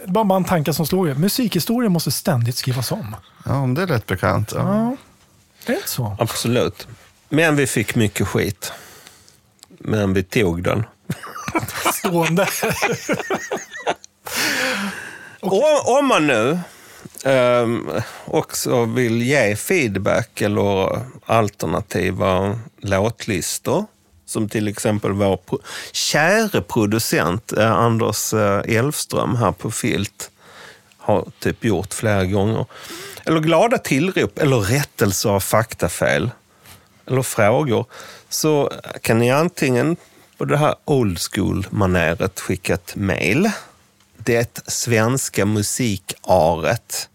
Bara 0.06 0.24
bara 0.24 0.38
en 0.38 0.44
tanke 0.44 0.74
som 0.74 0.86
slog 0.88 1.10
er. 1.10 1.14
Musikhistorien 1.16 1.92
måste 1.92 2.12
ständigt 2.12 2.56
skrivas 2.58 2.92
om. 2.92 3.16
Ja, 3.46 3.56
om 3.56 3.74
det 3.74 3.82
är 3.82 3.88
rätt 3.88 4.06
bekant. 4.06 4.52
Ja. 4.56 4.60
Ja, 4.60 4.96
det 5.66 5.72
är 5.74 5.76
inte 5.78 5.90
så. 5.90 6.16
Absolut. 6.20 6.88
Men 7.30 7.56
vi 7.56 7.68
fick 7.68 7.96
mycket 7.96 8.28
skit. 8.28 8.72
Men 9.80 10.14
vi 10.14 10.24
tog 10.24 10.64
den. 10.64 10.84
Stående. 11.94 12.48
Om, 15.40 15.62
om 15.86 16.06
man 16.08 16.28
nu 16.28 16.60
ehm, 17.24 17.90
också 18.26 18.86
vill 18.86 19.22
ge 19.22 19.56
feedback 19.56 20.42
eller 20.42 21.02
alternativa 21.26 22.60
låtlistor, 22.82 23.86
som 24.26 24.50
till 24.50 24.68
exempel 24.68 25.12
vår 25.12 25.38
pro- 25.38 25.60
käre 25.92 26.62
producent 26.62 27.54
eh, 27.54 27.72
Anders 27.72 28.34
eh, 28.34 28.76
Elfström 28.78 29.36
här 29.36 29.52
på 29.52 29.72
Filt 29.72 30.32
har 30.98 31.26
typ 31.40 31.64
gjort 31.64 31.94
flera 31.94 32.26
gånger. 32.26 32.66
Eller 33.26 33.40
glada 33.40 33.78
tillrop 33.78 34.40
eller 34.40 34.58
rättelser 34.58 35.30
av 35.30 35.40
faktafel 35.40 36.30
eller 37.08 37.22
frågor 37.22 37.86
så 38.30 38.72
kan 39.02 39.20
ni 39.20 39.32
antingen 39.32 39.98
på 40.38 40.46
det 40.46 40.58
här 40.58 40.76
old 40.86 41.20
school-maneret 41.20 42.40
skicka 42.40 42.74
ett 42.74 42.96
mail. 42.96 43.52
Det 44.28 44.62
svenska 44.68 45.46
musikaret 45.46 47.10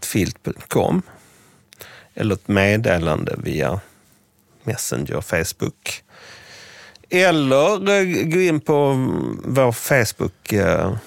filt.com 0.00 1.02
eller 2.14 2.34
ett 2.34 2.48
meddelande 2.48 3.34
via 3.38 3.80
Messenger, 4.62 5.20
Facebook. 5.20 6.04
Eller 7.10 7.88
eh, 7.88 8.04
gå 8.24 8.40
in 8.40 8.60
på 8.60 8.92
vår 9.44 9.72
Facebook-sida 9.72 10.98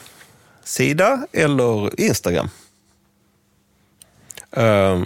eller 1.32 1.99
Instagram. 2.01 2.49
Ehm. 4.51 5.05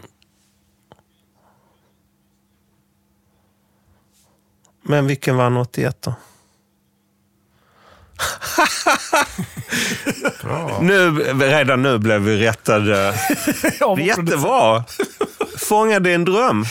Men 4.81 5.07
vilken 5.07 5.37
vann 5.37 5.57
81 5.57 6.01
då? 6.01 6.13
Nu, 10.81 11.11
redan 11.39 11.81
nu 11.81 11.97
blev 11.97 12.21
vi 12.21 12.37
rättade. 12.47 13.13
Ja, 13.79 13.99
Jättebra! 13.99 14.83
Fånga 15.59 15.99
din 15.99 16.25
dröm. 16.25 16.65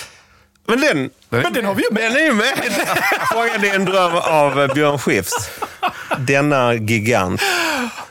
Men 0.66 0.80
den, 0.80 1.11
Men 1.28 1.53
den 1.53 1.64
har 1.64 1.74
vi 1.74 1.82
ju 1.82 1.88
med. 1.94 2.03
den 2.03 2.16
är 2.16 2.24
ju 2.26 2.32
med. 2.32 2.55
Fånga 3.32 3.59
din 3.59 3.84
dröm 3.84 4.12
av 4.16 4.68
Björn 4.74 4.98
Skifs. 4.98 5.51
Denna 6.18 6.74
gigant. 6.74 7.40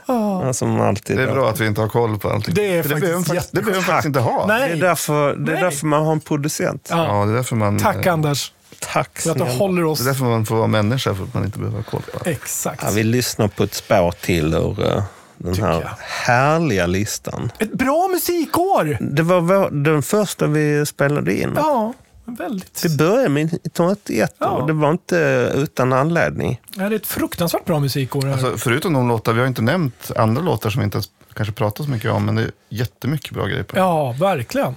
Ja, 0.05 0.53
Som 0.53 0.81
alltid. 0.81 1.17
Det 1.17 1.23
är 1.23 1.31
bra 1.31 1.49
att 1.49 1.59
vi 1.59 1.65
inte 1.67 1.81
har 1.81 1.87
koll 1.87 2.19
på 2.19 2.29
allting. 2.29 2.53
Det 2.55 2.77
är 2.77 2.83
faktiskt 2.83 3.01
behöver 3.01 3.17
man 3.17 3.25
faktiskt, 3.25 3.51
det 3.51 3.61
behöver 3.61 3.75
man 3.81 3.85
faktiskt 3.85 4.05
inte 4.05 4.19
ha. 4.19 4.45
Nej. 4.47 4.69
Det 4.69 4.75
är 4.75 4.81
därför, 4.89 5.35
det 5.35 5.51
är 5.51 5.55
Nej. 5.55 5.63
därför 5.63 5.85
man 5.85 6.05
har 6.05 6.11
en 6.11 6.21
producent. 6.21 6.87
Ja. 6.91 7.05
Ja, 7.19 7.25
det 7.25 7.31
är 7.31 7.35
därför 7.35 7.55
man, 7.55 7.77
Tack 7.79 8.05
eh, 8.05 8.13
Anders 8.13 8.51
Tack 8.79 9.19
för 9.19 9.31
att 9.31 9.37
du 9.37 9.43
håller 9.43 9.83
oss. 9.85 9.99
Det 9.99 10.03
är 10.03 10.05
därför 10.05 10.25
man 10.25 10.45
får 10.45 10.55
vara 10.55 10.67
människa, 10.67 11.15
för 11.15 11.23
att 11.23 11.33
man 11.33 11.45
inte 11.45 11.59
behöver 11.59 11.77
ha 11.77 11.83
koll 11.83 12.01
på 12.01 12.17
allt. 12.17 12.27
Exakt. 12.27 12.83
Ja, 12.83 12.89
vi 12.93 13.03
lyssnar 13.03 13.47
på 13.47 13.63
ett 13.63 13.73
spår 13.73 14.11
till 14.11 14.53
ur 14.53 14.85
eh, 14.95 15.03
den 15.37 15.53
Tycker 15.53 15.67
här 15.67 15.81
jag. 15.81 15.89
härliga 15.99 16.87
listan. 16.87 17.51
Ett 17.59 17.73
bra 17.73 18.07
musikår! 18.11 18.97
Det 19.01 19.23
var 19.23 19.41
vår, 19.41 19.69
den 19.69 20.01
första 20.03 20.47
vi 20.47 20.85
spelade 20.85 21.35
in. 21.41 21.53
Ja, 21.55 21.93
väldigt. 22.25 22.85
Vi 22.85 22.97
började 22.97 23.29
med 23.29 23.43
1981 23.45 24.35
Ja. 24.39 24.47
och 24.47 24.67
det 24.67 24.73
var 24.73 24.91
inte 24.91 25.51
utan 25.55 25.93
anledning. 25.93 26.61
Ja, 26.75 26.89
det 26.89 26.95
är 26.95 26.99
ett 26.99 27.07
fruktansvärt 27.07 27.65
bra 27.65 27.79
musikår. 27.79 28.27
Alltså, 28.31 28.57
förutom 28.57 28.93
de 28.93 29.07
låtar, 29.07 29.33
vi 29.33 29.39
har 29.39 29.47
inte 29.47 29.61
nämnt 29.61 30.11
andra 30.15 30.41
låtar 30.41 30.69
som 30.69 30.79
vi 30.79 30.83
inte 30.85 30.95
ens 30.95 31.09
kanske 31.33 31.53
pratat 31.53 31.85
så 31.85 31.91
mycket 31.91 32.11
om, 32.11 32.25
men 32.25 32.35
det 32.35 32.41
är 32.41 32.51
jättemycket 32.69 33.33
bra 33.33 33.45
grejer 33.45 33.63
på. 33.63 33.77
Ja, 33.77 34.15
verkligen. 34.19 34.75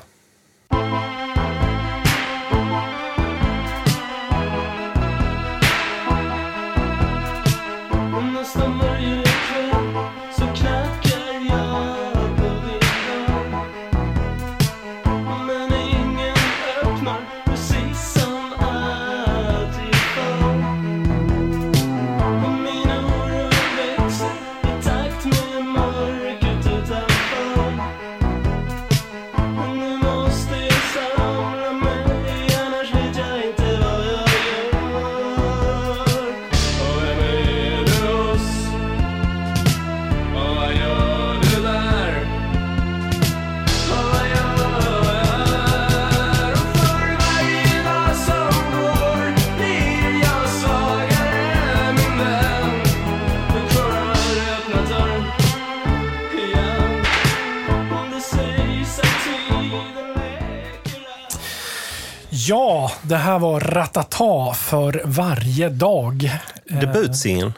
Ja, 62.48 62.90
det 63.02 63.16
här 63.16 63.38
var 63.38 63.60
Ratata 63.60 64.54
för 64.54 65.02
varje 65.04 65.68
dag. 65.68 66.30
Eh, 66.70 66.78
Debutsingeln. 66.80 67.52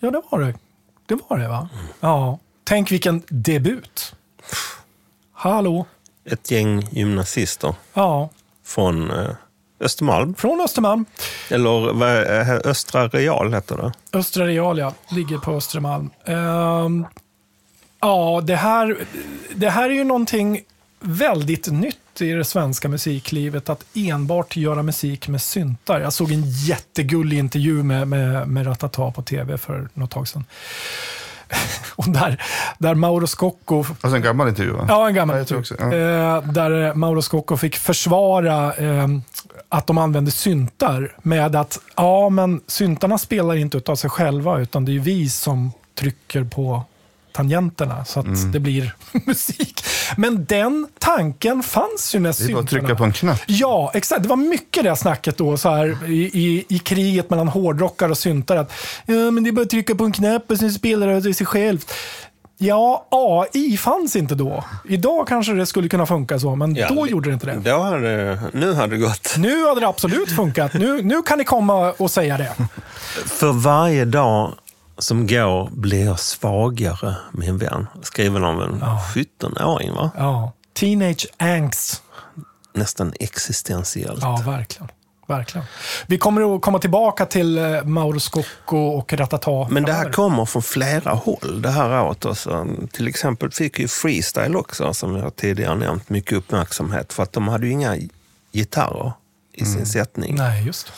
Ja, 0.00 0.10
det 0.10 0.22
var 0.30 0.40
det. 0.40 0.54
Det 1.06 1.18
var 1.28 1.38
det, 1.38 1.48
va? 1.48 1.68
Ja. 2.00 2.38
Tänk 2.64 2.92
vilken 2.92 3.22
debut. 3.28 4.14
Hallå. 5.32 5.86
Ett 6.24 6.50
gäng 6.50 6.88
gymnasister 6.90 7.74
Ja, 7.94 8.28
från 8.64 9.10
eh, 9.10 9.28
Östermalm. 9.80 10.34
från 10.34 10.60
Östermalm. 10.60 11.04
Eller 11.50 11.92
vad 11.92 12.40
eh, 12.40 12.50
Östra 12.70 13.08
Real 13.08 13.54
heter 13.54 13.76
det. 13.76 13.92
Östra 14.18 14.46
Realia 14.46 14.92
ligger 15.08 15.38
på 15.38 15.52
Östermalm. 15.52 16.10
Ehm, 16.24 17.06
ja, 18.00 18.40
det 18.44 18.56
här, 18.56 18.96
det 19.54 19.70
här 19.70 19.90
är 19.90 19.94
ju 19.94 20.04
någonting 20.04 20.60
väldigt 21.06 21.66
nytt 21.72 22.20
i 22.20 22.30
det 22.32 22.44
svenska 22.44 22.88
musiklivet, 22.88 23.68
att 23.68 23.84
enbart 23.94 24.56
göra 24.56 24.82
musik 24.82 25.28
med 25.28 25.42
syntar. 25.42 26.00
Jag 26.00 26.12
såg 26.12 26.32
en 26.32 26.50
jättegullig 26.50 27.38
intervju 27.38 27.82
med, 27.82 28.08
med, 28.08 28.48
med 28.48 28.66
Ratata 28.66 29.10
på 29.10 29.22
tv 29.22 29.58
för 29.58 29.88
något 29.94 30.10
tag 30.10 30.28
sedan. 30.28 30.44
Och 31.96 32.08
där, 32.08 32.42
där 32.78 32.94
Mauro 32.94 33.26
Scocco 33.26 33.84
Alltså 34.00 34.16
en 34.16 34.22
gammal 34.22 34.48
intervju 34.48 34.72
va? 34.72 34.86
Ja, 34.88 35.08
en 35.08 35.14
gammal 35.14 35.36
Ja, 35.36 35.38
jag 35.40 35.48
tror 35.48 35.58
också, 35.58 35.74
ja. 35.78 35.84
Eh, 35.84 36.42
där 36.42 36.94
Mauro 36.94 37.22
Scocco 37.22 37.56
fick 37.56 37.76
försvara 37.76 38.74
eh, 38.74 39.08
att 39.68 39.86
de 39.86 39.98
använde 39.98 40.30
syntar 40.30 41.16
med 41.22 41.56
att 41.56 41.78
ja, 41.96 42.28
men 42.28 42.60
syntarna 42.66 43.18
spelar 43.18 43.54
inte 43.54 43.76
utav 43.76 43.96
sig 43.96 44.10
själva 44.10 44.58
utan 44.60 44.84
det 44.84 44.90
är 44.90 44.94
ju 44.94 45.00
vi 45.00 45.30
som 45.30 45.72
trycker 45.98 46.44
på 46.44 46.82
tangenterna 47.32 48.04
så 48.04 48.20
att 48.20 48.26
Mm. 48.26 48.52
det 48.52 48.60
blir 48.60 48.94
musik. 49.26 49.82
Men 50.16 50.44
den 50.44 50.86
tanken 50.98 51.62
fanns 51.62 52.14
ju 52.14 52.18
när 52.18 52.22
Det 52.22 52.28
är 52.28 52.32
bara 52.32 52.36
syntarna... 52.46 52.60
att 52.60 52.68
trycka 52.70 52.94
på 52.94 53.04
en 53.04 53.12
knapp. 53.12 53.40
Ja, 53.46 53.90
exakt. 53.94 54.22
Det 54.22 54.28
var 54.28 54.36
mycket 54.36 54.84
det 54.84 54.96
snacket 54.96 55.36
då 55.38 55.56
så 55.56 55.70
här, 55.70 56.10
i, 56.10 56.22
i, 56.22 56.64
i 56.68 56.78
kriget 56.78 57.30
mellan 57.30 57.48
hårdrockare 57.48 58.10
och 58.10 58.18
syntare. 58.18 58.60
Att, 58.60 58.72
ja, 59.06 59.30
men 59.30 59.44
det 59.44 59.50
är 59.50 59.52
bara 59.52 59.62
att 59.62 59.70
trycka 59.70 59.94
på 59.94 60.04
en 60.04 60.12
knapp 60.12 60.50
och 60.50 60.58
sen 60.58 60.72
spelar 60.72 61.20
det 61.20 61.34
sig 61.34 61.46
självt. 61.46 61.92
Ja, 62.58 63.06
AI 63.10 63.76
fanns 63.76 64.16
inte 64.16 64.34
då. 64.34 64.64
Idag 64.88 65.28
kanske 65.28 65.52
det 65.52 65.66
skulle 65.66 65.88
kunna 65.88 66.06
funka 66.06 66.38
så, 66.38 66.54
men 66.56 66.74
Ja, 66.74 66.88
då 66.88 67.06
gjorde 67.06 67.30
det 67.30 67.34
inte 67.34 67.46
det. 67.46 67.70
Då 67.70 67.78
hade, 67.78 68.38
nu 68.52 68.72
hade 68.74 68.96
det 68.96 69.00
gått. 69.02 69.34
Nu 69.38 69.66
hade 69.66 69.80
det 69.80 69.88
absolut 69.88 70.30
funkat. 70.36 70.74
Nu, 70.74 71.02
nu 71.02 71.22
kan 71.22 71.38
ni 71.38 71.44
komma 71.44 71.92
och 71.92 72.10
säga 72.10 72.38
det. 72.38 72.52
För 73.26 73.52
varje 73.52 74.04
dag 74.04 74.54
som 74.98 75.26
går 75.26 75.70
blir 75.70 76.04
jag 76.04 76.20
svagare, 76.20 77.16
min 77.32 77.58
vän. 77.58 77.86
Skriven 78.02 78.44
av 78.44 78.62
en 78.62 78.82
17-åring, 79.14 79.92
va? 79.92 80.10
Ja. 80.16 80.52
Teenage 80.72 81.26
angst. 81.36 82.02
Nästan 82.72 83.12
existentiellt. 83.20 84.22
Ja, 84.22 84.42
verkligen. 84.46 84.88
verkligen. 85.26 85.66
Vi 86.06 86.18
kommer 86.18 86.56
att 86.56 86.62
komma 86.62 86.78
tillbaka 86.78 87.26
till 87.26 87.58
eh, 87.58 87.84
Mauro 87.84 88.20
Scocco 88.20 88.76
och 88.76 89.12
Ratata. 89.12 89.68
Men 89.70 89.82
det 89.82 89.92
här 89.92 90.12
kommer 90.12 90.44
från 90.44 90.62
flera 90.62 91.10
håll 91.10 91.62
det 91.62 91.70
här 91.70 92.02
året. 92.02 92.24
Också. 92.24 92.66
Till 92.92 93.08
exempel 93.08 93.50
fick 93.50 93.78
ju 93.78 93.88
Freestyle 93.88 94.56
också, 94.56 94.94
som 94.94 95.16
jag 95.16 95.36
tidigare 95.36 95.74
nämnt, 95.74 96.08
mycket 96.08 96.32
uppmärksamhet. 96.32 97.12
För 97.12 97.22
att 97.22 97.32
de 97.32 97.48
hade 97.48 97.66
ju 97.66 97.72
inga 97.72 97.96
gitarrer 98.52 99.12
i 99.52 99.64
sin 99.64 99.86
sättning. 99.86 100.34
Nej, 100.34 100.66
just 100.66 100.92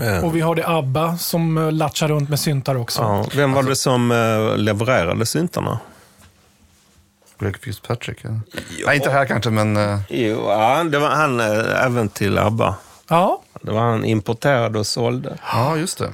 Eh, 0.00 0.24
Och 0.24 0.36
vi 0.36 0.40
har 0.40 0.54
det 0.54 0.66
ABBA 0.68 1.16
som 1.16 1.58
eh, 1.58 1.72
latchar 1.72 2.08
runt 2.08 2.28
med 2.28 2.40
syntar 2.40 2.74
också. 2.74 3.02
ja, 3.02 3.26
vem 3.34 3.52
var 3.52 3.62
det 3.62 3.76
som 3.76 4.10
eh, 4.10 4.56
levererade 4.56 5.26
syntarna? 5.26 5.78
Greg 7.38 7.56
Fitzpatrick. 7.58 8.18
Ja. 8.22 8.30
Nej, 8.86 8.96
inte 8.96 9.10
här 9.10 9.24
kanske, 9.26 9.50
men 9.50 9.76
eh, 9.76 9.98
Jo, 10.08 10.44
ja, 10.48 10.84
det 10.84 10.98
var 10.98 11.08
han 11.08 11.40
även 11.40 12.08
till 12.08 12.38
ABBA. 12.38 12.74
Ja, 13.08 13.42
Det 13.62 13.72
var 13.72 13.80
han 13.80 14.04
importerade 14.04 14.78
och 14.78 14.86
sålde. 14.86 15.38
ja, 15.52 15.76
just 15.76 15.98
det. 15.98 16.10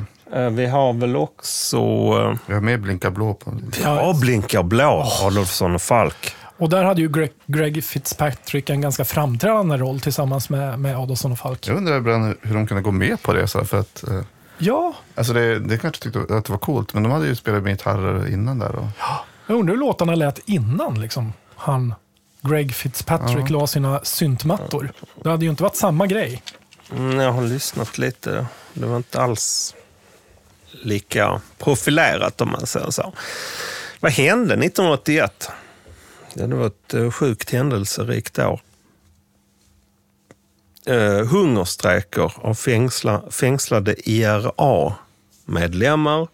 Vi 0.50 0.66
har 0.66 0.92
väl 0.92 1.16
också... 1.16 1.76
Jag 2.46 2.54
har 2.54 2.60
med 2.60 2.80
Blinka 2.80 3.10
blå 3.10 3.34
på. 3.34 3.54
Ja, 3.82 4.14
Blinkar 4.20 4.62
blå, 4.62 5.06
Adolfsson 5.22 5.74
och 5.74 5.82
Falk. 5.82 6.34
Och 6.58 6.68
där 6.68 6.84
hade 6.84 7.00
ju 7.00 7.08
Greg, 7.08 7.30
Greg 7.46 7.84
Fitzpatrick 7.84 8.70
en 8.70 8.80
ganska 8.80 9.04
framträdande 9.04 9.76
roll 9.76 10.00
tillsammans 10.00 10.50
med, 10.50 10.78
med 10.78 10.96
Adolfsson 10.96 11.32
och 11.32 11.38
Falk. 11.38 11.68
Jag 11.68 11.76
undrar 11.76 11.96
ibland 11.98 12.34
hur 12.42 12.54
de 12.54 12.66
kunde 12.66 12.82
gå 12.82 12.90
med 12.90 13.22
på 13.22 13.32
det. 13.32 13.48
Så 13.48 13.64
för 13.64 13.80
att, 13.80 14.08
eh, 14.08 14.20
Ja, 14.58 14.94
alltså 15.14 15.32
det, 15.32 15.58
det 15.58 15.78
kanske 15.78 16.02
tyckte 16.02 16.20
att 16.20 16.44
det 16.44 16.50
var 16.50 16.58
coolt, 16.58 16.94
men 16.94 17.02
de 17.02 17.12
hade 17.12 17.26
ju 17.26 17.34
spelat 17.34 17.62
med 17.62 17.72
gitarrer 17.72 18.32
innan 18.32 18.58
där. 18.58 18.76
Och, 18.76 18.86
jag 19.46 19.58
undrar 19.58 19.74
hur 19.74 19.80
låtarna 19.80 20.14
lät 20.14 20.38
innan 20.46 21.00
liksom, 21.00 21.32
han, 21.56 21.94
Greg 22.40 22.74
Fitzpatrick, 22.74 23.50
la 23.50 23.66
sina 23.66 24.00
syntmattor. 24.02 24.92
Det 25.22 25.30
hade 25.30 25.44
ju 25.44 25.50
inte 25.50 25.62
varit 25.62 25.76
samma 25.76 26.06
grej. 26.06 26.42
Mm, 26.92 27.20
jag 27.20 27.32
har 27.32 27.42
lyssnat 27.42 27.98
lite. 27.98 28.46
Det 28.74 28.86
var 28.86 28.96
inte 28.96 29.20
alls 29.20 29.74
lika 30.70 31.40
profilerat 31.58 32.40
om 32.40 32.50
man 32.50 32.66
säger 32.66 32.90
så. 32.90 33.12
Vad 34.00 34.12
hände 34.12 34.54
1981? 34.54 35.50
Ja, 36.38 36.46
det 36.46 36.56
var 36.56 36.66
ett 36.66 36.94
eh, 36.94 37.10
sjukt 37.10 37.50
händelserikt 37.50 38.38
år. 38.38 38.60
Eh, 40.86 41.26
hungerstrejker 41.26 42.32
av 42.36 42.54
fängsla, 42.54 43.22
fängslade 43.30 44.10
IRA-medlemmar. 44.10 46.28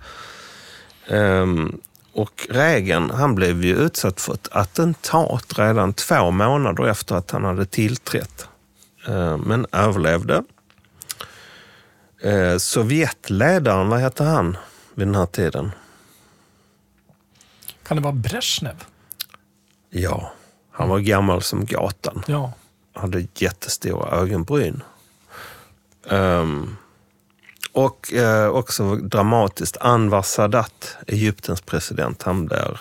Ehm, 1.07 1.81
och 2.13 2.47
Reagan 2.51 3.11
han 3.11 3.35
blev 3.35 3.65
ju 3.65 3.77
utsatt 3.77 4.21
för 4.21 4.35
ett 4.35 4.49
attentat 4.53 5.59
redan 5.59 5.95
två 5.95 6.31
månader 6.31 6.89
efter 6.89 7.15
att 7.15 7.31
han 7.31 7.45
hade 7.45 7.67
tillträtt. 7.67 8.49
Eh, 9.09 9.37
men 9.37 9.67
överlevde. 9.73 10.45
Eh, 12.23 12.57
Sovjetledaren, 12.57 13.89
vad 13.89 14.01
hette 14.01 14.25
han 14.25 14.57
vid 14.95 15.07
den 15.07 15.15
här 15.15 15.27
tiden? 15.27 15.71
Kan 17.83 17.97
det 17.97 18.03
vara 18.03 18.13
Brezhnev? 18.13 18.85
Ja, 19.95 20.33
han 20.71 20.89
var 20.89 20.99
gammal 20.99 21.43
som 21.43 21.65
gatan. 21.65 22.23
Ja. 22.27 22.53
Hade 22.95 23.27
jättestora 23.35 24.11
ögonbryn. 24.11 24.83
Ehm, 26.11 26.77
och 27.73 28.13
eh, 28.13 28.49
också 28.49 28.97
dramatiskt, 28.97 29.77
Anwar 29.81 30.23
Sadat, 30.23 30.97
Egyptens 31.07 31.61
president, 31.61 32.23
han 32.23 32.47
blir 32.47 32.81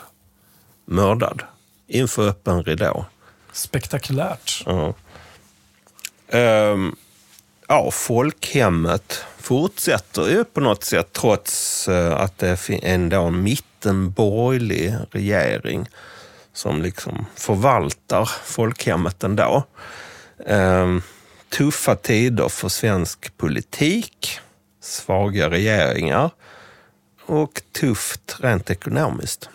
mördad 0.85 1.43
inför 1.87 2.27
öppen 2.27 2.63
ridå. 2.63 3.05
Spektakulärt. 3.51 4.63
Ja. 4.65 4.93
Ehm, 6.27 6.95
ja, 7.67 7.91
folkhemmet 7.91 9.25
fortsätter 9.37 10.29
ju 10.29 10.43
på 10.43 10.59
något 10.61 10.83
sätt 10.83 11.13
trots 11.13 11.87
eh, 11.87 12.15
att 12.15 12.37
det 12.37 12.57
fin- 12.57 12.79
ändå 12.83 13.23
är 13.23 13.27
en 13.27 13.43
mittenborgerlig 13.43 14.95
regering 15.11 15.89
som 16.53 16.81
liksom 16.81 17.25
förvaltar 17.35 18.29
folkhemmet 18.45 19.23
ändå. 19.23 19.63
Ehm, 20.45 21.01
tuffa 21.49 21.95
tider 21.95 22.49
för 22.49 22.69
svensk 22.69 23.37
politik, 23.37 24.39
svaga 24.81 25.49
regeringar 25.49 26.31
och 27.25 27.61
tufft 27.79 28.37
rent 28.39 28.69
ekonomiskt. 28.69 29.49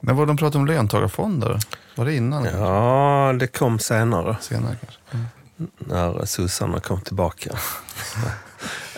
när 0.00 0.14
var 0.14 0.26
de 0.26 0.36
pratade 0.36 0.58
om 0.58 0.66
löntagarfonder? 0.66 1.58
Var 1.96 2.04
det 2.04 2.14
innan? 2.14 2.44
Ja, 2.44 3.34
det 3.38 3.46
kom 3.46 3.78
senare. 3.78 4.36
Senare 4.40 4.76
kanske? 4.80 5.00
Mm. 5.10 5.26
när 5.78 6.24
sossarna 6.24 6.80
kom 6.80 7.00
tillbaka. 7.00 7.50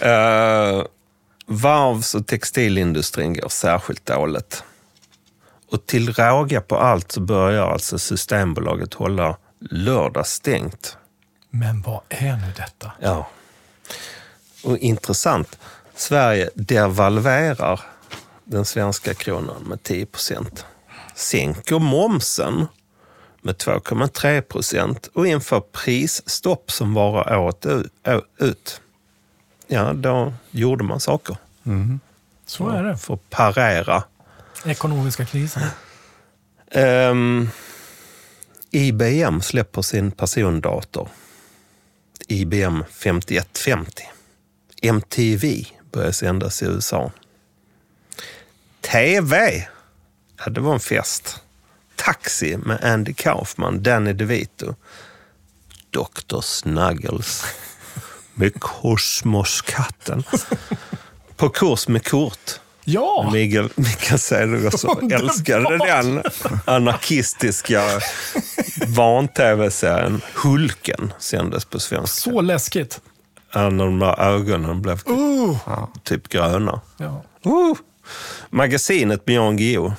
uh, 0.02 0.84
varvs 1.46 2.14
och 2.14 2.26
textilindustrin 2.26 3.34
går 3.34 3.48
särskilt 3.48 4.06
dåligt. 4.06 4.64
Och 5.74 5.86
till 5.86 6.12
råga 6.12 6.60
på 6.60 6.78
allt 6.78 7.12
så 7.12 7.20
börjar 7.20 7.72
alltså 7.72 7.98
Systembolaget 7.98 8.94
hålla 8.94 9.36
lördag 9.70 10.26
stängt. 10.26 10.96
Men 11.50 11.82
vad 11.82 12.00
är 12.08 12.36
nu 12.36 12.52
detta? 12.56 12.92
Ja. 13.00 13.28
Och 14.64 14.78
intressant, 14.78 15.58
Sverige 15.94 16.50
devalverar 16.54 17.80
den 18.44 18.64
svenska 18.64 19.14
kronan 19.14 19.62
med 19.62 19.82
10 19.82 20.06
procent. 20.06 20.66
Sänker 21.14 21.78
momsen 21.78 22.66
med 23.42 23.54
2,3 23.54 24.40
procent 24.40 25.06
och 25.14 25.26
inför 25.26 25.60
prisstopp 25.60 26.70
som 26.70 26.94
varar 26.94 27.36
året 27.36 27.66
ut. 28.38 28.80
Ja, 29.66 29.92
då 29.92 30.32
gjorde 30.50 30.84
man 30.84 31.00
saker 31.00 31.36
Så 32.46 32.68
är 32.68 32.82
det. 32.82 32.96
för 32.96 33.14
att 33.14 33.30
parera. 33.30 34.02
Ekonomiska 34.64 35.24
krisen. 35.24 35.62
Ehm, 36.70 37.10
um, 37.10 37.50
IBM 38.70 39.40
släpper 39.40 39.82
sin 39.82 40.10
persondator. 40.10 41.08
IBM 42.28 42.84
5150. 42.90 44.04
MTV 44.82 45.64
börjar 45.92 46.12
sändas 46.12 46.62
i 46.62 46.66
USA. 46.66 47.12
TV, 48.80 49.66
ja, 50.38 50.50
det 50.50 50.60
var 50.60 50.74
en 50.74 50.80
fest. 50.80 51.40
Taxi 51.96 52.56
med 52.56 52.84
Andy 52.84 53.14
Kaufman, 53.14 53.82
Danny 53.82 54.12
DeVito. 54.12 54.74
Dr. 55.90 56.40
Snuggles 56.40 57.44
med 58.34 58.60
Kosmoskatten. 58.60 60.24
På 61.36 61.48
kurs 61.48 61.88
med 61.88 62.04
Kurt. 62.04 62.60
Ja! 62.84 63.30
Mikael, 63.32 63.68
Mikael 63.74 64.18
Cedergård 64.18 65.12
älskade 65.12 65.78
den 65.78 66.22
anarkistiska 66.64 67.82
van-tv-serien 68.86 70.20
Hulken 70.34 71.12
sändes 71.18 71.64
på 71.64 71.80
svenska. 71.80 72.30
Så 72.30 72.40
läskigt. 72.40 73.00
När 73.54 73.70
de 73.70 73.98
där 73.98 74.20
ögonen 74.20 74.82
blev 74.82 75.00
Uh. 75.08 75.86
typ 76.02 76.28
gröna. 76.28 76.80
Ja. 76.96 77.22
Uh. 77.46 77.76
Magasinet 78.50 79.22
Jan 79.24 79.56
Guillou. 79.56 79.92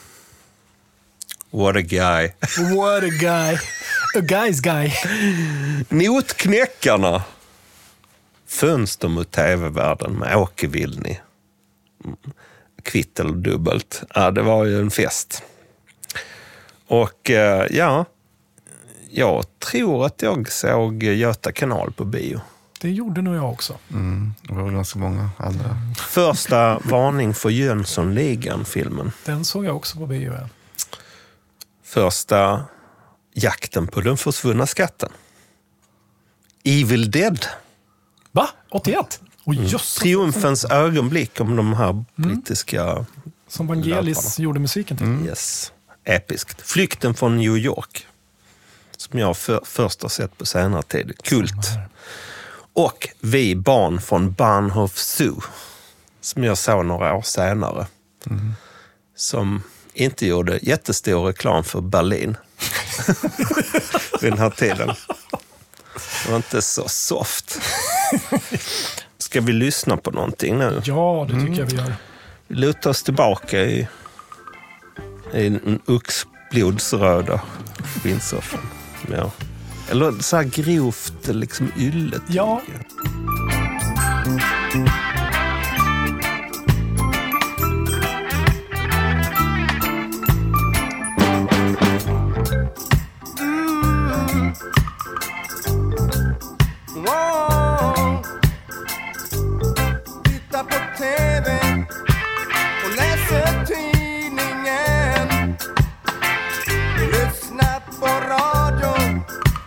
What 1.52 1.76
a 1.76 1.82
guy. 1.82 2.32
What 2.76 3.04
a 3.04 3.10
guy. 3.22 3.56
A 4.16 4.20
guy's 4.22 4.62
guy. 4.62 4.92
Notknäckarna. 5.90 7.24
Fönster 8.48 9.08
mot 9.08 9.32
tv-världen 9.32 10.14
med 10.14 10.36
Åke 10.38 10.68
Vilni. 10.68 11.20
Kvitt 12.86 13.20
eller 13.20 13.34
dubbelt. 13.34 14.04
Ja, 14.16 14.32
det 14.32 14.42
var 14.42 14.66
ju 14.66 14.80
en 14.80 14.92
fest. 14.92 15.44
Och 16.88 17.30
eh, 17.32 17.66
ja, 17.70 18.06
jag 19.10 19.60
tror 19.60 20.06
att 20.06 20.22
jag 20.22 20.52
såg 20.52 21.04
Göta 21.04 21.52
kanal 21.52 21.92
på 21.92 22.06
bio. 22.06 22.42
Det 22.82 22.92
gjorde 22.92 23.22
nog 23.22 23.36
jag 23.36 23.52
också. 23.52 23.78
Mm, 23.92 24.34
det 24.42 24.54
var 24.54 24.72
ganska 24.72 25.00
många 25.00 25.30
andra. 25.38 25.78
Första 25.98 26.80
varning 26.84 27.34
för 27.34 27.50
Jönssonligan-filmen. 27.50 29.12
Den 29.26 29.46
såg 29.46 29.66
jag 29.66 29.76
också 29.76 29.98
på 29.98 30.06
bio. 30.06 30.34
ja. 30.34 30.50
Första 31.84 32.66
jakten 33.34 33.88
på 33.88 34.02
den 34.02 34.18
försvunna 34.18 34.68
skatten. 34.68 35.10
Evil 36.64 37.12
Dead. 37.12 37.46
Va? 38.32 38.50
81? 38.70 39.22
Oj, 39.46 39.64
jösses. 39.64 39.96
Triumfens 39.96 40.66
ögonblick 40.66 41.42
om 41.42 41.56
de 41.56 41.74
här 41.74 42.04
brittiska... 42.16 43.06
Som 43.48 43.68
Vangelis 43.68 44.40
gjorde 44.40 44.60
musiken 44.60 44.98
till. 44.98 45.28
Yes. 45.28 45.72
Episkt. 46.04 46.62
Flykten 46.62 47.14
från 47.14 47.38
New 47.38 47.58
York. 47.58 48.08
Som 48.98 49.20
jag 49.20 49.38
för, 49.38 49.62
först 49.66 50.02
har 50.02 50.10
sett 50.10 50.38
på 50.38 50.46
senare 50.46 50.84
tid. 50.84 51.14
Kult. 51.24 51.68
Och 52.74 53.10
Vi 53.20 53.56
barn 53.56 54.02
från 54.02 54.32
Bahnhof 54.34 54.98
Zoo. 54.98 55.42
Som 56.22 56.44
jag 56.44 56.58
såg 56.58 56.86
några 56.86 57.14
år 57.14 57.22
senare. 57.22 57.88
Som 59.16 59.64
inte 59.94 60.28
gjorde 60.28 60.60
jättestor 60.62 61.26
reklam 61.26 61.64
för 61.64 61.82
Berlin. 61.82 62.38
Vid 64.22 64.32
den 64.32 64.40
här 64.40 64.50
tiden. 64.50 64.88
Det 66.24 66.30
var 66.30 66.36
inte 66.36 66.62
så 66.62 66.88
soft. 66.88 67.60
Ska 69.36 69.42
vi 69.42 69.54
lyssna 69.54 69.98
på 69.98 70.12
någonting 70.12 70.58
nu? 70.58 70.82
Ja, 70.86 71.28
det 71.30 71.40
tycker 71.40 71.60
jag 71.60 71.66
vi 71.66 71.76
gör. 71.76 71.94
Vi 72.48 72.56
lutar 72.56 72.90
oss 72.90 73.04
tillbaka 73.04 73.62
i, 73.62 73.88
i 75.34 75.50
den 75.50 75.80
oxblodsröda 75.86 77.42
skinnsoffan. 78.04 78.60
Ja. 79.12 79.32
Eller 79.92 80.12
så 80.22 80.36
här 80.38 80.44
grovt 80.44 81.28
liksom 81.28 81.72
yllet. 81.78 82.22
Ja. 82.28 82.62
Wow. 84.76 85.25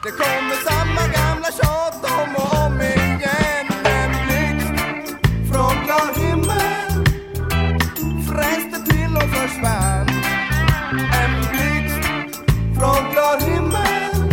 Det 0.09 0.13
kommer 0.13 0.57
samma 0.71 1.13
gamla 1.13 1.47
tjat 1.53 2.05
om 2.05 2.37
och 2.37 2.67
om 2.67 2.81
igen. 2.81 3.67
En 3.85 4.11
blixt 4.27 4.85
från 5.53 5.85
klar 5.85 6.15
himmel 6.21 7.07
fräste 8.29 8.93
till 8.93 9.17
och 9.17 9.31
försvann. 9.37 10.09
En 11.13 11.33
blixt 11.51 12.09
från 12.79 13.13
klar 13.13 13.41
himmel 13.41 14.33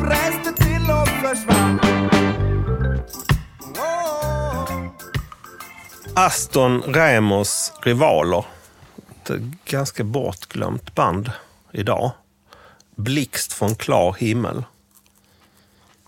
fräste 0.00 0.64
till 0.64 0.90
och 0.90 1.08
försvann. 1.08 1.80
Wow. 3.60 4.90
Aston 6.14 6.82
Remos 6.82 7.72
rivaler. 7.82 8.44
Ett 9.22 9.30
ganska 9.64 10.04
bortglömt 10.04 10.94
band 10.94 11.30
idag. 11.72 12.12
Blixt 12.96 13.52
från 13.52 13.74
klar 13.74 14.16
himmel. 14.18 14.64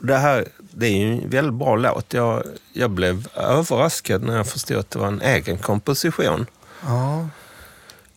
Det 0.03 0.17
här 0.17 0.49
det 0.59 0.87
är 0.87 0.91
ju 0.91 1.13
en 1.13 1.31
väldigt 1.31 1.55
bra 1.55 1.77
låt. 1.77 2.13
Jag, 2.13 2.43
jag 2.73 2.91
blev 2.91 3.29
överraskad 3.35 4.23
när 4.23 4.37
jag 4.37 4.47
förstod 4.47 4.77
att 4.77 4.91
det 4.91 4.99
var 4.99 5.09
en 5.09 5.23
egen 5.23 5.59
komposition. 5.59 6.47
Ja. 6.83 7.29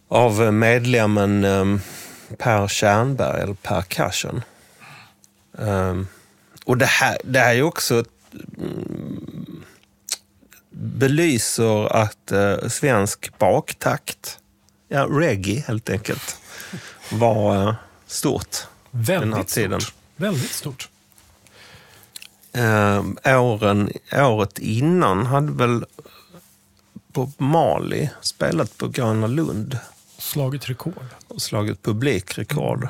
av 0.08 0.54
medlemmen 0.54 1.44
um, 1.46 1.82
Per 2.38 2.68
Tjärnberg, 2.68 3.42
eller 3.42 3.54
Per 3.54 3.82
Cushion. 3.82 4.42
Um, 5.52 6.08
och 6.66 6.78
det 6.78 6.86
här, 6.86 7.18
det 7.24 7.40
här 7.40 7.50
är 7.50 7.54
ju 7.54 7.64
också 7.64 8.00
ett, 8.00 8.10
mm, 8.58 9.64
belyser 10.70 11.96
att 11.96 12.32
uh, 12.32 12.68
svensk 12.68 13.38
baktakt, 13.40 14.40
ja, 14.88 15.08
reggae 15.10 15.64
helt 15.68 15.90
enkelt, 15.90 16.38
var 17.12 17.68
uh, 17.68 17.74
stort 18.12 18.57
den 18.91 19.05
här 19.05 19.20
Väldigt 19.20 19.47
tiden. 19.47 19.82
stort. 19.82 19.93
Väldigt 20.16 20.51
stort. 20.51 20.89
Um, 22.53 23.18
åren, 23.26 23.89
året 24.14 24.59
innan 24.59 25.26
hade 25.26 25.51
väl 25.51 25.86
Bob 27.14 27.34
Marley 27.38 28.09
spelat 28.22 28.78
på 28.78 28.88
Gröna 28.88 29.28
Lund 29.28 29.78
Slagit 30.18 30.70
rekord. 30.70 31.05
och 31.28 31.41
slagit 31.41 31.82
publikrekord. 31.84 32.88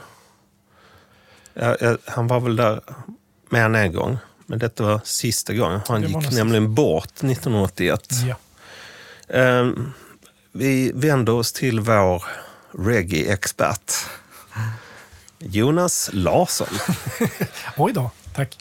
Ja, 1.54 1.76
ja, 1.82 1.98
han 2.06 2.28
var 2.28 2.40
väl 2.40 2.56
där 2.56 2.82
mer 3.50 3.62
än 3.66 3.76
en 3.76 3.94
gång, 3.94 4.18
men 4.46 4.60
detta 4.60 4.84
var 4.84 5.02
sista 5.04 5.54
gången. 5.54 5.80
Han 5.88 6.02
gick 6.02 6.16
nästan- 6.16 6.36
nämligen 6.36 6.76
bort 6.76 7.14
1981. 7.24 8.08
Ja. 8.28 8.36
Ehm, 9.38 9.94
vi 10.52 10.92
vänder 10.96 11.34
oss 11.34 11.54
till 11.54 11.80
vår 11.80 12.24
reggae-expert. 12.72 13.94
Jonas 15.42 16.10
Larsson. 16.14 16.68
Oj 17.78 17.94
då, 17.94 18.12
tack. 18.36 18.58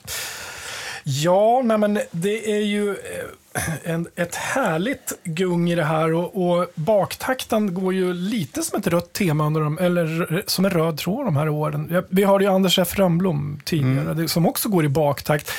Ja, 1.05 1.63
nej 1.65 1.79
men 1.79 2.01
det 2.11 2.53
är 2.53 2.61
ju 2.61 2.91
eh, 2.91 3.91
en, 3.93 4.09
ett 4.17 4.35
härligt 4.35 5.13
gung 5.25 5.71
i 5.71 5.75
det 5.75 5.85
här 5.85 6.13
och, 6.13 6.51
och 6.51 6.67
baktakten 6.75 7.75
går 7.75 7.95
ju 7.95 8.13
lite 8.13 8.63
som 8.63 8.79
ett 8.79 8.87
rött 8.87 9.13
tema, 9.13 9.47
under 9.47 9.61
de, 9.61 9.79
eller 9.79 10.43
som 10.47 10.65
en 10.65 10.71
röd 10.71 10.99
tråd 10.99 11.27
de 11.27 11.37
här 11.37 11.49
åren. 11.49 12.05
Vi 12.09 12.25
hörde 12.25 12.45
ju 12.45 12.51
Anders 12.51 12.79
F. 12.79 12.99
Rönnblom 12.99 13.61
tidigare, 13.65 14.15
det, 14.15 14.29
som 14.29 14.47
också 14.47 14.69
går 14.69 14.85
i 14.85 14.89
baktakt. 14.89 15.51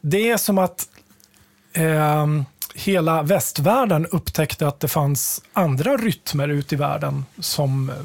Det 0.00 0.30
är 0.30 0.36
som 0.36 0.58
att 0.58 0.88
ehm, 1.72 2.44
hela 2.74 3.22
västvärlden 3.22 4.06
upptäckte 4.06 4.68
att 4.68 4.80
det 4.80 4.88
fanns 4.88 5.42
andra 5.52 5.96
rytmer 5.96 6.48
ute 6.48 6.74
i 6.74 6.78
världen 6.78 7.24
som 7.38 7.90
eh, 7.90 7.96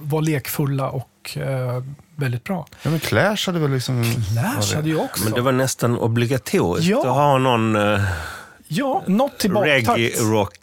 var 0.00 0.22
lekfulla 0.22 0.90
och 0.90 1.36
eh, 1.36 1.82
väldigt 2.16 2.44
bra. 2.44 2.66
ja, 2.82 2.90
men 2.90 3.00
Clash 3.00 3.36
hade 3.46 3.58
väl 3.58 3.70
liksom... 3.70 4.02
Lash 4.34 4.74
hade 4.76 4.88
ju 4.88 4.96
också. 4.96 5.24
Men 5.24 5.32
det 5.32 5.40
var 5.40 5.52
nästan 5.52 5.98
obligatoriskt 5.98 6.90
Ja. 6.90 7.00
att 7.00 7.06
ha 7.06 7.38
någon 7.38 7.76
uh, 7.76 8.00
Ja, 8.68 9.02
något 9.06 9.44
reggae-rock-låt 9.44 10.60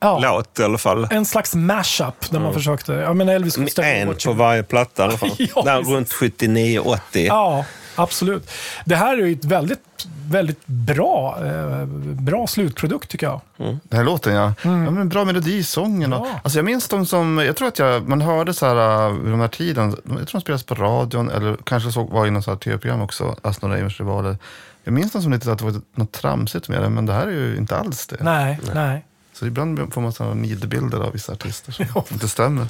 Ja. 0.00 0.44
i 0.58 0.62
alla 0.62 0.78
fall. 0.78 1.08
En 1.10 1.24
slags 1.26 1.54
mashup 1.54 2.30
där 2.30 2.40
man 2.40 2.54
försökte, 2.54 2.92
ja 2.92 3.14
men 3.14 3.28
Elvis 3.28 3.54
Costello. 3.56 4.10
En 4.12 4.16
på 4.24 4.32
varje 4.32 4.62
platta 4.62 5.02
i 5.02 5.06
alla 5.06 5.18
fall. 5.18 5.30
Ja, 5.54 5.62
Där 5.62 5.82
runt 5.82 6.08
79-80. 6.12 6.98
Ja, 7.12 7.64
absolut. 7.96 8.50
Det 8.84 8.96
här 8.96 9.18
är 9.18 9.26
ju 9.26 9.32
ett 9.32 9.44
väldigt, 9.44 10.06
väldigt 10.32 10.66
bra, 10.66 11.46
eh, 11.46 11.84
bra 12.22 12.46
slutprodukt 12.46 13.10
tycker 13.10 13.26
jag. 13.26 13.40
Den 13.56 13.80
här 13.92 14.04
låten 14.04 14.34
ja. 14.34 14.54
ja 14.62 14.90
men 14.90 15.08
bra 15.08 15.24
melodi, 15.24 15.64
sången. 15.64 16.12
Ja. 16.12 16.28
alltså 16.42 16.58
jag 16.58 16.64
minns 16.64 16.88
dem 16.88 17.06
som, 17.06 17.38
jag 17.38 17.56
tror 17.56 17.68
att 17.68 17.78
jag, 17.78 18.08
man 18.08 18.20
hörde 18.20 18.54
så 18.54 18.66
här 18.66 19.10
vid 19.10 19.32
de 19.32 19.40
här 19.40 19.48
tiden, 19.48 19.90
jag 19.90 20.28
tror 20.28 20.32
de 20.32 20.40
spelades 20.40 20.62
på 20.62 20.74
radion 20.74 21.30
eller 21.30 21.56
kanske 21.64 21.92
såg, 21.92 22.10
var 22.10 22.26
i 22.26 22.30
något 22.30 22.44
så 22.44 22.50
här 22.50 22.58
tv-program 22.58 23.00
också, 23.00 23.36
Aston 23.42 23.70
Reimers 23.70 24.00
rivaler. 24.00 24.36
Jag 24.84 24.94
minns 24.94 25.12
dem 25.12 25.22
som 25.22 25.32
lite 25.32 25.52
att 25.52 25.58
det 25.58 25.64
var 25.64 25.80
något 25.94 26.12
tramsigt 26.12 26.68
med 26.68 26.82
det, 26.82 26.88
men 26.88 27.06
det 27.06 27.12
här 27.12 27.26
är 27.26 27.30
ju 27.30 27.56
inte 27.56 27.76
alls 27.76 28.06
det. 28.06 28.16
Nej, 28.20 28.60
nej. 28.74 29.04
Så 29.32 29.46
ibland 29.46 29.92
får 29.94 30.00
man 30.00 30.12
sådana 30.12 30.34
nidbilder 30.34 30.98
av 30.98 31.12
vissa 31.12 31.32
artister 31.32 31.72
som 31.72 31.86
inte 32.12 32.28
stämmer. 32.28 32.66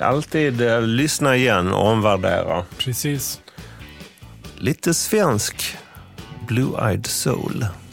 Alltid 0.00 0.60
eh, 0.60 0.82
lyssna 0.82 1.36
igen 1.36 1.72
och 1.72 1.86
omvärdera. 1.86 2.64
Precis. 2.78 3.40
Lite 4.56 4.94
svensk 4.94 5.76
Blue-Eyed 6.50 7.06
Soul. 7.06 7.89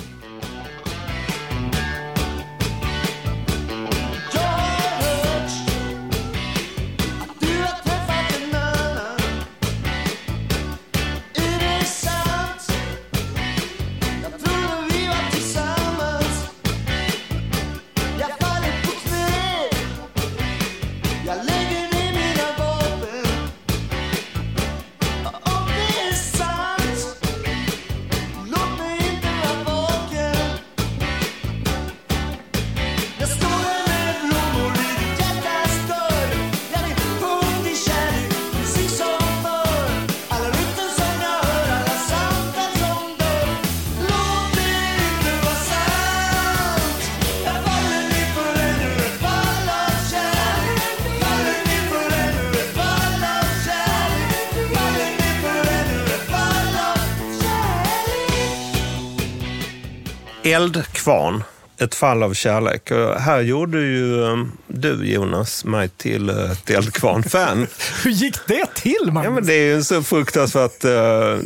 Eldkvarn, 60.54 61.43
ett 61.78 61.95
fall 61.95 62.24
av 62.24 62.34
kärlek. 62.34 62.91
Och 62.91 63.22
här 63.22 63.39
gjorde 63.41 63.78
ju 63.78 64.24
eh, 64.26 64.38
du 64.68 65.06
Jonas 65.14 65.66
mig 65.66 65.89
till 65.89 66.30
eh, 66.30 66.52
ett 66.52 66.70
Eldkvarn-fan. 66.70 67.68
Hur 68.04 68.12
gick 68.12 68.48
det 68.48 68.66
till, 68.76 69.12
Magnus? 69.12 69.24
ja, 69.26 69.32
men 69.32 69.45
det 69.45 69.54
är 69.54 69.76
ju 69.76 69.84
så 69.84 70.04
fruktansvärt... 70.04 70.84
eh, 70.84 70.91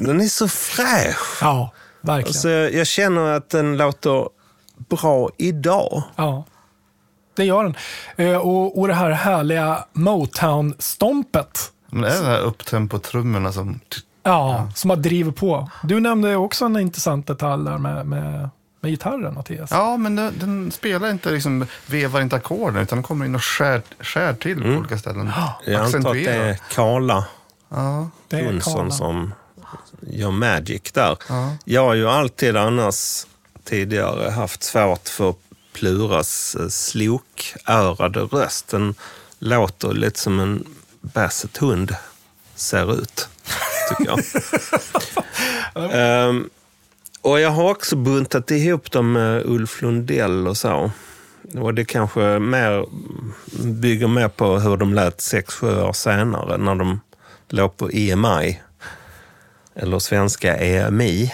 den 0.06 0.22
är 0.22 0.28
så 0.28 0.48
fräsch. 0.48 1.38
Ja, 1.42 1.72
verkligen. 2.02 2.28
Alltså, 2.28 2.50
jag 2.50 2.88
känner 2.88 3.22
att 3.22 3.50
den 3.50 3.78
låter 3.78 4.30
bra 4.90 5.30
idag. 5.38 6.04
Ja, 6.16 6.44
det 7.36 7.46
gör 7.46 7.64
den. 7.64 7.76
Eh, 8.28 8.38
Och, 8.38 8.80
och 8.80 8.88
det 8.88 8.94
här 8.94 9.12
härliga 9.12 9.86
Motown-stompet. 9.94 11.72
Men 11.90 12.02
det 12.02 12.10
är 12.10 12.22
det 12.22 12.28
här 12.28 12.40
upptempo-trummorna 12.42 13.52
som... 13.52 13.80
Ja, 14.24 14.70
som 14.76 14.90
har 14.90 14.98
driver 14.98 15.32
på. 15.32 15.70
Du 15.84 16.00
nämnde 16.00 16.36
också 16.36 16.66
en 16.66 16.78
intressant 16.78 17.28
detalj 17.28 17.66
där 17.66 17.78
med, 17.78 18.06
med, 18.06 18.50
med 18.82 18.92
gitarren, 18.92 19.34
Mattias. 19.34 19.72
Ja, 19.72 19.98
men 19.98 20.16
den, 20.16 20.34
den 20.40 20.72
spelar 20.72 21.10
inte, 21.12 21.32
liksom, 21.32 21.66
vevar 21.88 22.22
inte 22.22 22.36
ackorden 22.36 22.84
utan 22.84 22.98
den 22.98 23.04
kommer 23.04 23.26
in 23.26 23.36
och 23.36 23.44
skär, 23.44 23.82
skär 24.00 24.34
till 24.34 24.62
på 24.64 24.70
olika 24.70 24.98
ställen. 24.98 25.32
Jag 25.66 25.82
antar 25.82 26.10
att 26.10 26.14
det 26.14 26.26
är 26.28 26.60
Karla 26.72 27.26
Ja. 27.70 28.10
Jonsson 28.30 28.92
som 28.92 29.34
gör 30.02 30.32
magic 30.32 30.92
där. 30.92 31.18
Ja. 31.30 31.56
Jag 31.66 31.86
har 31.86 31.94
ju 31.94 32.10
alltid 32.10 32.58
annars 32.58 33.26
tidigare 33.64 34.30
haft 34.30 34.64
svårt 34.64 35.10
för 35.10 35.36
Pluras 35.74 36.56
eh, 36.60 36.68
slokörade 36.68 38.20
röst. 38.20 38.68
Den 38.68 38.96
låter 39.40 39.94
lite 39.94 40.20
som 40.20 40.40
en 40.40 40.64
basset-hund 41.02 41.96
ser 42.56 42.94
ut, 43.02 43.28
tycker 43.90 44.06
jag. 44.12 44.20
Ehm, 45.94 46.50
och 47.22 47.40
jag 47.40 47.50
har 47.50 47.70
också 47.70 47.96
buntat 47.96 48.52
ihop 48.52 48.92
dem 48.92 49.12
med 49.12 49.46
Ulf 49.46 49.82
Lundell 49.82 50.48
och 50.48 50.58
så. 50.58 50.92
Och 51.56 51.74
det 51.74 51.86
kanske 51.86 52.40
mer, 52.40 52.86
bygger 53.64 54.08
mer 54.08 54.28
på 54.28 54.60
hur 54.60 54.78
de 54.78 54.94
lät 54.94 55.22
sex, 55.22 55.54
sju 55.54 55.82
år 55.82 55.94
senare 55.94 56.58
när 56.58 56.76
de 56.76 57.00
låg 57.50 57.78
på 57.78 57.90
EMI, 57.94 58.60
eller 59.76 60.00
svenska 60.00 60.58
EMI. 60.58 61.34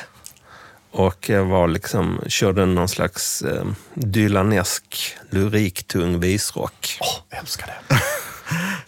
Och 0.91 1.29
var 1.29 1.67
liksom, 1.67 2.21
körde 2.27 2.65
någon 2.65 2.87
slags 2.87 3.41
eh, 3.41 3.65
dylanesk, 3.93 5.17
lyriktung 5.29 6.19
visrock 6.19 6.97
Åh, 7.01 7.39
älskar 7.39 7.67
det. 7.67 8.01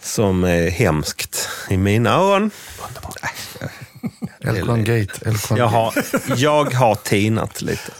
som 0.00 0.44
är 0.44 0.70
hemskt 0.70 1.48
i 1.68 1.76
mina 1.76 2.10
öron. 2.10 2.50
Elkon 4.44 4.84
Gate. 4.84 5.28
Elkon 5.28 5.56
Jag 5.56 5.66
har, 5.66 5.94
jag 6.36 6.74
har 6.74 6.94
tinat 6.94 7.62
lite. 7.62 7.92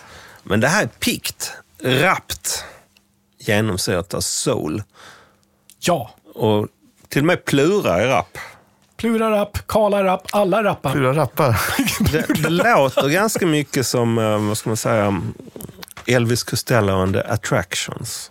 Men 0.43 0.61
det 0.61 0.69
här 0.69 0.83
är 0.83 0.87
pikt, 0.87 1.53
rappt, 1.83 2.65
genomsyrat 3.39 4.15
av 4.15 4.21
soul. 4.21 4.83
Ja, 5.79 6.11
Och 6.35 6.69
till 7.09 7.23
och 7.23 7.27
med 7.27 7.45
Plura 7.45 8.03
är 8.03 8.09
rap. 8.09 8.39
Plura 8.97 9.31
rap, 9.31 9.59
Karla 9.67 10.05
rap, 10.05 10.27
alla 10.33 10.65
rappar. 10.65 10.93
Plura 10.93 11.15
rappar. 11.15 11.61
Det, 12.13 12.43
det 12.43 12.51
låter 12.51 13.09
ganska 13.09 13.47
mycket 13.47 13.87
som, 13.87 14.19
eh, 14.19 14.39
vad 14.49 14.59
ska 14.59 14.71
man 14.71 14.77
säga, 14.77 15.23
Elvis 16.07 16.43
Costello 16.43 16.93
and 16.93 17.15
the 17.15 17.21
Attractions. 17.21 18.31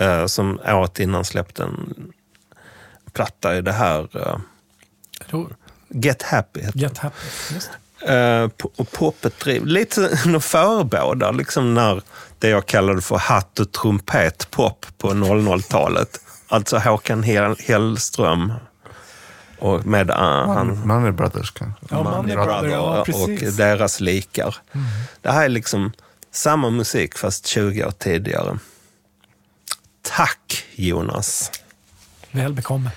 Eh, 0.00 0.26
som 0.26 0.60
året 0.66 1.00
innan 1.00 1.24
släppte 1.24 1.62
en 1.62 2.12
platta 3.12 3.56
i 3.56 3.62
det 3.62 3.72
här, 3.72 4.08
Jo, 5.32 5.48
Get 5.90 6.22
Happy 6.22 6.60
heter 6.62 6.78
Get 6.78 6.98
happy. 6.98 7.16
Po- 8.58 8.70
och 8.76 8.92
poppet 8.92 9.38
driv. 9.40 9.66
Lite 9.66 10.18
någon 10.26 10.40
förebådar, 10.40 11.32
liksom 11.32 11.74
när 11.74 12.02
det 12.38 12.48
jag 12.48 12.66
kallade 12.66 13.00
för 13.00 13.16
hatt 13.18 13.58
och 13.60 13.72
trumpet-pop 13.72 14.86
på 14.98 15.10
00-talet. 15.10 16.20
Alltså 16.48 16.78
Håkan 16.78 17.22
Hell- 17.24 17.56
Hellström 17.68 18.52
och 19.58 19.86
med 19.86 20.10
uh, 20.10 20.16
han, 20.16 20.86
Money 20.88 21.10
Brothers 21.12 21.50
kanske. 21.50 21.86
Ja, 21.90 22.02
Money 22.02 22.36
Brother, 22.36 22.68
ja, 22.68 23.00
och 23.14 23.28
deras 23.56 24.00
likar. 24.00 24.56
Det 25.20 25.30
här 25.30 25.44
är 25.44 25.48
liksom 25.48 25.92
samma 26.32 26.70
musik 26.70 27.18
fast 27.18 27.46
20 27.46 27.84
år 27.84 27.90
tidigare. 27.90 28.58
Tack 30.02 30.64
Jonas. 30.74 31.50
Väl 32.30 32.52
bekomme. 32.52 32.90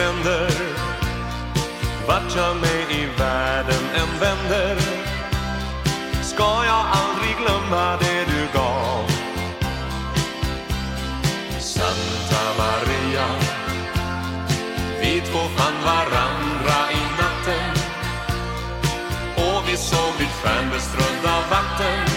Stränder 0.00 0.50
Vart 2.06 2.36
jag 2.36 2.56
mig 2.56 2.86
i 2.90 3.06
världen 3.18 3.84
än 3.94 4.20
vänder. 4.20 4.76
Ska 6.22 6.64
jag 6.64 6.84
aldrig 7.00 7.36
glömma 7.36 7.96
det 7.96 8.24
du 8.24 8.58
gav? 8.58 9.04
Santa 11.58 12.42
Maria 12.58 13.26
Vi 15.00 15.20
två 15.20 15.38
fann 15.38 15.84
varandra 15.84 16.76
i 16.92 17.02
natten. 17.20 17.82
Och 19.36 19.68
vi 19.68 19.76
såg 19.76 20.12
ditt 20.18 20.34
stjärnbeströdda 20.42 21.34
vatten. 21.50 22.09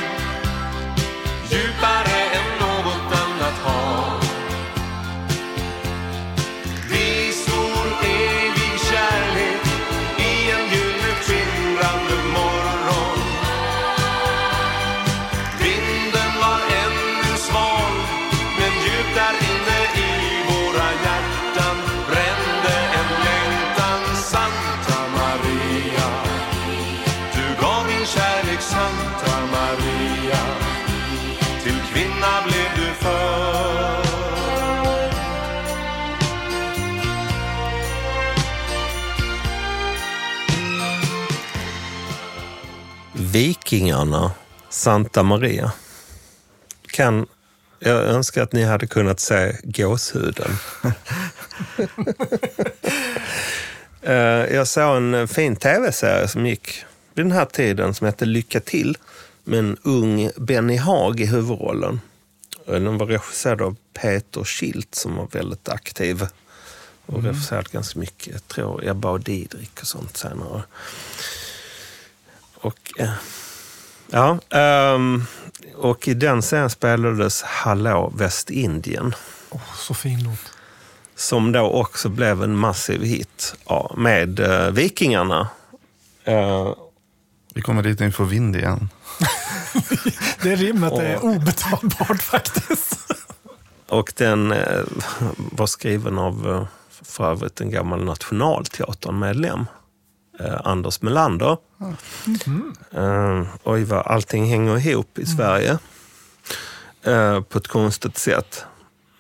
Vikingarna, 43.34 44.32
Santa 44.70 45.24
Maria. 45.24 45.72
Kan, 46.88 47.28
jag 47.80 47.98
önskar 47.98 48.44
att 48.44 48.54
ni 48.54 48.64
hade 48.64 48.88
kunnat 48.88 49.20
se 49.20 49.56
gåshuden. 49.64 50.52
Eh, 54.06 54.56
jag 54.56 54.68
såg 54.68 54.98
en 54.98 55.28
fin 55.28 55.56
tv-serie 55.56 56.28
som 56.28 56.46
gick 56.46 56.84
vid 57.14 57.26
den 57.26 57.32
här 57.32 57.46
tiden 57.46 57.94
som 57.94 58.06
hette 58.06 58.26
Lycka 58.26 58.60
till 58.60 58.98
med 59.44 59.60
en 59.60 59.78
ung 59.84 60.30
Benny 60.38 60.78
Haag 60.78 61.20
i 61.20 61.26
huvudrollen. 61.26 62.02
Den 62.66 62.98
var 62.98 63.06
regisserad 63.06 63.62
av 63.62 63.76
Peter 63.94 64.44
Schildt 64.44 64.96
som 64.96 65.16
var 65.16 65.28
väldigt 65.32 65.70
aktiv 65.70 66.28
och 67.06 67.24
regisserat 67.24 67.70
ganska 67.70 68.00
mycket. 68.00 68.34
Jag 68.34 68.48
tror 68.48 68.88
Ebba 68.90 69.10
och 69.10 69.20
Didrik 69.24 69.82
och 69.82 69.88
sånt 69.88 70.18
senare. 70.18 70.64
Och, 72.64 72.92
eh, 73.00 73.10
ja, 74.12 74.40
ehm, 74.50 75.24
och 75.76 76.08
i 76.08 76.14
den 76.14 76.42
serien 76.42 76.70
spelades 76.70 77.42
Hallå 77.44 78.14
Västindien. 78.16 79.16
Åh, 79.50 79.62
så 79.76 79.94
fin 79.94 80.24
låt. 80.24 80.54
Som 81.16 81.52
då 81.52 81.62
också 81.62 82.10
blev 82.10 82.44
en 82.44 82.58
massiv 82.58 83.04
hit 83.04 83.56
ja, 83.66 83.94
med 83.98 84.40
eh, 84.40 84.72
Vikingarna. 84.72 85.50
Eh, 86.24 86.74
Vi 87.54 87.62
kommer 87.62 87.84
dit 87.84 88.16
får 88.16 88.26
vind 88.26 88.56
igen. 88.56 88.90
Det 90.42 90.56
rimmet 90.56 90.94
är 90.94 91.24
obetalbart 91.24 92.22
faktiskt. 92.22 93.00
och 93.90 94.14
den 94.16 94.52
eh, 94.52 94.82
var 95.38 95.68
skriven 95.68 96.20
av 96.20 96.68
för 97.02 97.32
övrigt 97.32 97.62
en 97.62 97.72
gammal 97.72 98.04
Nationalteatern-medlem. 98.04 99.66
Eh, 100.40 100.62
Anders 100.64 101.02
Melander. 101.02 101.58
Eh, 102.92 103.44
oj, 103.64 103.84
vad 103.84 104.08
allting 104.08 104.46
hänger 104.46 104.88
ihop 104.88 105.18
i 105.20 105.26
Sverige. 105.26 105.78
Eh, 107.04 107.42
på 107.42 107.58
ett 107.58 107.68
konstigt 107.68 108.18
sätt. 108.18 108.66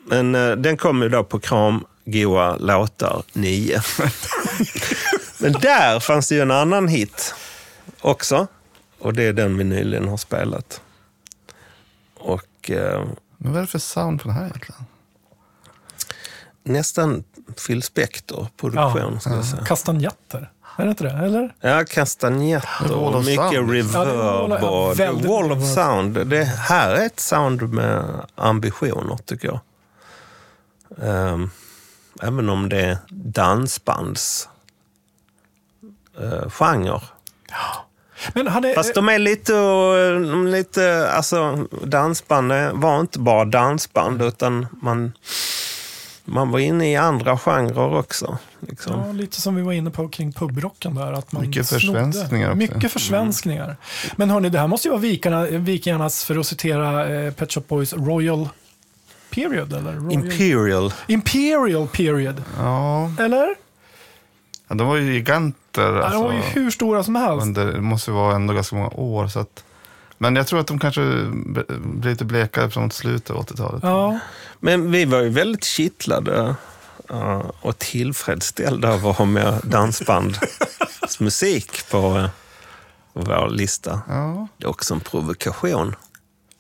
Men 0.05 0.35
eh, 0.35 0.51
den 0.51 0.77
kom 0.77 1.01
ju 1.01 1.09
då 1.09 1.23
på 1.23 1.39
Kram 1.39 1.85
goa 2.05 2.55
låtar 2.55 3.23
9. 3.33 3.81
Men 5.39 5.51
där 5.51 5.99
fanns 5.99 6.29
det 6.29 6.35
ju 6.35 6.41
en 6.41 6.51
annan 6.51 6.87
hit 6.87 7.35
också. 8.01 8.47
Och 8.99 9.13
det 9.13 9.23
är 9.23 9.33
den 9.33 9.57
vi 9.57 9.63
nyligen 9.63 10.07
har 10.07 10.17
spelat. 10.17 10.81
Och 12.15 12.71
eh, 12.71 13.05
Men 13.37 13.51
vad 13.51 13.57
är 13.57 13.61
det 13.61 13.67
för 13.67 13.79
sound 13.79 14.21
på 14.21 14.27
den 14.27 14.37
här 14.37 14.45
egentligen? 14.45 14.85
nästan 16.63 17.23
Phil 17.67 17.83
Spector-produktion, 17.83 19.19
ska 19.19 19.29
jag 19.29 19.45
säga. 19.45 19.65
Kastanjetter. 19.65 20.51
Är 20.77 20.83
det 20.83 20.89
inte 20.89 21.03
det? 21.03 21.11
Eller? 21.11 21.55
Ja, 21.61 21.83
Wall 22.95 23.13
och 23.13 23.15
of 23.19 23.25
mycket 23.25 23.51
sound. 23.51 23.71
reverb. 23.71 23.93
Ja, 23.93 24.05
det 24.05 24.11
är 24.11 24.15
wall- 24.17 24.57
ja, 24.61 24.69
och 24.89 24.99
väldigt 24.99 25.25
wall 25.25 25.51
of 25.51 25.57
reverb. 25.57 25.75
sound. 25.75 26.27
Det 26.27 26.43
här 26.43 26.91
är 26.91 27.05
ett 27.05 27.19
sound 27.19 27.61
med 27.73 28.03
ambitioner, 28.35 29.17
tycker 29.25 29.47
jag. 29.47 29.59
Ehm, 31.01 31.49
även 32.21 32.49
om 32.49 32.69
det 32.69 32.81
är 32.81 32.97
dansbands 33.09 34.49
uh, 36.21 36.49
genre. 36.49 37.01
Men 38.33 38.47
hade, 38.47 38.73
Fast 38.73 38.95
de 38.95 39.09
är 39.09 39.19
lite, 39.19 39.53
lite 40.51 41.11
alltså 41.11 41.67
dansband 41.83 42.51
var 42.73 42.99
inte 42.99 43.19
bara 43.19 43.45
dansband 43.45 44.21
utan 44.21 44.67
man, 44.81 45.13
man 46.25 46.51
var 46.51 46.59
inne 46.59 46.91
i 46.91 46.95
andra 46.95 47.37
genrer 47.37 47.95
också. 47.97 48.37
Liksom. 48.59 48.99
Ja, 49.05 49.11
lite 49.11 49.41
som 49.41 49.55
vi 49.55 49.61
var 49.61 49.73
inne 49.73 49.89
på 49.91 50.07
kring 50.09 50.31
pubrocken 50.33 50.95
där. 50.95 51.13
Att 51.13 51.31
man 51.31 51.41
Mycket 51.47 51.67
snodde. 51.67 51.81
försvenskningar 51.81 52.47
också. 52.47 52.57
Mycket 52.57 52.91
försvenskningar. 52.91 53.77
Men 54.15 54.29
hörni, 54.29 54.49
det 54.49 54.59
här 54.59 54.67
måste 54.67 54.87
ju 54.87 54.91
vara 54.91 55.01
vikarna, 55.01 55.45
Vikingarnas, 55.45 56.23
för 56.25 56.37
att 56.39 56.45
citera 56.47 57.15
eh, 57.15 57.33
Pet 57.33 57.51
Shop 57.53 57.63
Boys, 57.67 57.93
Royal 57.93 58.49
Period, 59.29 59.73
eller? 59.73 59.93
Royal... 59.93 60.11
Imperial. 60.13 60.93
Imperial 61.07 61.87
Period, 61.87 62.43
Ja, 62.57 63.11
eller? 63.19 63.55
ja 64.67 64.75
de 64.75 64.87
var 64.87 64.95
ju 64.97 65.13
giganter. 65.13 65.81
Ja, 65.81 66.03
Alltså, 66.03 66.19
de 66.19 66.23
var 66.23 66.33
ju 66.33 66.39
hur 66.39 66.71
stora 66.71 67.03
som 67.03 67.15
helst. 67.15 67.45
under, 67.47 67.65
det 67.73 67.81
måste 67.81 68.11
ju 68.11 68.15
vara 68.17 68.35
ändå 68.35 68.53
ganska 68.53 68.75
många 68.75 68.89
år. 68.89 69.27
Så 69.27 69.39
att, 69.39 69.63
men 70.31 70.35
jag 70.35 70.47
tror 70.47 70.59
att 70.59 70.67
de 70.67 70.79
kanske 70.79 71.01
blir 71.83 72.09
lite 72.11 72.25
blekare 72.25 72.69
framåt 72.69 72.93
slutet 72.93 73.29
av 73.29 73.45
80-talet. 73.45 73.83
Ja, 73.83 74.19
Men 74.59 74.91
vi 74.91 75.05
var 75.05 75.21
ju 75.21 75.29
väldigt 75.29 75.63
kittlade 75.63 76.55
eh, 77.09 77.41
och 77.61 77.79
tillfredsställda 77.79 78.93
av 78.93 79.07
att 79.07 79.17
ha 79.17 79.25
med 79.25 79.61
dansbandsmusik 79.63 81.89
på, 81.91 82.29
på 83.13 83.19
vår 83.21 83.49
lista. 83.49 84.01
Ja, 84.07 84.47
Det 84.57 84.65
är 84.65 84.69
också 84.69 84.93
en 84.93 84.99
provokation. 84.99 85.95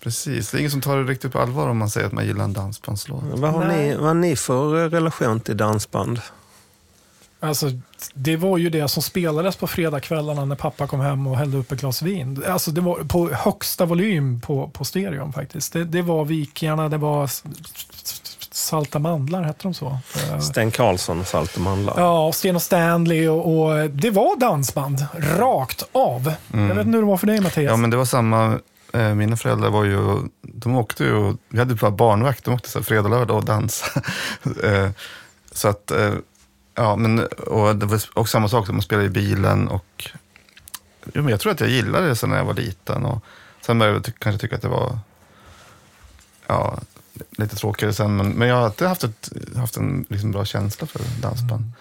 precis. 0.03 0.51
Det 0.51 0.57
är 0.57 0.59
ingen 0.59 0.71
som 0.71 0.81
tar 0.81 0.97
det 0.97 1.03
riktigt 1.03 1.31
på 1.33 1.39
allvar 1.39 1.67
om 1.69 1.77
man 1.77 1.89
säger 1.89 2.07
att 2.07 2.13
man 2.13 2.25
gillar 2.25 2.43
en 2.43 2.53
dansbandslåt. 2.53 3.23
Vad 3.33 3.51
har, 3.53 3.65
Nej. 3.65 3.89
ni, 3.89 3.95
vad 3.95 4.05
har 4.07 4.13
ni 4.13 4.35
för 4.35 4.83
eh, 4.85 4.89
relation 4.89 5.39
till 5.39 5.57
dansband? 5.57 6.21
Alltså 7.43 7.71
det 8.13 8.37
var 8.37 8.57
ju 8.57 8.69
det 8.69 8.87
som 8.87 9.03
spelades 9.03 9.55
på 9.55 9.67
fredagskvällarna 9.67 10.45
när 10.45 10.55
pappa 10.55 10.87
kom 10.87 10.99
hem 10.99 11.27
och 11.27 11.37
hällde 11.37 11.57
upp 11.57 11.71
ett 11.71 11.79
glas 11.79 12.01
vin. 12.01 12.43
Alltså 12.47 12.71
det 12.71 12.81
var 12.81 12.95
på 13.03 13.29
högsta 13.29 13.85
volym 13.85 14.41
på, 14.41 14.67
på 14.67 14.85
stereon 14.85 15.33
faktiskt. 15.33 15.73
Det, 15.73 15.83
det 15.83 16.01
var 16.01 16.25
Vikingarna, 16.25 16.89
det 16.89 16.97
var 16.97 17.29
Salta 18.51 18.99
mandlar, 18.99 19.43
hette 19.43 19.63
de 19.63 19.73
så? 19.73 19.97
Eh, 20.31 20.39
Sten 20.39 20.71
Karlsson 20.71 21.19
och 21.19 21.27
Salt 21.27 21.55
och 21.55 21.61
mandlar. 21.61 21.93
Ja, 21.97 22.27
och 22.27 22.35
Sten 22.35 22.55
och 22.55 22.61
Stanley 22.61 23.27
och, 23.27 23.65
och 23.65 23.89
det 23.89 24.09
var 24.09 24.39
dansband, 24.39 25.05
rakt 25.13 25.83
av. 25.91 26.33
Jag 26.51 26.75
vet 26.75 26.85
inte 26.85 26.97
hur 26.97 27.01
det 27.01 27.07
var 27.07 27.17
för 27.17 27.27
dig 27.27 27.41
Mattias. 27.41 27.71
Ja, 27.71 27.77
men 27.77 27.89
det 27.89 27.97
var 27.97 28.05
samma. 28.05 28.59
Eh, 28.93 29.13
mina 29.13 29.37
föräldrar 29.37 29.69
var 29.69 29.83
ju, 29.83 30.19
de 30.41 30.75
åkte 30.75 31.03
ju, 31.03 31.35
vi 31.49 31.59
hade 31.59 31.73
ju 31.73 31.79
bara 31.79 31.91
barnvakt, 31.91 32.45
de 32.45 32.53
åkte 32.53 32.69
så 32.69 32.79
här 32.79 32.83
fredag, 32.83 33.09
lördag 33.09 33.37
och 33.37 33.45
dansa. 33.45 33.85
eh, 34.63 34.89
så 35.51 35.67
att, 35.67 35.91
ja, 36.75 36.95
men 36.95 37.19
och 37.27 37.75
det 37.75 37.85
var 37.85 38.01
och 38.13 38.29
samma 38.29 38.49
sak, 38.49 38.69
man 38.69 38.81
spelade 38.81 39.07
i 39.07 39.09
bilen 39.09 39.67
och 39.67 40.11
jo, 41.13 41.21
men 41.21 41.27
jag 41.27 41.39
tror 41.39 41.51
att 41.51 41.59
jag 41.59 41.69
gillade 41.69 42.07
det 42.07 42.15
sen 42.15 42.29
när 42.29 42.37
jag 42.37 42.45
var 42.45 42.53
liten. 42.53 43.05
Och 43.05 43.23
sen 43.65 43.79
började 43.79 43.97
jag 43.97 44.05
ty- 44.05 44.11
kanske 44.19 44.41
tycka 44.41 44.55
att 44.55 44.61
det 44.61 44.67
var 44.67 44.99
ja, 46.47 46.79
lite 47.31 47.55
tråkigare 47.55 47.93
sen, 47.93 48.15
men, 48.15 48.29
men 48.29 48.47
jag 48.47 48.55
har 48.55 48.63
alltid 48.63 48.87
haft, 48.87 49.03
ett, 49.03 49.29
haft 49.55 49.77
en 49.77 50.05
liksom, 50.09 50.31
bra 50.31 50.45
känsla 50.45 50.87
för 50.87 51.01
dansband. 51.21 51.71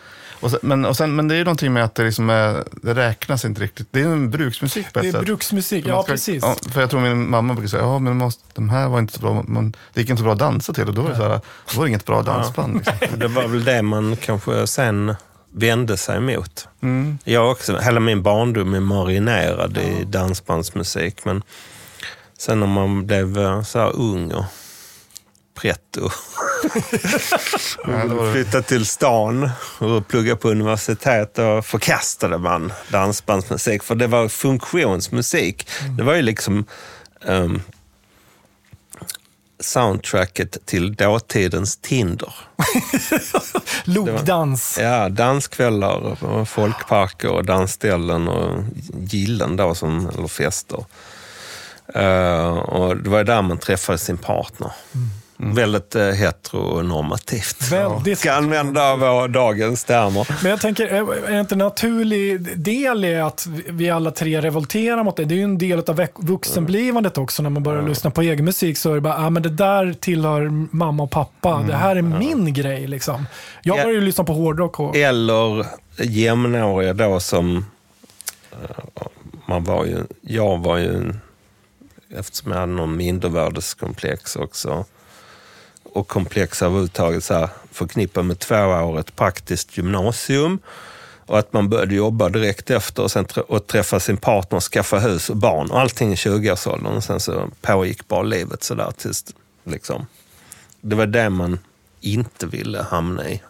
Och 0.42 0.50
sen, 0.50 0.60
men, 0.62 0.84
och 0.84 0.96
sen, 0.96 1.16
men 1.16 1.28
det 1.28 1.34
är 1.34 1.38
ju 1.38 1.44
någonting 1.44 1.72
med 1.72 1.84
att 1.84 1.94
det, 1.94 2.04
liksom 2.04 2.30
är, 2.30 2.64
det 2.82 2.94
räknas 2.94 3.44
inte 3.44 3.60
riktigt. 3.60 3.88
Det 3.90 4.00
är 4.00 4.04
en 4.04 4.30
bruksmusik 4.30 4.92
på 4.92 4.98
ett 4.98 5.02
det 5.02 5.08
är 5.08 5.12
sätt. 5.12 5.20
bruksmusik, 5.24 5.84
ja 5.86 6.02
ska- 6.02 6.12
precis. 6.12 6.42
Ja, 6.42 6.56
för 6.72 6.80
jag 6.80 6.90
tror 6.90 7.00
min 7.00 7.30
mamma 7.30 7.54
brukar 7.54 7.68
säga, 7.68 7.82
ja 7.82 7.98
men 7.98 8.04
de, 8.04 8.18
måste, 8.18 8.42
de 8.54 8.68
här 8.70 8.88
var 8.88 8.98
inte 8.98 9.12
så 9.12 9.20
bra, 9.20 9.42
man, 9.48 9.74
det 9.94 10.00
gick 10.00 10.10
inte 10.10 10.20
så 10.20 10.24
bra 10.24 10.32
att 10.32 10.38
dansa 10.38 10.72
till 10.72 10.88
och 10.88 10.94
då 10.94 11.02
var 11.02 11.10
det, 11.10 11.16
så 11.16 11.22
här, 11.22 11.40
då 11.72 11.76
var 11.76 11.84
det 11.84 11.88
inget 11.88 12.06
bra 12.06 12.22
dansband. 12.22 12.74
Liksom. 12.74 12.94
Det 13.18 13.28
var 13.28 13.48
väl 13.48 13.64
det 13.64 13.82
man 13.82 14.16
kanske 14.16 14.66
sen 14.66 15.14
vände 15.54 15.96
sig 15.96 16.16
emot. 16.16 16.68
Mm. 16.82 17.18
Jag 17.24 17.50
också, 17.50 17.78
hela 17.78 18.00
min 18.00 18.22
barndom 18.22 18.74
är 18.74 18.80
marinerad 18.80 19.78
i 19.78 20.04
dansbandsmusik. 20.04 21.24
Men 21.24 21.42
sen 22.38 22.60
när 22.60 22.66
man 22.66 23.06
blev 23.06 23.38
eh, 23.38 23.62
så 23.62 23.78
här 23.78 23.96
ung 23.96 24.32
och 24.32 24.44
pretto 25.54 26.10
flyttade 28.32 28.62
till 28.62 28.86
stan 28.86 29.50
och 29.78 30.08
pluggade 30.08 30.36
på 30.36 30.50
universitet 30.50 31.38
och 31.38 31.66
förkastade 31.66 32.38
man 32.38 32.72
dansbandsmusik. 32.88 33.82
För 33.82 33.94
det 33.94 34.06
var 34.06 34.28
funktionsmusik. 34.28 35.68
Det 35.98 36.02
var 36.02 36.14
ju 36.14 36.22
liksom 36.22 36.64
ehm, 37.24 37.62
soundtracket 39.60 40.66
till 40.66 40.94
dåtidens 40.94 41.76
Tinder. 41.76 42.34
Logdans. 43.84 44.78
Ja, 44.80 45.08
danskvällar, 45.08 46.24
och 46.24 46.48
folkparker 46.48 47.28
och 47.28 47.44
dansställen 47.44 48.28
och 48.28 48.64
gillen 48.98 49.56
då, 49.56 49.74
som, 49.74 50.08
eller 50.08 50.28
fester. 50.28 50.84
Eh, 51.94 52.48
och 52.48 52.96
det 52.96 53.10
var 53.10 53.24
där 53.24 53.42
man 53.42 53.58
träffade 53.58 53.98
sin 53.98 54.18
partner. 54.18 54.72
Väldigt 55.44 55.96
uh, 55.96 56.02
heteronormativt. 56.10 57.62
Väldigt. 57.72 58.18
Ska 58.18 58.32
använda 58.32 58.96
vår 58.96 59.28
dagens 59.28 59.84
termer. 59.84 60.28
Men 60.42 60.50
jag 60.50 60.60
tänker, 60.60 60.86
är 60.86 61.14
är 61.26 61.30
det 61.32 61.40
inte 61.40 61.54
en 61.54 61.58
naturlig 61.58 62.58
del 62.58 63.04
i 63.04 63.16
att 63.20 63.46
vi 63.68 63.90
alla 63.90 64.10
tre 64.10 64.40
revolterar 64.40 65.04
mot 65.04 65.16
det? 65.16 65.24
Det 65.24 65.34
är 65.34 65.36
ju 65.36 65.42
en 65.44 65.58
del 65.58 65.78
av 65.78 66.06
vuxenblivandet 66.16 67.18
också. 67.18 67.42
När 67.42 67.50
man 67.50 67.62
börjar 67.62 67.88
lyssna 67.88 68.10
på 68.10 68.22
egen 68.22 68.44
musik 68.44 68.78
så 68.78 68.90
är 68.90 68.94
det 68.94 69.00
bara, 69.00 69.16
ah, 69.26 69.30
men 69.30 69.42
det 69.42 69.48
där 69.48 69.92
tillhör 70.00 70.50
mamma 70.76 71.02
och 71.02 71.10
pappa. 71.10 71.64
Det 71.68 71.74
här 71.74 71.96
är 71.96 72.02
min 72.02 72.54
grej 72.54 72.86
liksom. 72.86 73.26
Jag 73.62 73.76
Ja. 73.78 73.82
började 73.82 74.00
ju 74.00 74.06
lyssna 74.06 74.24
på 74.24 74.32
hårdrock 74.32 74.80
och 74.80 74.96
Eller 74.96 75.66
jämnåriga 76.02 76.92
då 76.92 77.20
som... 77.20 77.64
eh, 78.52 79.02
man 79.46 79.64
var 79.64 79.84
ju, 79.84 79.96
jag 80.20 80.58
var 80.58 80.76
ju, 80.78 81.12
eftersom 82.16 82.52
jag 82.52 82.58
hade 82.60 82.72
någon 82.72 82.96
mindervärdeskomplex 82.96 84.36
också, 84.36 84.84
och 85.94 86.08
komplex 86.08 86.62
överhuvudtaget 86.62 87.24
så 87.24 87.34
här, 87.34 88.22
med 88.22 88.38
tvåårigt 88.38 89.16
praktiskt 89.16 89.76
gymnasium. 89.76 90.58
Och 91.26 91.38
att 91.38 91.52
man 91.52 91.68
började 91.68 91.94
jobba 91.94 92.28
direkt 92.28 92.70
efter 92.70 93.02
och, 93.02 93.10
sen 93.10 93.26
och 93.48 93.66
träffa 93.66 94.00
sin 94.00 94.16
partner, 94.16 94.60
skaffa 94.60 94.98
hus 94.98 95.30
och 95.30 95.36
barn. 95.36 95.70
Och 95.70 95.80
allting 95.80 96.12
i 96.12 96.14
20-årsåldern. 96.14 96.96
Och 96.96 97.04
sen 97.04 97.20
så 97.20 97.48
pågick 97.60 98.08
bara 98.08 98.22
livet 98.22 98.62
sådär 98.62 98.92
tills 98.96 99.24
liksom. 99.64 100.06
Det 100.80 100.96
var 100.96 101.06
det 101.06 101.30
man 101.30 101.58
inte 102.00 102.46
ville 102.46 102.82
hamna 102.82 103.28
i. 103.28 103.42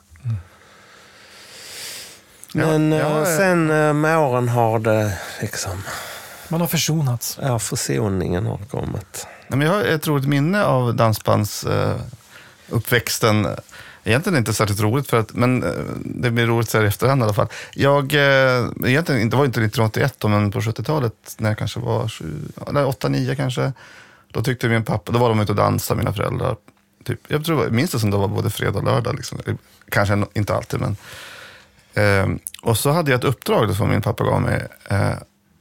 Men 2.53 2.93
Ja, 2.93 2.99
eh, 2.99 3.19
ja, 3.19 3.25
sen 3.25 3.71
eh, 3.71 3.93
med 3.93 4.19
åren 4.19 4.49
har 4.49 4.79
det 4.79 5.19
liksom, 5.41 5.83
man 6.49 6.61
har 6.61 6.69
försonats. 6.69 7.39
ja 7.43 7.59
försoningen 7.59 8.47
har 8.47 8.59
kommit. 8.71 9.27
Nej, 9.49 9.59
men 9.59 9.67
jag 9.67 9.75
har 9.75 9.85
ett 9.85 10.07
roligt 10.07 10.29
minne 10.29 10.65
av 10.65 10.95
dansbandsuppväxten. 10.95 12.22
Uppväxten. 12.73 13.49
Egentligen 14.05 14.39
inte 14.39 14.53
särskilt 14.53 14.81
roligt, 14.81 15.11
för 15.11 15.17
att, 15.17 15.33
men 15.33 15.63
eh, 15.63 15.71
det 16.05 16.31
blir 16.31 16.47
roligt 16.47 16.71
så 16.71 16.79
här 16.79 16.85
i 16.85 16.89
efterhand 16.89 17.21
i 17.21 17.25
alla 17.25 17.35
fall. 17.35 17.49
Jag, 17.75 18.15
eh, 18.15 18.67
egentligen, 18.87 19.31
det 19.31 19.37
var 19.37 19.45
inte 19.45 19.61
1981, 19.61 20.15
då, 20.19 20.29
men 20.29 20.51
på 20.51 20.61
70-talet, 20.61 21.35
när 21.39 21.51
jag 21.51 21.59
kanske 21.59 21.81
var 21.81 22.05
8-9 22.05 23.35
kanske, 23.35 23.73
då 24.33 24.43
tyckte 24.43 24.69
min 24.69 24.85
pappa, 24.85 25.13
då 25.13 25.19
var 25.19 25.29
de 25.29 25.41
ute 25.41 25.53
och 25.53 25.57
dansade, 25.57 25.99
mina 25.99 26.13
föräldrar. 26.13 26.57
Typ, 27.05 27.21
jag 27.29 27.45
tror, 27.45 27.71
minns 27.71 27.91
det 27.91 27.99
som 27.99 28.11
det 28.11 28.17
var 28.17 28.29
både 28.29 28.51
fredag 28.51 28.79
och 28.79 28.85
lördag. 28.85 29.15
Liksom. 29.17 29.39
Kanske 29.89 30.25
inte 30.35 30.55
alltid, 30.55 30.81
men 30.81 30.97
Eh, 31.95 32.27
och 32.63 32.79
så 32.79 32.91
hade 32.91 33.11
jag 33.11 33.19
ett 33.19 33.25
uppdrag 33.25 33.69
då 33.69 33.75
som 33.75 33.89
min 33.89 34.03
pappa 34.03 34.25
gav 34.25 34.43
mig. 34.43 34.69
Eh, 34.89 35.15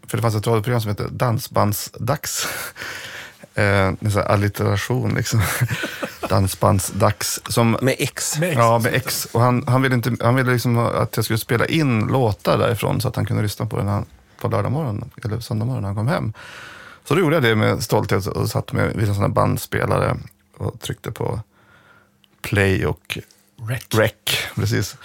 för 0.08 0.18
det 0.18 0.22
fanns 0.22 0.36
ett 0.36 0.48
radioprogram 0.48 0.82
som 0.82 0.90
hette 0.90 1.08
Dansbandsdags. 1.12 2.48
eh, 3.56 3.88
en 3.88 3.98
sån 4.12 4.22
här 4.22 4.30
allitteration 4.30 5.14
liksom. 5.14 5.42
Dansbandsdags. 6.30 7.42
Som, 7.50 7.78
Med 7.82 7.96
X. 8.00 8.40
Med 8.40 8.50
X. 8.50 8.58
ja, 8.58 8.80
med 8.80 8.94
X. 8.94 9.28
Och 9.32 9.42
han, 9.42 9.64
han 9.68 9.82
ville, 9.82 9.96
inte, 9.96 10.16
han 10.22 10.36
ville 10.36 10.52
liksom 10.52 10.78
att 10.78 11.16
jag 11.16 11.26
skulle 11.26 11.40
spela 11.40 11.66
in 11.66 12.00
låtar 12.00 12.58
därifrån 12.58 13.02
så 13.02 13.08
att 13.08 13.16
han 13.16 13.26
kunde 13.26 13.44
lyssna 13.44 13.66
på 13.66 13.78
den 13.78 13.88
här, 13.88 14.04
på 14.40 14.48
lördag 14.48 14.72
morgon, 14.72 15.12
eller 15.24 15.40
söndag 15.40 15.66
morgon 15.66 15.82
när 15.82 15.90
han 15.90 15.96
kom 15.96 16.08
hem. 16.08 16.34
Så 17.08 17.14
då 17.14 17.20
gjorde 17.20 17.36
jag 17.36 17.44
det 17.44 17.56
med 17.56 17.84
stolthet 17.84 18.28
och 18.28 18.50
satt 18.50 18.72
med 18.72 18.96
vid 18.96 19.08
en 19.10 19.16
sån 19.16 19.24
här 19.24 19.30
bandspelare 19.30 20.18
och 20.58 20.82
tryckte 20.82 21.12
på 21.12 21.40
play 22.42 22.86
och 22.86 23.18
Rec. 23.68 23.84
Rec, 23.94 24.14
precis. 24.56 24.96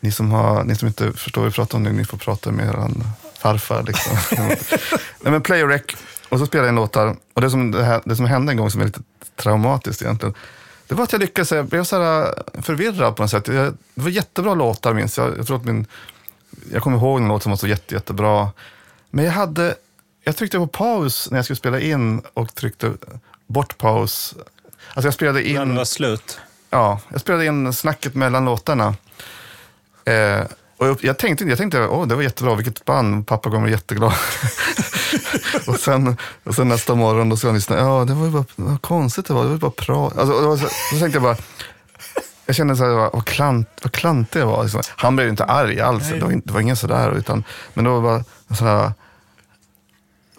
Ni 0.00 0.12
som, 0.12 0.30
har, 0.30 0.64
ni 0.64 0.74
som 0.74 0.88
inte 0.88 1.12
förstår 1.12 1.40
vad 1.42 1.50
vi 1.50 1.54
pratar 1.54 1.78
om 1.78 1.84
nu, 1.84 1.92
ni 1.92 2.04
får 2.04 2.18
prata 2.18 2.50
med 2.52 2.66
er 2.66 2.90
farfar. 3.38 3.82
Liksom. 3.82 4.16
Nej, 5.20 5.32
men 5.32 5.42
Play 5.42 5.62
och 5.62 5.68
Rec, 5.68 5.82
och 6.28 6.38
så 6.38 6.46
spelade 6.46 6.66
jag 6.66 6.72
en 6.72 6.76
låtar. 6.76 7.16
Och 7.34 7.40
det 7.40 7.50
som, 7.50 7.70
det, 7.70 7.84
här, 7.84 8.02
det 8.04 8.16
som 8.16 8.26
hände 8.26 8.52
en 8.52 8.56
gång 8.56 8.70
som 8.70 8.80
är 8.80 8.84
lite 8.84 9.00
traumatiskt 9.36 10.02
egentligen, 10.02 10.34
det 10.86 10.94
var 10.94 11.04
att 11.04 11.12
jag 11.12 11.20
lyckades, 11.20 11.52
jag 11.52 11.66
blev 11.66 11.84
så 11.84 12.02
här 12.02 12.34
förvirrad 12.62 13.16
på 13.16 13.22
något 13.22 13.30
sätt. 13.30 13.48
Jag, 13.48 13.76
det 13.94 14.02
var 14.02 14.10
jättebra 14.10 14.54
låtar 14.54 14.94
minns 14.94 15.18
jag. 15.18 15.38
Jag 15.38 15.46
tror 15.46 15.56
att 15.56 15.64
min, 15.64 15.86
jag 16.72 16.82
kommer 16.82 16.96
ihåg 16.96 17.20
en 17.20 17.28
låt 17.28 17.42
som 17.42 17.50
var 17.50 17.56
så 17.56 17.66
jätte, 17.66 17.94
jättebra. 17.94 18.50
Men 19.10 19.24
jag 19.24 19.32
hade, 19.32 19.74
jag 20.24 20.36
tryckte 20.36 20.58
på 20.58 20.66
paus 20.66 21.30
när 21.30 21.38
jag 21.38 21.44
skulle 21.44 21.56
spela 21.56 21.80
in 21.80 22.22
och 22.34 22.54
tryckte 22.54 22.92
bort 23.46 23.78
paus. 23.78 24.34
Alltså 24.94 25.06
jag 25.06 25.14
spelade 25.14 25.48
in... 25.48 25.54
När 25.54 25.66
det 25.66 25.74
var 25.74 25.84
slut. 25.84 26.40
Ja, 26.70 27.00
jag 27.08 27.20
spelade 27.20 27.46
in 27.46 27.72
snacket 27.72 28.14
mellan 28.14 28.44
låtarna. 28.44 28.94
Eh, 30.04 30.40
och 30.76 31.04
jag, 31.04 31.18
tänkte, 31.18 31.44
jag 31.44 31.58
tänkte 31.58 31.86
åh, 31.86 32.06
det 32.06 32.14
var 32.14 32.22
jättebra, 32.22 32.54
vilket 32.54 32.84
band, 32.84 33.26
pappa 33.26 33.50
kommer 33.50 33.68
jätteglad. 33.68 34.12
och, 35.66 35.80
sen, 35.80 36.16
och 36.44 36.54
sen 36.54 36.68
nästa 36.68 36.94
morgon 36.94 37.28
då 37.28 37.36
ska 37.36 37.48
han 37.48 37.54
lyssna, 37.54 37.76
ja 37.76 38.04
det 38.04 38.14
var 38.14 38.24
ju 38.24 38.30
bara, 38.30 38.44
vad 38.56 38.82
konstigt 38.82 39.26
det 39.26 39.34
var, 39.34 39.42
det 39.42 39.48
var 39.48 39.54
ju 39.54 39.60
bara 39.60 39.70
prat. 39.70 40.18
Alltså, 40.18 40.56
så, 40.56 40.68
så 40.90 40.98
tänkte 40.98 41.16
jag 41.16 41.22
bara, 41.22 41.36
jag 42.46 42.56
kände 42.56 42.76
så 42.76 42.84
här, 42.84 43.10
vad, 43.12 43.26
klant, 43.26 43.68
vad 43.82 43.92
klantig 43.92 44.40
jag 44.40 44.46
var. 44.46 44.62
Liksom. 44.62 44.82
Han 44.96 45.16
blev 45.16 45.26
ju 45.26 45.30
inte 45.30 45.44
arg 45.44 45.80
alls, 45.80 46.08
det 46.08 46.20
var, 46.20 46.40
det 46.44 46.52
var 46.52 46.60
ingen 46.60 46.76
sådär. 46.76 47.18
Utan, 47.18 47.44
men 47.74 47.84
då 47.84 48.00
var 48.00 48.02
bara 48.02 48.56
sådär, 48.56 48.92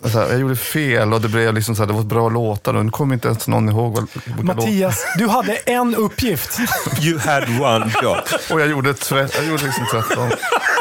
så 0.04 0.10
här, 0.20 0.28
jag 0.30 0.39
gjorde 0.39 0.56
fel 0.56 1.14
och 1.14 1.22
det 1.22 1.28
blev 1.30 1.54
liksom 1.54 1.76
så 1.76 1.82
här, 1.82 1.88
det 1.88 1.93
var 1.93 2.04
bra 2.04 2.30
låtar 2.30 2.74
och 2.74 2.86
nu 2.86 2.91
kommer 2.91 3.14
inte 3.14 3.28
ens 3.28 3.48
någon 3.48 3.70
ihåg 3.70 3.93
vad, 3.95 4.43
Mattias, 4.45 5.06
du 5.18 5.28
hade 5.28 5.56
en 5.56 5.95
uppgift. 5.95 6.60
You 7.02 7.20
had 7.20 7.43
one 7.62 7.93
job. 8.04 8.18
Och 8.52 8.62
jag 8.62 8.68
gjorde, 8.68 8.95
jag 9.12 9.45
gjorde 9.48 9.64
liksom 9.64 9.86
13. 9.91 10.30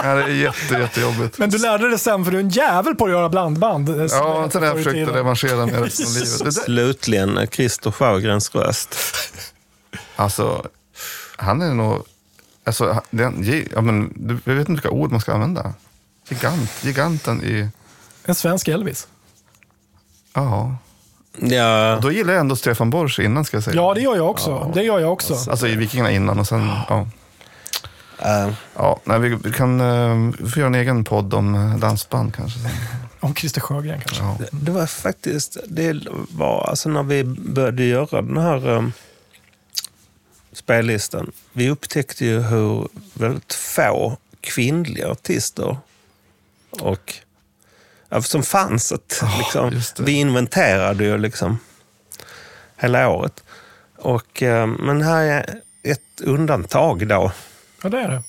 Ja, 0.02 0.14
det 0.14 0.22
är 0.22 0.28
jätte, 0.28 0.74
jättejobbigt. 0.74 1.38
Men 1.38 1.50
du 1.50 1.58
lärde 1.58 1.88
dig 1.90 1.98
sen, 1.98 2.24
för 2.24 2.32
du 2.32 2.36
är 2.38 2.42
en 2.42 2.48
jävel 2.48 2.94
på 2.94 3.04
att 3.04 3.10
göra 3.10 3.28
blandband. 3.28 3.88
Ja, 3.88 4.48
sen 4.52 4.62
har 4.62 4.68
jag 4.68 4.74
Förr 4.74 4.80
i 4.80 4.84
försökt 4.84 4.94
tiden. 4.94 5.14
revanschera 5.14 5.66
med 5.66 5.82
resten 5.82 6.06
av 6.06 6.12
livet. 6.40 6.54
Slutligen 6.54 7.46
Christer 7.52 7.90
Sjögrens 7.90 8.54
röst. 8.54 8.94
alltså, 10.16 10.66
han 11.36 11.62
är 11.62 11.74
nog... 11.74 12.02
Alltså, 12.64 13.02
den, 13.10 13.64
ja, 13.74 13.80
men, 13.80 14.12
jag 14.44 14.54
vet 14.54 14.68
inte 14.68 14.72
vilka 14.72 14.90
ord 14.90 15.10
man 15.12 15.20
ska 15.20 15.32
använda. 15.34 15.72
Gigant, 16.28 16.70
giganten 16.84 17.42
i... 17.44 17.68
En 18.26 18.34
svensk 18.34 18.68
Elvis. 18.68 19.08
Ja. 20.32 20.76
Ja, 21.38 21.98
Då 22.02 22.12
gillar 22.12 22.32
jag 22.32 22.40
ändå 22.40 22.56
Stefan 22.56 22.90
Borsch 22.90 23.20
innan, 23.20 23.44
ska 23.44 23.56
jag 23.56 23.64
säga. 23.64 23.76
Ja, 23.76 23.94
det 23.94 24.00
gör 24.00 24.16
jag 24.16 24.30
också. 24.30 24.72
Det 24.74 24.82
gör 24.82 24.98
jag 24.98 25.12
också. 25.12 25.34
Alltså 25.50 25.68
i 25.68 25.76
Vikingarna 25.76 26.10
innan 26.10 26.38
och 26.38 26.46
sen... 26.46 26.70
Ja. 26.88 27.06
eh, 28.18 28.52
Ja, 28.76 29.00
nej, 29.04 29.18
vi, 29.20 29.28
vi 29.44 29.52
kan 29.52 29.80
uh, 29.80 30.32
vi 30.38 30.50
får 30.50 30.60
göra 30.60 30.66
en 30.66 30.74
egen 30.74 31.04
podd 31.04 31.34
om 31.34 31.54
eh, 31.54 31.76
dansband 31.76 32.34
kanske. 32.34 32.58
sen. 32.58 32.70
Om 33.20 33.34
Christer 33.34 33.60
Sjögren 33.60 34.00
kanske. 34.00 34.22
Ja. 34.22 34.38
det 34.50 34.70
var 34.72 34.86
faktiskt, 34.86 35.56
det 35.68 36.02
var 36.30 36.68
alltså 36.68 36.88
när 36.88 37.02
vi 37.02 37.24
började 37.24 37.84
göra 37.84 38.22
den 38.22 38.36
här 38.36 38.68
um, 38.68 38.92
spellistan. 40.52 41.32
Vi 41.52 41.70
upptäckte 41.70 42.24
ju 42.24 42.40
hur 42.40 42.88
väldigt 43.14 43.52
få 43.52 44.16
kvinnliga 44.40 45.10
artister 45.10 45.76
och 46.70 46.80
ja, 46.80 46.96
som 48.20 48.42
fanns. 48.42 48.92
Att, 48.92 49.22
liksom, 49.38 49.70
just 49.72 49.96
det. 49.96 50.02
vi 50.02 50.12
inventerade 50.12 51.04
ju 51.04 51.18
liksom 51.18 51.58
hela 52.76 53.08
året. 53.08 53.44
Och, 53.96 54.42
eh, 54.42 54.66
men 54.66 55.02
här 55.02 55.22
är 55.22 55.60
ett 55.82 56.20
undantag 56.20 57.08
då. 57.08 57.32
Ja, 57.82 57.88
det 57.88 58.00
är 58.00 58.08
det. 58.08 58.22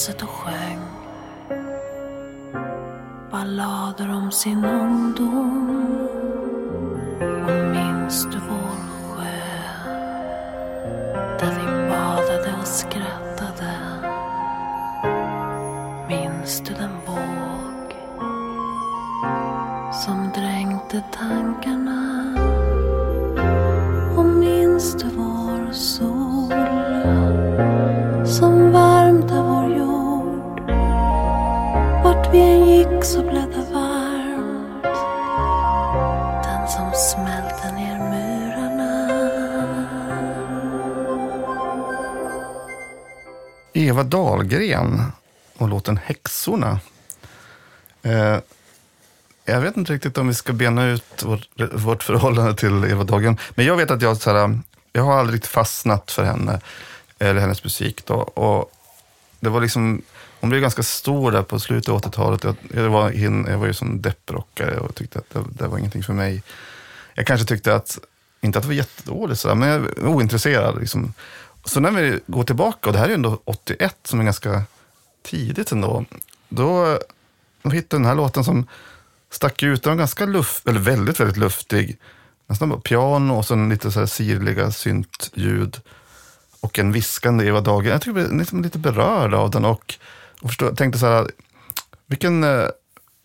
Gräset 0.00 0.22
och 0.22 0.28
sjöng 0.28 0.80
ballader 3.30 4.10
om 4.14 4.32
sin 4.32 4.64
ungdom. 4.64 5.96
Och 7.20 7.76
minns 7.76 8.24
du 8.24 8.38
vår 8.48 8.76
sjö 9.08 9.24
där 11.40 11.50
vi 11.50 11.88
badade 11.88 12.54
och 12.60 12.66
skrattade? 12.66 13.72
Minns 16.08 16.60
du 16.60 16.74
den 16.74 16.94
våg 17.06 17.94
som 20.04 20.30
dränkte 20.34 21.02
tankarna 21.12 21.79
så 33.04 33.22
blev 33.22 33.50
det 33.50 33.66
varmt 33.72 34.84
den 36.44 36.68
som 36.68 36.92
smälte 36.94 37.72
ner 37.72 37.98
murarna 37.98 39.10
Eva 43.72 44.02
Dahlgren 44.02 45.02
och 45.56 45.68
låten 45.68 45.96
Häxorna. 45.96 46.80
Eh, 48.02 48.38
jag 49.44 49.60
vet 49.60 49.76
inte 49.76 49.92
riktigt 49.92 50.18
om 50.18 50.28
vi 50.28 50.34
ska 50.34 50.52
bena 50.52 50.86
ut 50.86 51.22
vårt, 51.22 51.48
vårt 51.72 52.02
förhållande 52.02 52.54
till 52.54 52.84
Eva 52.84 53.04
Dahlgren. 53.04 53.38
Men 53.50 53.66
jag 53.66 53.76
vet 53.76 53.90
att 53.90 54.02
jag, 54.02 54.16
så 54.16 54.30
här, 54.30 54.58
jag 54.92 55.02
har 55.02 55.18
aldrig 55.18 55.34
riktigt 55.34 55.50
fastnat 55.50 56.10
för 56.10 56.24
henne, 56.24 56.60
eller 57.18 57.40
hennes 57.40 57.64
musik. 57.64 58.06
Då, 58.06 58.14
och 58.14 58.72
det 59.40 59.48
var 59.48 59.60
liksom, 59.60 60.02
hon 60.40 60.50
blev 60.50 60.62
ganska 60.62 60.82
stor 60.82 61.32
där 61.32 61.42
på 61.42 61.60
slutet 61.60 61.88
av 61.88 62.00
80-talet. 62.00 62.44
Jag, 62.44 62.56
jag, 62.74 62.90
var, 62.90 63.10
jag 63.50 63.58
var 63.58 63.66
ju 63.66 63.74
som 63.74 64.02
depprockare 64.02 64.78
och 64.78 64.94
tyckte 64.94 65.18
att 65.18 65.30
det, 65.30 65.44
det 65.50 65.68
var 65.68 65.78
ingenting 65.78 66.02
för 66.02 66.12
mig. 66.12 66.42
Jag 67.14 67.26
kanske 67.26 67.46
tyckte 67.46 67.74
att, 67.74 67.98
inte 68.40 68.58
att 68.58 68.62
det 68.62 68.68
var 68.68 68.74
jättedåligt, 68.74 69.44
men 69.44 69.68
jag 69.68 69.78
var 69.78 70.08
ointresserad. 70.08 70.80
Liksom. 70.80 71.14
Så 71.64 71.80
när 71.80 71.90
vi 71.90 72.20
går 72.26 72.44
tillbaka, 72.44 72.88
och 72.88 72.92
det 72.92 72.98
här 72.98 73.06
är 73.06 73.08
ju 73.08 73.14
ändå 73.14 73.40
81 73.44 73.96
som 74.04 74.20
är 74.20 74.24
ganska 74.24 74.62
tidigt 75.22 75.72
ändå. 75.72 76.04
Då, 76.48 76.98
då 77.62 77.70
hittade 77.70 77.96
jag 77.96 78.00
den 78.02 78.04
här 78.04 78.14
låten 78.14 78.44
som 78.44 78.66
stack 79.30 79.62
ut. 79.62 79.82
Den 79.82 79.90
var 79.90 79.98
ganska 79.98 80.26
luft, 80.26 80.68
eller 80.68 80.80
väldigt, 80.80 81.20
väldigt 81.20 81.36
luftig. 81.36 81.98
Nästan 82.46 82.68
bara 82.68 82.80
piano 82.80 83.34
och 83.34 83.46
sen 83.46 83.68
lite 83.68 83.92
så 83.92 83.98
här 83.98 84.06
sirliga 84.06 84.70
syntljud. 84.70 85.80
Och 86.60 86.78
en 86.78 86.92
viskande 86.92 87.46
Eva 87.46 87.60
Dahlgren. 87.60 87.92
Jag 87.92 88.00
tycker 88.00 88.18
jag 88.18 88.28
blev 88.28 88.38
liksom 88.38 88.62
lite 88.62 88.78
berörd 88.78 89.34
av 89.34 89.50
den 89.50 89.64
och, 89.64 89.94
och 90.40 90.48
förstod, 90.48 90.76
tänkte 90.76 90.98
så 90.98 91.06
här, 91.06 91.30
vilken, 92.06 92.44
eh, 92.44 92.68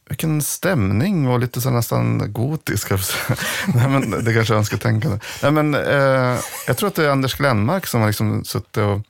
vilken 0.09 0.41
stämning 0.41 1.27
och 1.27 1.39
lite 1.39 1.61
så 1.61 1.69
här 1.69 1.75
nästan 1.75 2.33
gotisk. 2.33 2.89
Nej, 3.75 3.89
men 3.89 4.25
det 4.25 4.33
kanske 4.33 4.53
är 4.53 4.57
önsketänkande. 4.57 5.19
Nej, 5.43 5.51
men, 5.51 5.75
eh, 5.75 6.39
jag 6.67 6.77
tror 6.77 6.87
att 6.87 6.95
det 6.95 7.05
är 7.05 7.09
Anders 7.09 7.35
Glenmark 7.35 7.87
som 7.87 7.99
har 8.01 8.07
liksom 8.07 8.43
suttit 8.43 8.77
och 8.77 9.01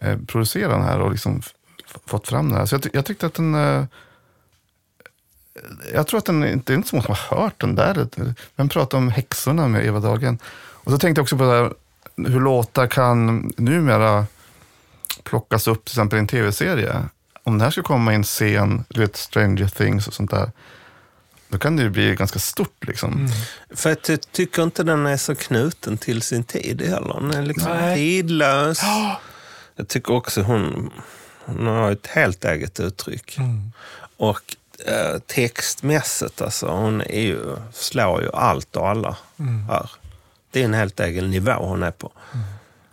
eh, 0.00 0.18
producerat 0.26 0.70
den 0.70 0.82
här 0.82 1.00
och 1.00 1.10
liksom 1.10 1.42
fått 2.06 2.28
fram 2.28 2.48
den 2.48 2.58
här. 2.58 2.66
Så 2.66 2.74
jag, 2.74 2.88
jag 2.92 3.04
tyckte 3.04 3.26
att 3.26 3.34
den... 3.34 3.54
Eh, 3.54 3.84
jag 5.94 6.06
tror 6.06 6.18
att 6.18 6.24
den 6.24 6.40
det 6.40 6.72
är 6.72 6.74
inte 6.74 6.88
så 6.88 6.96
många 6.96 7.06
som 7.06 7.14
har 7.18 7.36
hört 7.36 7.60
den 7.60 7.74
där. 7.74 8.06
Vem 8.56 8.68
pratar 8.68 8.98
om 8.98 9.08
häxorna 9.08 9.68
med 9.68 9.86
Eva 9.86 10.00
Dahlgren? 10.00 10.38
Och 10.56 10.92
så 10.92 10.98
tänkte 10.98 11.18
jag 11.18 11.22
också 11.22 11.36
på 11.38 11.44
det 11.44 11.50
här, 11.50 11.72
hur 12.16 12.40
låtar 12.40 12.86
kan 12.86 13.52
numera 13.56 14.26
plockas 15.24 15.68
upp 15.68 15.84
till 15.84 15.92
exempel 15.92 16.16
i 16.16 16.20
en 16.20 16.26
tv-serie. 16.26 17.04
Om 17.42 17.58
det 17.58 17.64
här 17.64 17.70
ska 17.70 17.82
komma 17.82 18.12
i 18.12 18.14
en 18.14 18.24
scen, 18.24 18.84
du 18.88 19.00
vet 19.00 19.16
Stranger 19.16 19.68
Things 19.68 20.08
och 20.08 20.14
sånt 20.14 20.30
där, 20.30 20.50
då 21.48 21.58
kan 21.58 21.76
det 21.76 21.82
ju 21.82 21.90
bli 21.90 22.14
ganska 22.14 22.38
stort 22.38 22.86
liksom. 22.86 23.28
För 23.70 23.92
att 23.92 24.08
jag 24.08 24.32
tycker 24.32 24.62
inte 24.62 24.82
den 24.82 25.06
är 25.06 25.16
så 25.16 25.34
knuten 25.34 25.98
till 25.98 26.22
sin 26.22 26.44
tid 26.44 26.82
heller. 26.82 27.14
Den 27.20 27.34
är 27.34 27.42
liksom 27.42 27.72
Nej. 27.72 27.96
tidlös. 27.96 28.80
Jag 29.76 29.88
tycker 29.88 30.12
också 30.14 30.42
hon, 30.42 30.90
hon 31.44 31.66
har 31.66 31.92
ett 31.92 32.06
helt 32.06 32.44
eget 32.44 32.80
uttryck. 32.80 33.38
Och 34.16 34.56
eh, 34.86 35.18
textmässigt, 35.26 36.42
alltså, 36.42 36.66
hon 36.66 37.00
är 37.00 37.20
ju, 37.20 37.56
slår 37.72 38.22
ju 38.22 38.30
allt 38.32 38.76
och 38.76 38.88
alla 38.88 39.16
här. 39.68 39.90
Det 40.50 40.60
är 40.60 40.64
en 40.64 40.74
helt 40.74 41.00
egen 41.00 41.30
nivå 41.30 41.52
hon 41.52 41.82
är 41.82 41.90
på. 41.90 42.12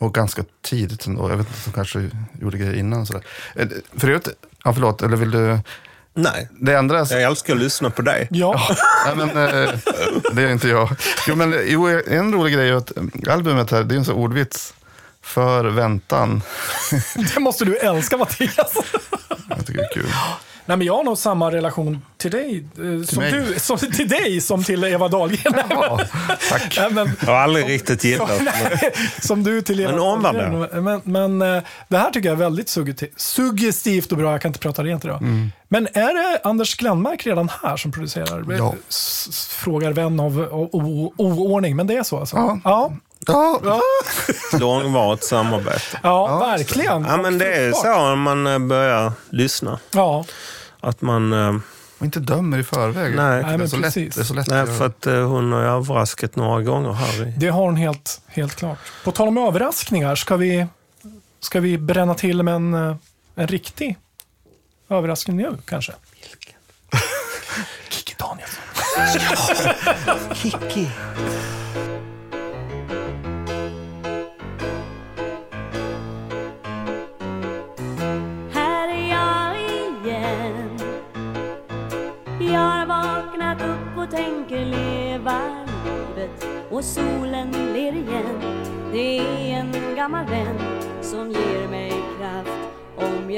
Och 0.06 0.14
ganska 0.14 0.44
tidigt 0.64 1.06
ändå. 1.06 1.30
Jag 1.30 1.38
vet 1.38 1.48
inte, 1.48 1.60
de 1.65 1.72
kanske 1.72 2.10
gjorde 2.41 2.57
grejer 2.57 2.73
innan. 2.73 3.06
Sådär. 3.06 3.23
Eh, 3.56 3.68
För 3.98 4.07
övrigt, 4.07 4.27
Ja, 4.64 4.73
förlåt. 4.73 5.02
Eller 5.02 5.18
vill 5.18 5.32
du... 5.32 5.60
Nej, 6.14 6.49
Det 6.60 6.73
ändras. 6.73 7.11
jag 7.11 7.22
älskar 7.22 7.53
att 7.53 7.60
lyssna 7.60 7.90
på 7.90 8.02
dig. 8.02 8.27
Ja, 8.32 8.68
Nej, 9.06 9.15
men, 9.15 9.30
eh, 9.30 9.69
det 10.34 10.44
är 10.44 10.52
inte 10.52 10.68
jag. 10.68 10.90
Jo, 11.27 11.36
men, 11.36 11.56
jo, 11.65 11.88
en 12.07 12.34
rolig 12.34 12.53
grej 12.53 12.69
är 12.69 12.73
att 12.73 12.91
albumet 13.30 13.72
här, 13.72 13.84
det 13.84 13.95
är 13.95 13.98
en 13.98 14.06
sån 14.06 14.15
ordvits. 14.15 14.73
För 15.22 15.65
väntan. 15.65 16.41
det 17.36 17.40
måste 17.40 17.65
du 17.65 17.77
älska 17.77 18.18
Mattias. 18.18 18.73
Jag 19.49 19.65
tycker 19.65 19.80
det 19.82 19.86
är 19.86 19.94
kul. 19.94 20.10
Nej, 20.67 20.77
men 20.77 20.87
jag 20.87 20.95
har 20.95 21.03
nog 21.03 21.17
samma 21.17 21.51
relation 21.51 22.05
till 22.17 22.31
dig, 22.31 22.65
eh, 22.77 23.05
som 23.07 23.23
mig? 23.23 23.31
du, 23.31 23.59
som, 23.59 23.77
till 23.77 24.07
dig 24.09 24.41
som 24.41 24.63
till 24.63 24.83
Eva 24.83 25.07
Dahlgren. 25.07 25.53
Ja, 25.69 25.99
tack. 26.49 26.77
Nej, 26.79 26.91
men, 26.91 27.11
Jag 27.19 27.27
har 27.27 27.33
aldrig 27.39 27.69
riktigt 27.69 28.03
gillat. 28.03 28.41
Nej, 28.41 28.93
som 29.21 29.43
du 29.43 29.61
till 29.61 29.79
Eva 29.79 29.91
Men 29.91 30.23
Dahlgren. 30.23 30.83
Men, 30.83 31.01
men 31.03 31.55
eh, 31.57 31.63
det 31.87 31.97
här 31.97 32.11
tycker 32.11 32.29
jag 32.29 32.33
är 32.35 32.39
väldigt 32.43 32.69
suggestivt, 33.17 34.11
och 34.11 34.17
bra. 34.17 34.31
Jag 34.31 34.41
kan 34.41 34.49
inte 34.49 34.59
prata 34.59 34.83
rent 34.83 35.05
idag. 35.05 35.19
Men 35.67 35.87
är 35.93 36.31
det 36.33 36.39
Anders 36.43 36.75
Glenmark 36.77 37.25
redan 37.25 37.49
här 37.63 37.77
som 37.77 37.91
producerar? 37.91 38.45
Ja. 38.57 38.73
S- 38.89 39.47
Frågar 39.51 39.91
vän 39.91 40.19
av 40.19 40.39
oordning, 41.17 41.75
men 41.75 41.87
det 41.87 41.93
är 41.95 42.03
så 42.03 42.19
alltså? 42.19 42.35
Ja. 42.35 42.59
ja. 42.63 42.91
Ja, 43.27 43.59
Långvarigt 44.59 45.23
samarbete. 45.23 45.99
Ja, 46.03 46.39
verkligen. 46.39 47.05
Ja, 47.05 47.17
men 47.17 47.37
det 47.37 47.55
är 47.55 47.71
så 47.71 47.83
när 47.87 48.15
man 48.15 48.47
eh, 48.47 48.59
börjar 48.59 49.11
lyssna. 49.29 49.79
Ja, 49.91 50.25
Att 50.86 51.02
man... 51.02 51.34
eh, 51.34 51.56
och 51.98 52.06
inte 52.06 52.20
dömer 52.20 52.57
i 52.57 52.64
förväg. 52.64 53.16
Nej. 53.16 53.38
det, 53.38 53.41
Nej, 53.45 53.53
är 53.53 53.57
men 53.57 53.70
så 53.70 53.76
lätt, 53.76 53.86
precis. 53.86 54.16
det 54.16 54.22
är 54.22 54.26
så 54.26 54.34
lätt 54.34 54.48
Nej, 54.48 54.68
för 54.68 54.86
att 54.86 55.07
eh, 55.07 55.28
hon 55.28 55.52
har 55.52 55.62
ju 55.62 55.68
överraskat 55.68 56.36
några 56.36 56.62
gånger 56.62 56.91
här. 56.94 57.28
I. 57.28 57.34
det 57.38 57.48
har 57.48 57.62
hon 57.62 57.76
helt, 57.76 58.22
helt 58.28 58.56
klart. 58.56 58.78
På 59.03 59.12
tal 59.12 59.28
om 59.28 59.38
överraskningar, 59.38 60.16
ska 60.16 60.38
vi, 60.38 60.68
ska 61.40 61.60
vi 61.60 61.78
bränna 61.78 62.16
till 62.16 62.44
med 62.44 62.56
en, 62.56 62.74
eh, 62.74 62.95
en 63.36 63.48
riktig 63.48 63.98
överraskning 64.90 65.38
nu 65.38 65.57
kanske? 65.66 65.94
Vilken? 66.22 66.60
Kikki 67.90 68.16
Danielsson. 68.18 68.64
Kiki. 70.36 70.90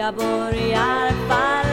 Om 0.07 0.15
jag 0.71 1.66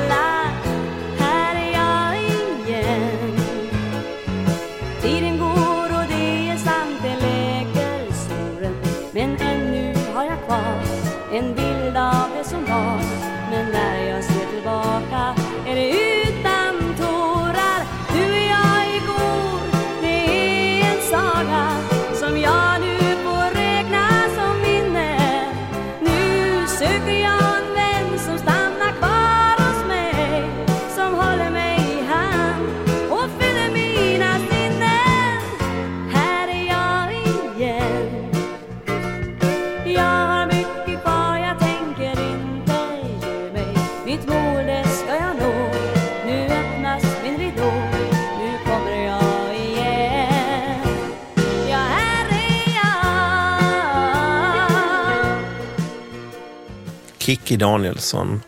Kiki 57.24 57.56
Danielsson, 57.56 58.42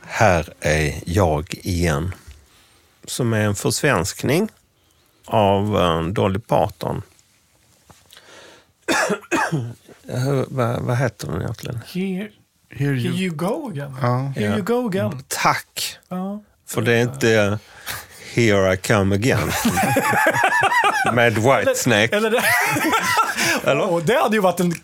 Här 0.00 0.52
är 0.60 0.94
jag 1.06 1.54
igen. 1.62 2.14
Som 3.04 3.32
är 3.32 3.40
en 3.40 3.54
försvenskning 3.54 4.48
av 5.24 5.76
eh, 5.78 6.02
Dolly 6.02 6.38
Parton. 6.38 7.02
Vad, 10.48 10.82
vad 10.82 10.96
heter 10.96 11.26
den 11.26 11.42
egentligen? 11.42 11.80
Here, 11.86 12.30
Here 12.70 12.94
here 12.94 12.94
you... 12.94 13.14
you 13.14 13.34
go 13.34 13.70
again. 13.70 13.96
Ja. 14.02 14.32
Here 14.36 14.48
you 14.48 14.62
go 14.62 14.88
again. 14.88 15.24
Tack! 15.28 15.98
Ja. 16.08 16.42
För 16.66 16.82
det 16.82 16.92
är 16.92 17.02
inte 17.02 17.58
Here 18.34 18.74
I 18.74 18.76
come 18.76 19.14
again. 19.14 19.50
Med 21.14 21.34
Whitesnake. 21.34 22.16
Eller 22.16 22.30
det, 22.30 22.44
Eller? 23.64 23.90
och 23.90 24.02
det 24.02 24.22
hade 24.22 24.36
ju 24.36 24.42
varit 24.42 24.60
en 24.60 24.74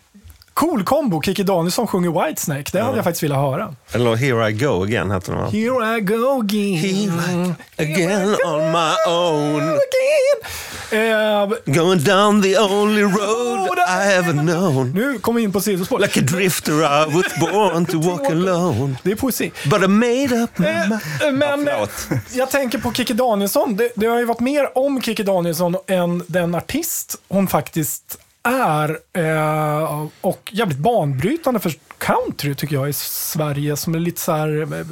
cool 0.53 0.83
kombo. 0.83 1.21
Kikki 1.21 1.43
Danielsson 1.43 1.87
sjunger 1.87 2.25
Whitesnake. 2.27 2.69
Det 2.71 2.81
hade 2.81 2.95
jag 2.95 3.03
faktiskt 3.03 3.23
velat 3.23 3.37
höra. 3.37 3.75
Eller 3.91 4.15
Here 4.15 4.49
I 4.49 4.53
go 4.53 4.83
again 4.83 5.11
heter 5.11 5.31
den 5.31 5.41
va? 5.41 5.47
Here 5.49 5.97
I 5.97 6.01
go 6.01 6.39
again. 6.39 6.77
Here 6.77 7.53
I 7.77 7.83
again 7.83 8.29
on 8.45 8.71
my 8.71 8.93
own. 9.07 9.61
again. 9.61 10.51
Eh, 10.93 11.49
Going 11.65 11.99
down 12.03 12.41
the 12.41 12.57
only 12.59 13.01
road 13.03 13.77
I 13.87 14.13
ever 14.13 14.33
known. 14.33 14.91
nu 14.91 15.19
kommer 15.19 15.37
vi 15.39 15.43
in 15.43 15.51
på 15.51 15.61
sidospår. 15.61 15.99
Like 15.99 16.19
a 16.19 16.23
drifter 16.23 16.71
I 16.73 17.13
was 17.15 17.51
born 17.51 17.85
to 17.85 17.99
walk 18.09 18.25
alone. 18.29 18.95
Det 19.03 19.11
är 19.11 19.15
poesi. 19.15 19.51
But 19.65 19.83
I 19.83 19.87
made 19.87 20.43
up 20.43 20.57
my 20.57 20.65
Eh, 20.67 20.73
mind. 20.89 20.99
eh, 21.23 21.31
Men 21.31 21.67
eh, 21.67 21.87
jag 22.33 22.49
tänker 22.51 22.77
på 22.77 22.93
Kikki 22.93 23.13
Danielsson. 23.13 23.75
Det, 23.75 23.89
det 23.95 24.05
har 24.05 24.19
ju 24.19 24.25
varit 24.25 24.39
mer 24.39 24.77
om 24.77 25.01
Kikki 25.01 25.23
Danielsson 25.23 25.75
än 25.87 26.23
den 26.27 26.55
artist 26.55 27.15
hon 27.29 27.47
faktiskt 27.47 28.17
är. 28.43 28.99
Eh, 29.13 30.07
och 30.21 30.49
jävligt 30.53 30.77
banbrytande 30.77 31.59
för 31.59 31.73
country 31.97 32.55
tycker 32.55 32.75
jag 32.75 32.89
i 32.89 32.93
Sverige. 32.93 33.77
Som 33.77 33.95
är 33.95 33.99
lite 33.99 34.21
så 34.21 34.31
här... 34.31 34.61
Eh, 34.79 34.85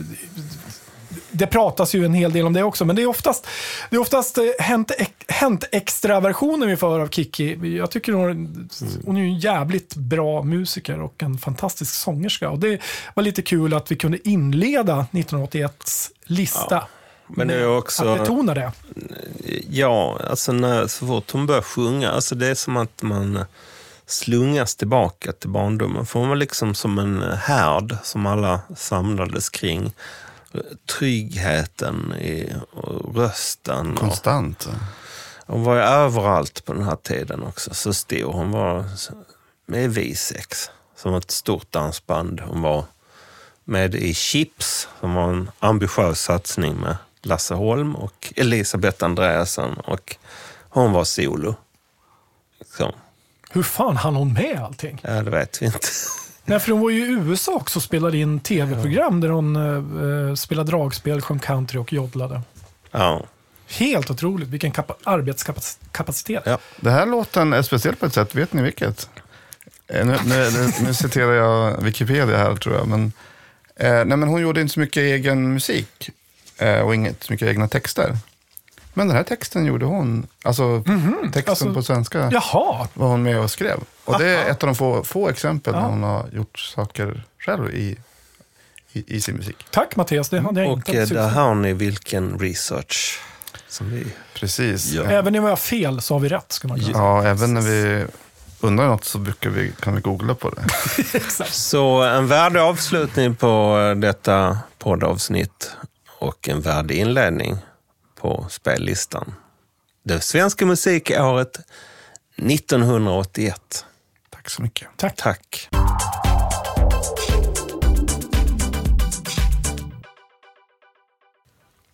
det 1.32 1.48
pratas 1.48 1.96
ju 1.96 2.06
en 2.06 2.14
hel 2.14 2.34
del 2.34 2.46
om 2.46 2.54
det 2.54 2.64
också, 2.64 2.86
men 2.86 2.96
det 2.96 3.02
är 3.02 3.08
oftast, 3.08 3.48
det 3.90 3.96
är 3.96 4.00
oftast 4.00 4.38
eh, 4.38 4.44
hänt, 4.60 4.92
hänt 5.28 5.64
extra-versionen 5.72 6.70
vi 6.70 6.78
får 6.78 7.00
av 7.00 7.08
Kikki. 7.08 7.78
Jag 7.78 7.92
tycker 7.92 8.14
hon, 8.14 8.70
hon 9.06 9.18
är 9.18 9.22
en 9.22 9.40
jävligt 9.40 9.96
bra 9.96 10.44
musiker 10.44 11.02
och 11.02 11.24
en 11.24 11.38
fantastisk 11.38 11.94
sångerska. 11.94 12.50
Och 12.50 12.60
det 12.60 12.82
var 13.14 13.24
lite 13.24 13.42
kul 13.42 13.74
att 13.74 13.92
vi 13.92 13.96
kunde 13.96 14.30
inleda 14.30 15.06
1981s 15.12 16.12
lista. 16.24 16.88
Men 17.30 17.48
det 17.48 17.54
är 17.56 17.78
också- 17.78 18.08
Att 18.08 18.20
betona 18.20 18.54
det. 18.54 18.72
Ja, 19.70 20.20
alltså 20.30 20.52
när, 20.52 20.88
så 20.88 21.08
fort 21.08 21.32
hon 21.32 21.46
börjar 21.46 21.62
sjunga, 21.62 22.12
alltså 22.12 22.36
det 22.36 22.48
är 22.48 22.56
som 22.56 22.78
att 22.78 23.02
man 23.02 23.46
slungas 24.06 24.76
tillbaka 24.76 25.32
till 25.32 25.50
barndomen. 25.50 26.06
För 26.06 26.20
hon 26.20 26.30
var 26.30 26.36
liksom 26.36 26.76
som 26.76 27.00
en 27.00 27.22
härd 27.38 27.98
som 28.04 28.26
alla 28.26 28.60
samlades 28.76 29.50
kring. 29.50 29.94
Tryggheten 31.00 32.14
i 32.14 32.54
och 32.72 33.16
rösten. 33.16 33.92
Och, 33.94 34.00
Konstant. 34.00 34.70
hon 35.46 35.64
var 35.64 35.76
ju 35.76 35.82
överallt 35.82 36.66
på 36.66 36.74
den 36.74 36.84
här 36.84 36.96
tiden 36.96 37.44
också. 37.44 37.74
Så 37.74 37.94
stor. 37.94 38.32
Hon 38.34 38.52
var 38.52 38.84
med 39.66 39.84
i 39.84 39.88
V6, 39.88 40.70
som 40.96 41.16
ett 41.16 41.32
stort 41.32 41.72
dansband. 41.72 42.40
Hon 42.40 42.62
var 42.62 42.84
med 43.64 43.96
i 43.96 44.14
Chips, 44.14 44.88
som 45.00 45.14
var 45.14 45.30
en 45.30 45.52
ambitiös 45.60 46.22
satsning 46.22 46.76
med 46.76 46.98
Lasse 47.22 47.54
Holm 47.54 47.96
och 47.96 48.34
Elisabeth 48.36 49.06
Andreasen. 49.06 49.74
Och 49.74 50.16
hon 50.70 50.92
var 50.92 51.04
solo. 51.04 51.56
Så, 52.78 52.96
Hur 53.52 53.64
fan 53.64 53.98
hann 53.98 54.16
hon 54.16 54.34
med 54.34 54.60
allting? 54.64 55.00
ja, 55.04 55.10
det 55.12 55.30
vet 55.32 55.62
vi 55.62 55.66
inte. 55.66 55.80
Nej, 56.46 56.60
för 56.60 56.72
hon 56.72 56.82
var 56.82 56.90
ju 56.90 57.06
i 57.06 57.10
USA 57.12 57.54
också 57.56 57.80
och 57.80 57.84
spelade 57.84 58.18
in 58.18 58.40
tv-program 58.40 59.22
där 59.22 59.30
hon 59.30 59.56
eh, 60.30 60.36
spelade 60.36 60.72
dragspel, 60.72 61.22
sjöng 61.22 61.40
country 61.40 61.80
och 61.80 61.94
joddlade. 61.94 62.42
Ja. 62.92 63.26
Helt 63.68 64.12
otroligt, 64.12 64.48
vilken 64.50 64.72
kapa- 64.72 64.96
arbetskapacitet. 65.04 66.44
Ja. 66.46 66.58
Det 66.80 66.92
här 66.92 67.06
låten 67.06 67.54
är 67.54 67.62
speciell 67.62 67.96
på 67.96 68.06
ett 68.06 68.14
sätt. 68.14 68.36
Vet 68.36 68.54
ni 68.54 68.62
vilket? 68.62 69.10
Eh, 69.88 70.06
Nu, 70.06 70.18
nu, 70.26 70.50
nu, 70.52 70.72
nu 70.82 70.94
citerar 70.94 71.34
jag 71.34 71.84
Wikipedia 71.84 72.38
här 72.38 72.56
tror 72.56 72.76
jag. 72.76 72.88
Men, 72.88 73.12
eh, 73.76 73.92
nej, 73.92 74.06
men 74.18 74.24
hon 74.24 74.42
gjorde 74.42 74.62
inte 74.62 74.74
så 74.74 74.80
mycket 74.80 75.02
egen 75.02 75.54
musik 75.54 76.10
och 76.86 76.96
inget 76.96 77.24
så 77.24 77.34
mycket 77.34 77.48
egna 77.48 77.68
texter. 77.68 78.18
Men 78.94 79.08
den 79.08 79.18
här 79.18 79.24
texten 79.24 79.66
gjorde 79.66 79.86
hon. 79.86 80.28
Alltså 80.44 80.84
texten 81.34 81.44
Alltså- 81.50 81.74
på 81.74 81.84
svenska 81.84 82.30
Jaha, 82.32 82.88
var 82.94 83.08
hon 83.08 83.24
med 83.24 83.40
och 83.40 83.52
skrev. 83.52 83.80
Och 84.06 84.20
det 84.20 84.28
är 84.30 84.38
Aha. 84.38 84.48
ett 84.48 84.64
av 84.64 84.68
de 84.68 84.76
få, 84.76 85.04
få 85.04 85.30
exempel 85.30 85.74
Ja. 85.74 85.82
när 85.82 85.90
hon 85.90 86.04
har 86.04 86.26
gjort 86.34 86.60
saker 86.60 87.24
själv 87.40 87.70
i, 87.76 87.98
i, 88.94 89.16
i 89.16 89.22
sin 89.22 89.36
musik. 89.36 89.66
Tack 89.72 89.96
Mattias, 89.96 90.30
det 90.30 90.40
hade 90.40 90.62
jag 90.62 90.72
Och 90.72 90.78
inte 90.78 90.92
eh, 90.92 91.00
haft 91.00 91.14
där 91.14 91.30
har 91.30 91.56
ni 91.56 91.74
vilken 91.74 92.40
research 92.40 93.20
som 93.68 93.90
vi... 93.90 94.06
Precis. 94.34 94.92
Ja. 94.92 95.04
Även 95.04 95.36
om 95.36 95.44
vi 95.44 95.50
har 95.50 95.58
fel 95.58 96.02
så 96.02 96.16
har 96.16 96.20
vi 96.20 96.30
rätt, 96.30 96.52
ska 96.52 96.68
man 96.68 96.78
kunna 96.80 96.88
säga. 96.94 96.98
Ja, 97.04 97.24
även 97.24 97.54
när 97.54 97.62
vi 97.62 98.06
undrar 98.60 98.88
något 98.88 99.06
så 99.06 99.18
brukar 99.18 99.50
vi, 99.50 99.72
kan 99.80 99.96
vi 99.96 100.02
googla 100.02 100.36
på 100.36 100.50
det. 100.50 100.62
Exakt. 101.18 101.54
Så 101.54 102.02
en 102.04 102.28
värdig 102.28 102.60
avslutning 102.60 103.36
på 103.36 103.80
eh, 103.80 103.96
detta 104.00 104.58
poddavsnitt 104.78 105.72
och 106.20 106.50
en 106.50 106.62
värdig 106.62 106.98
inledning 106.98 107.58
på 108.16 108.46
spellistan. 108.50 109.34
Det 110.04 110.22
svenska 110.22 110.66
musikåret 110.66 111.60
1981. 112.36 113.86
Tack 114.30 114.50
så 114.50 114.62
mycket. 114.62 114.88
Tack. 114.98 115.16
Tack. 115.16 115.70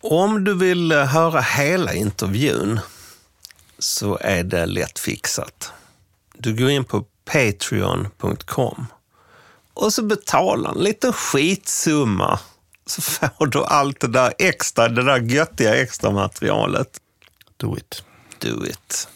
Om 0.00 0.44
du 0.44 0.54
vill 0.54 0.92
eh, 0.92 1.04
höra 1.04 1.40
hela 1.40 1.94
intervjun 1.94 2.80
så 3.78 4.18
är 4.20 4.44
det 4.44 4.66
lätt 4.66 4.98
fixat. 4.98 5.72
Du 6.34 6.56
går 6.56 6.70
in 6.70 6.84
på 6.84 7.04
patreon.com 7.24 8.86
och 9.74 9.92
så 9.92 10.02
betalar 10.02 10.70
en 10.70 10.78
liten 10.78 11.12
skitsumma 11.12 12.38
så 12.86 13.02
får 13.02 13.46
du 13.46 13.64
allt 13.64 14.00
det 14.00 14.08
där 14.08 14.32
extra, 14.38 14.88
det 14.88 15.02
där 15.02 15.18
göttiga 15.18 15.74
extra 15.74 16.10
materialet. 16.10 17.00
Do 17.56 17.76
it. 17.76 18.04
Do 18.38 18.66
it. 18.66 19.08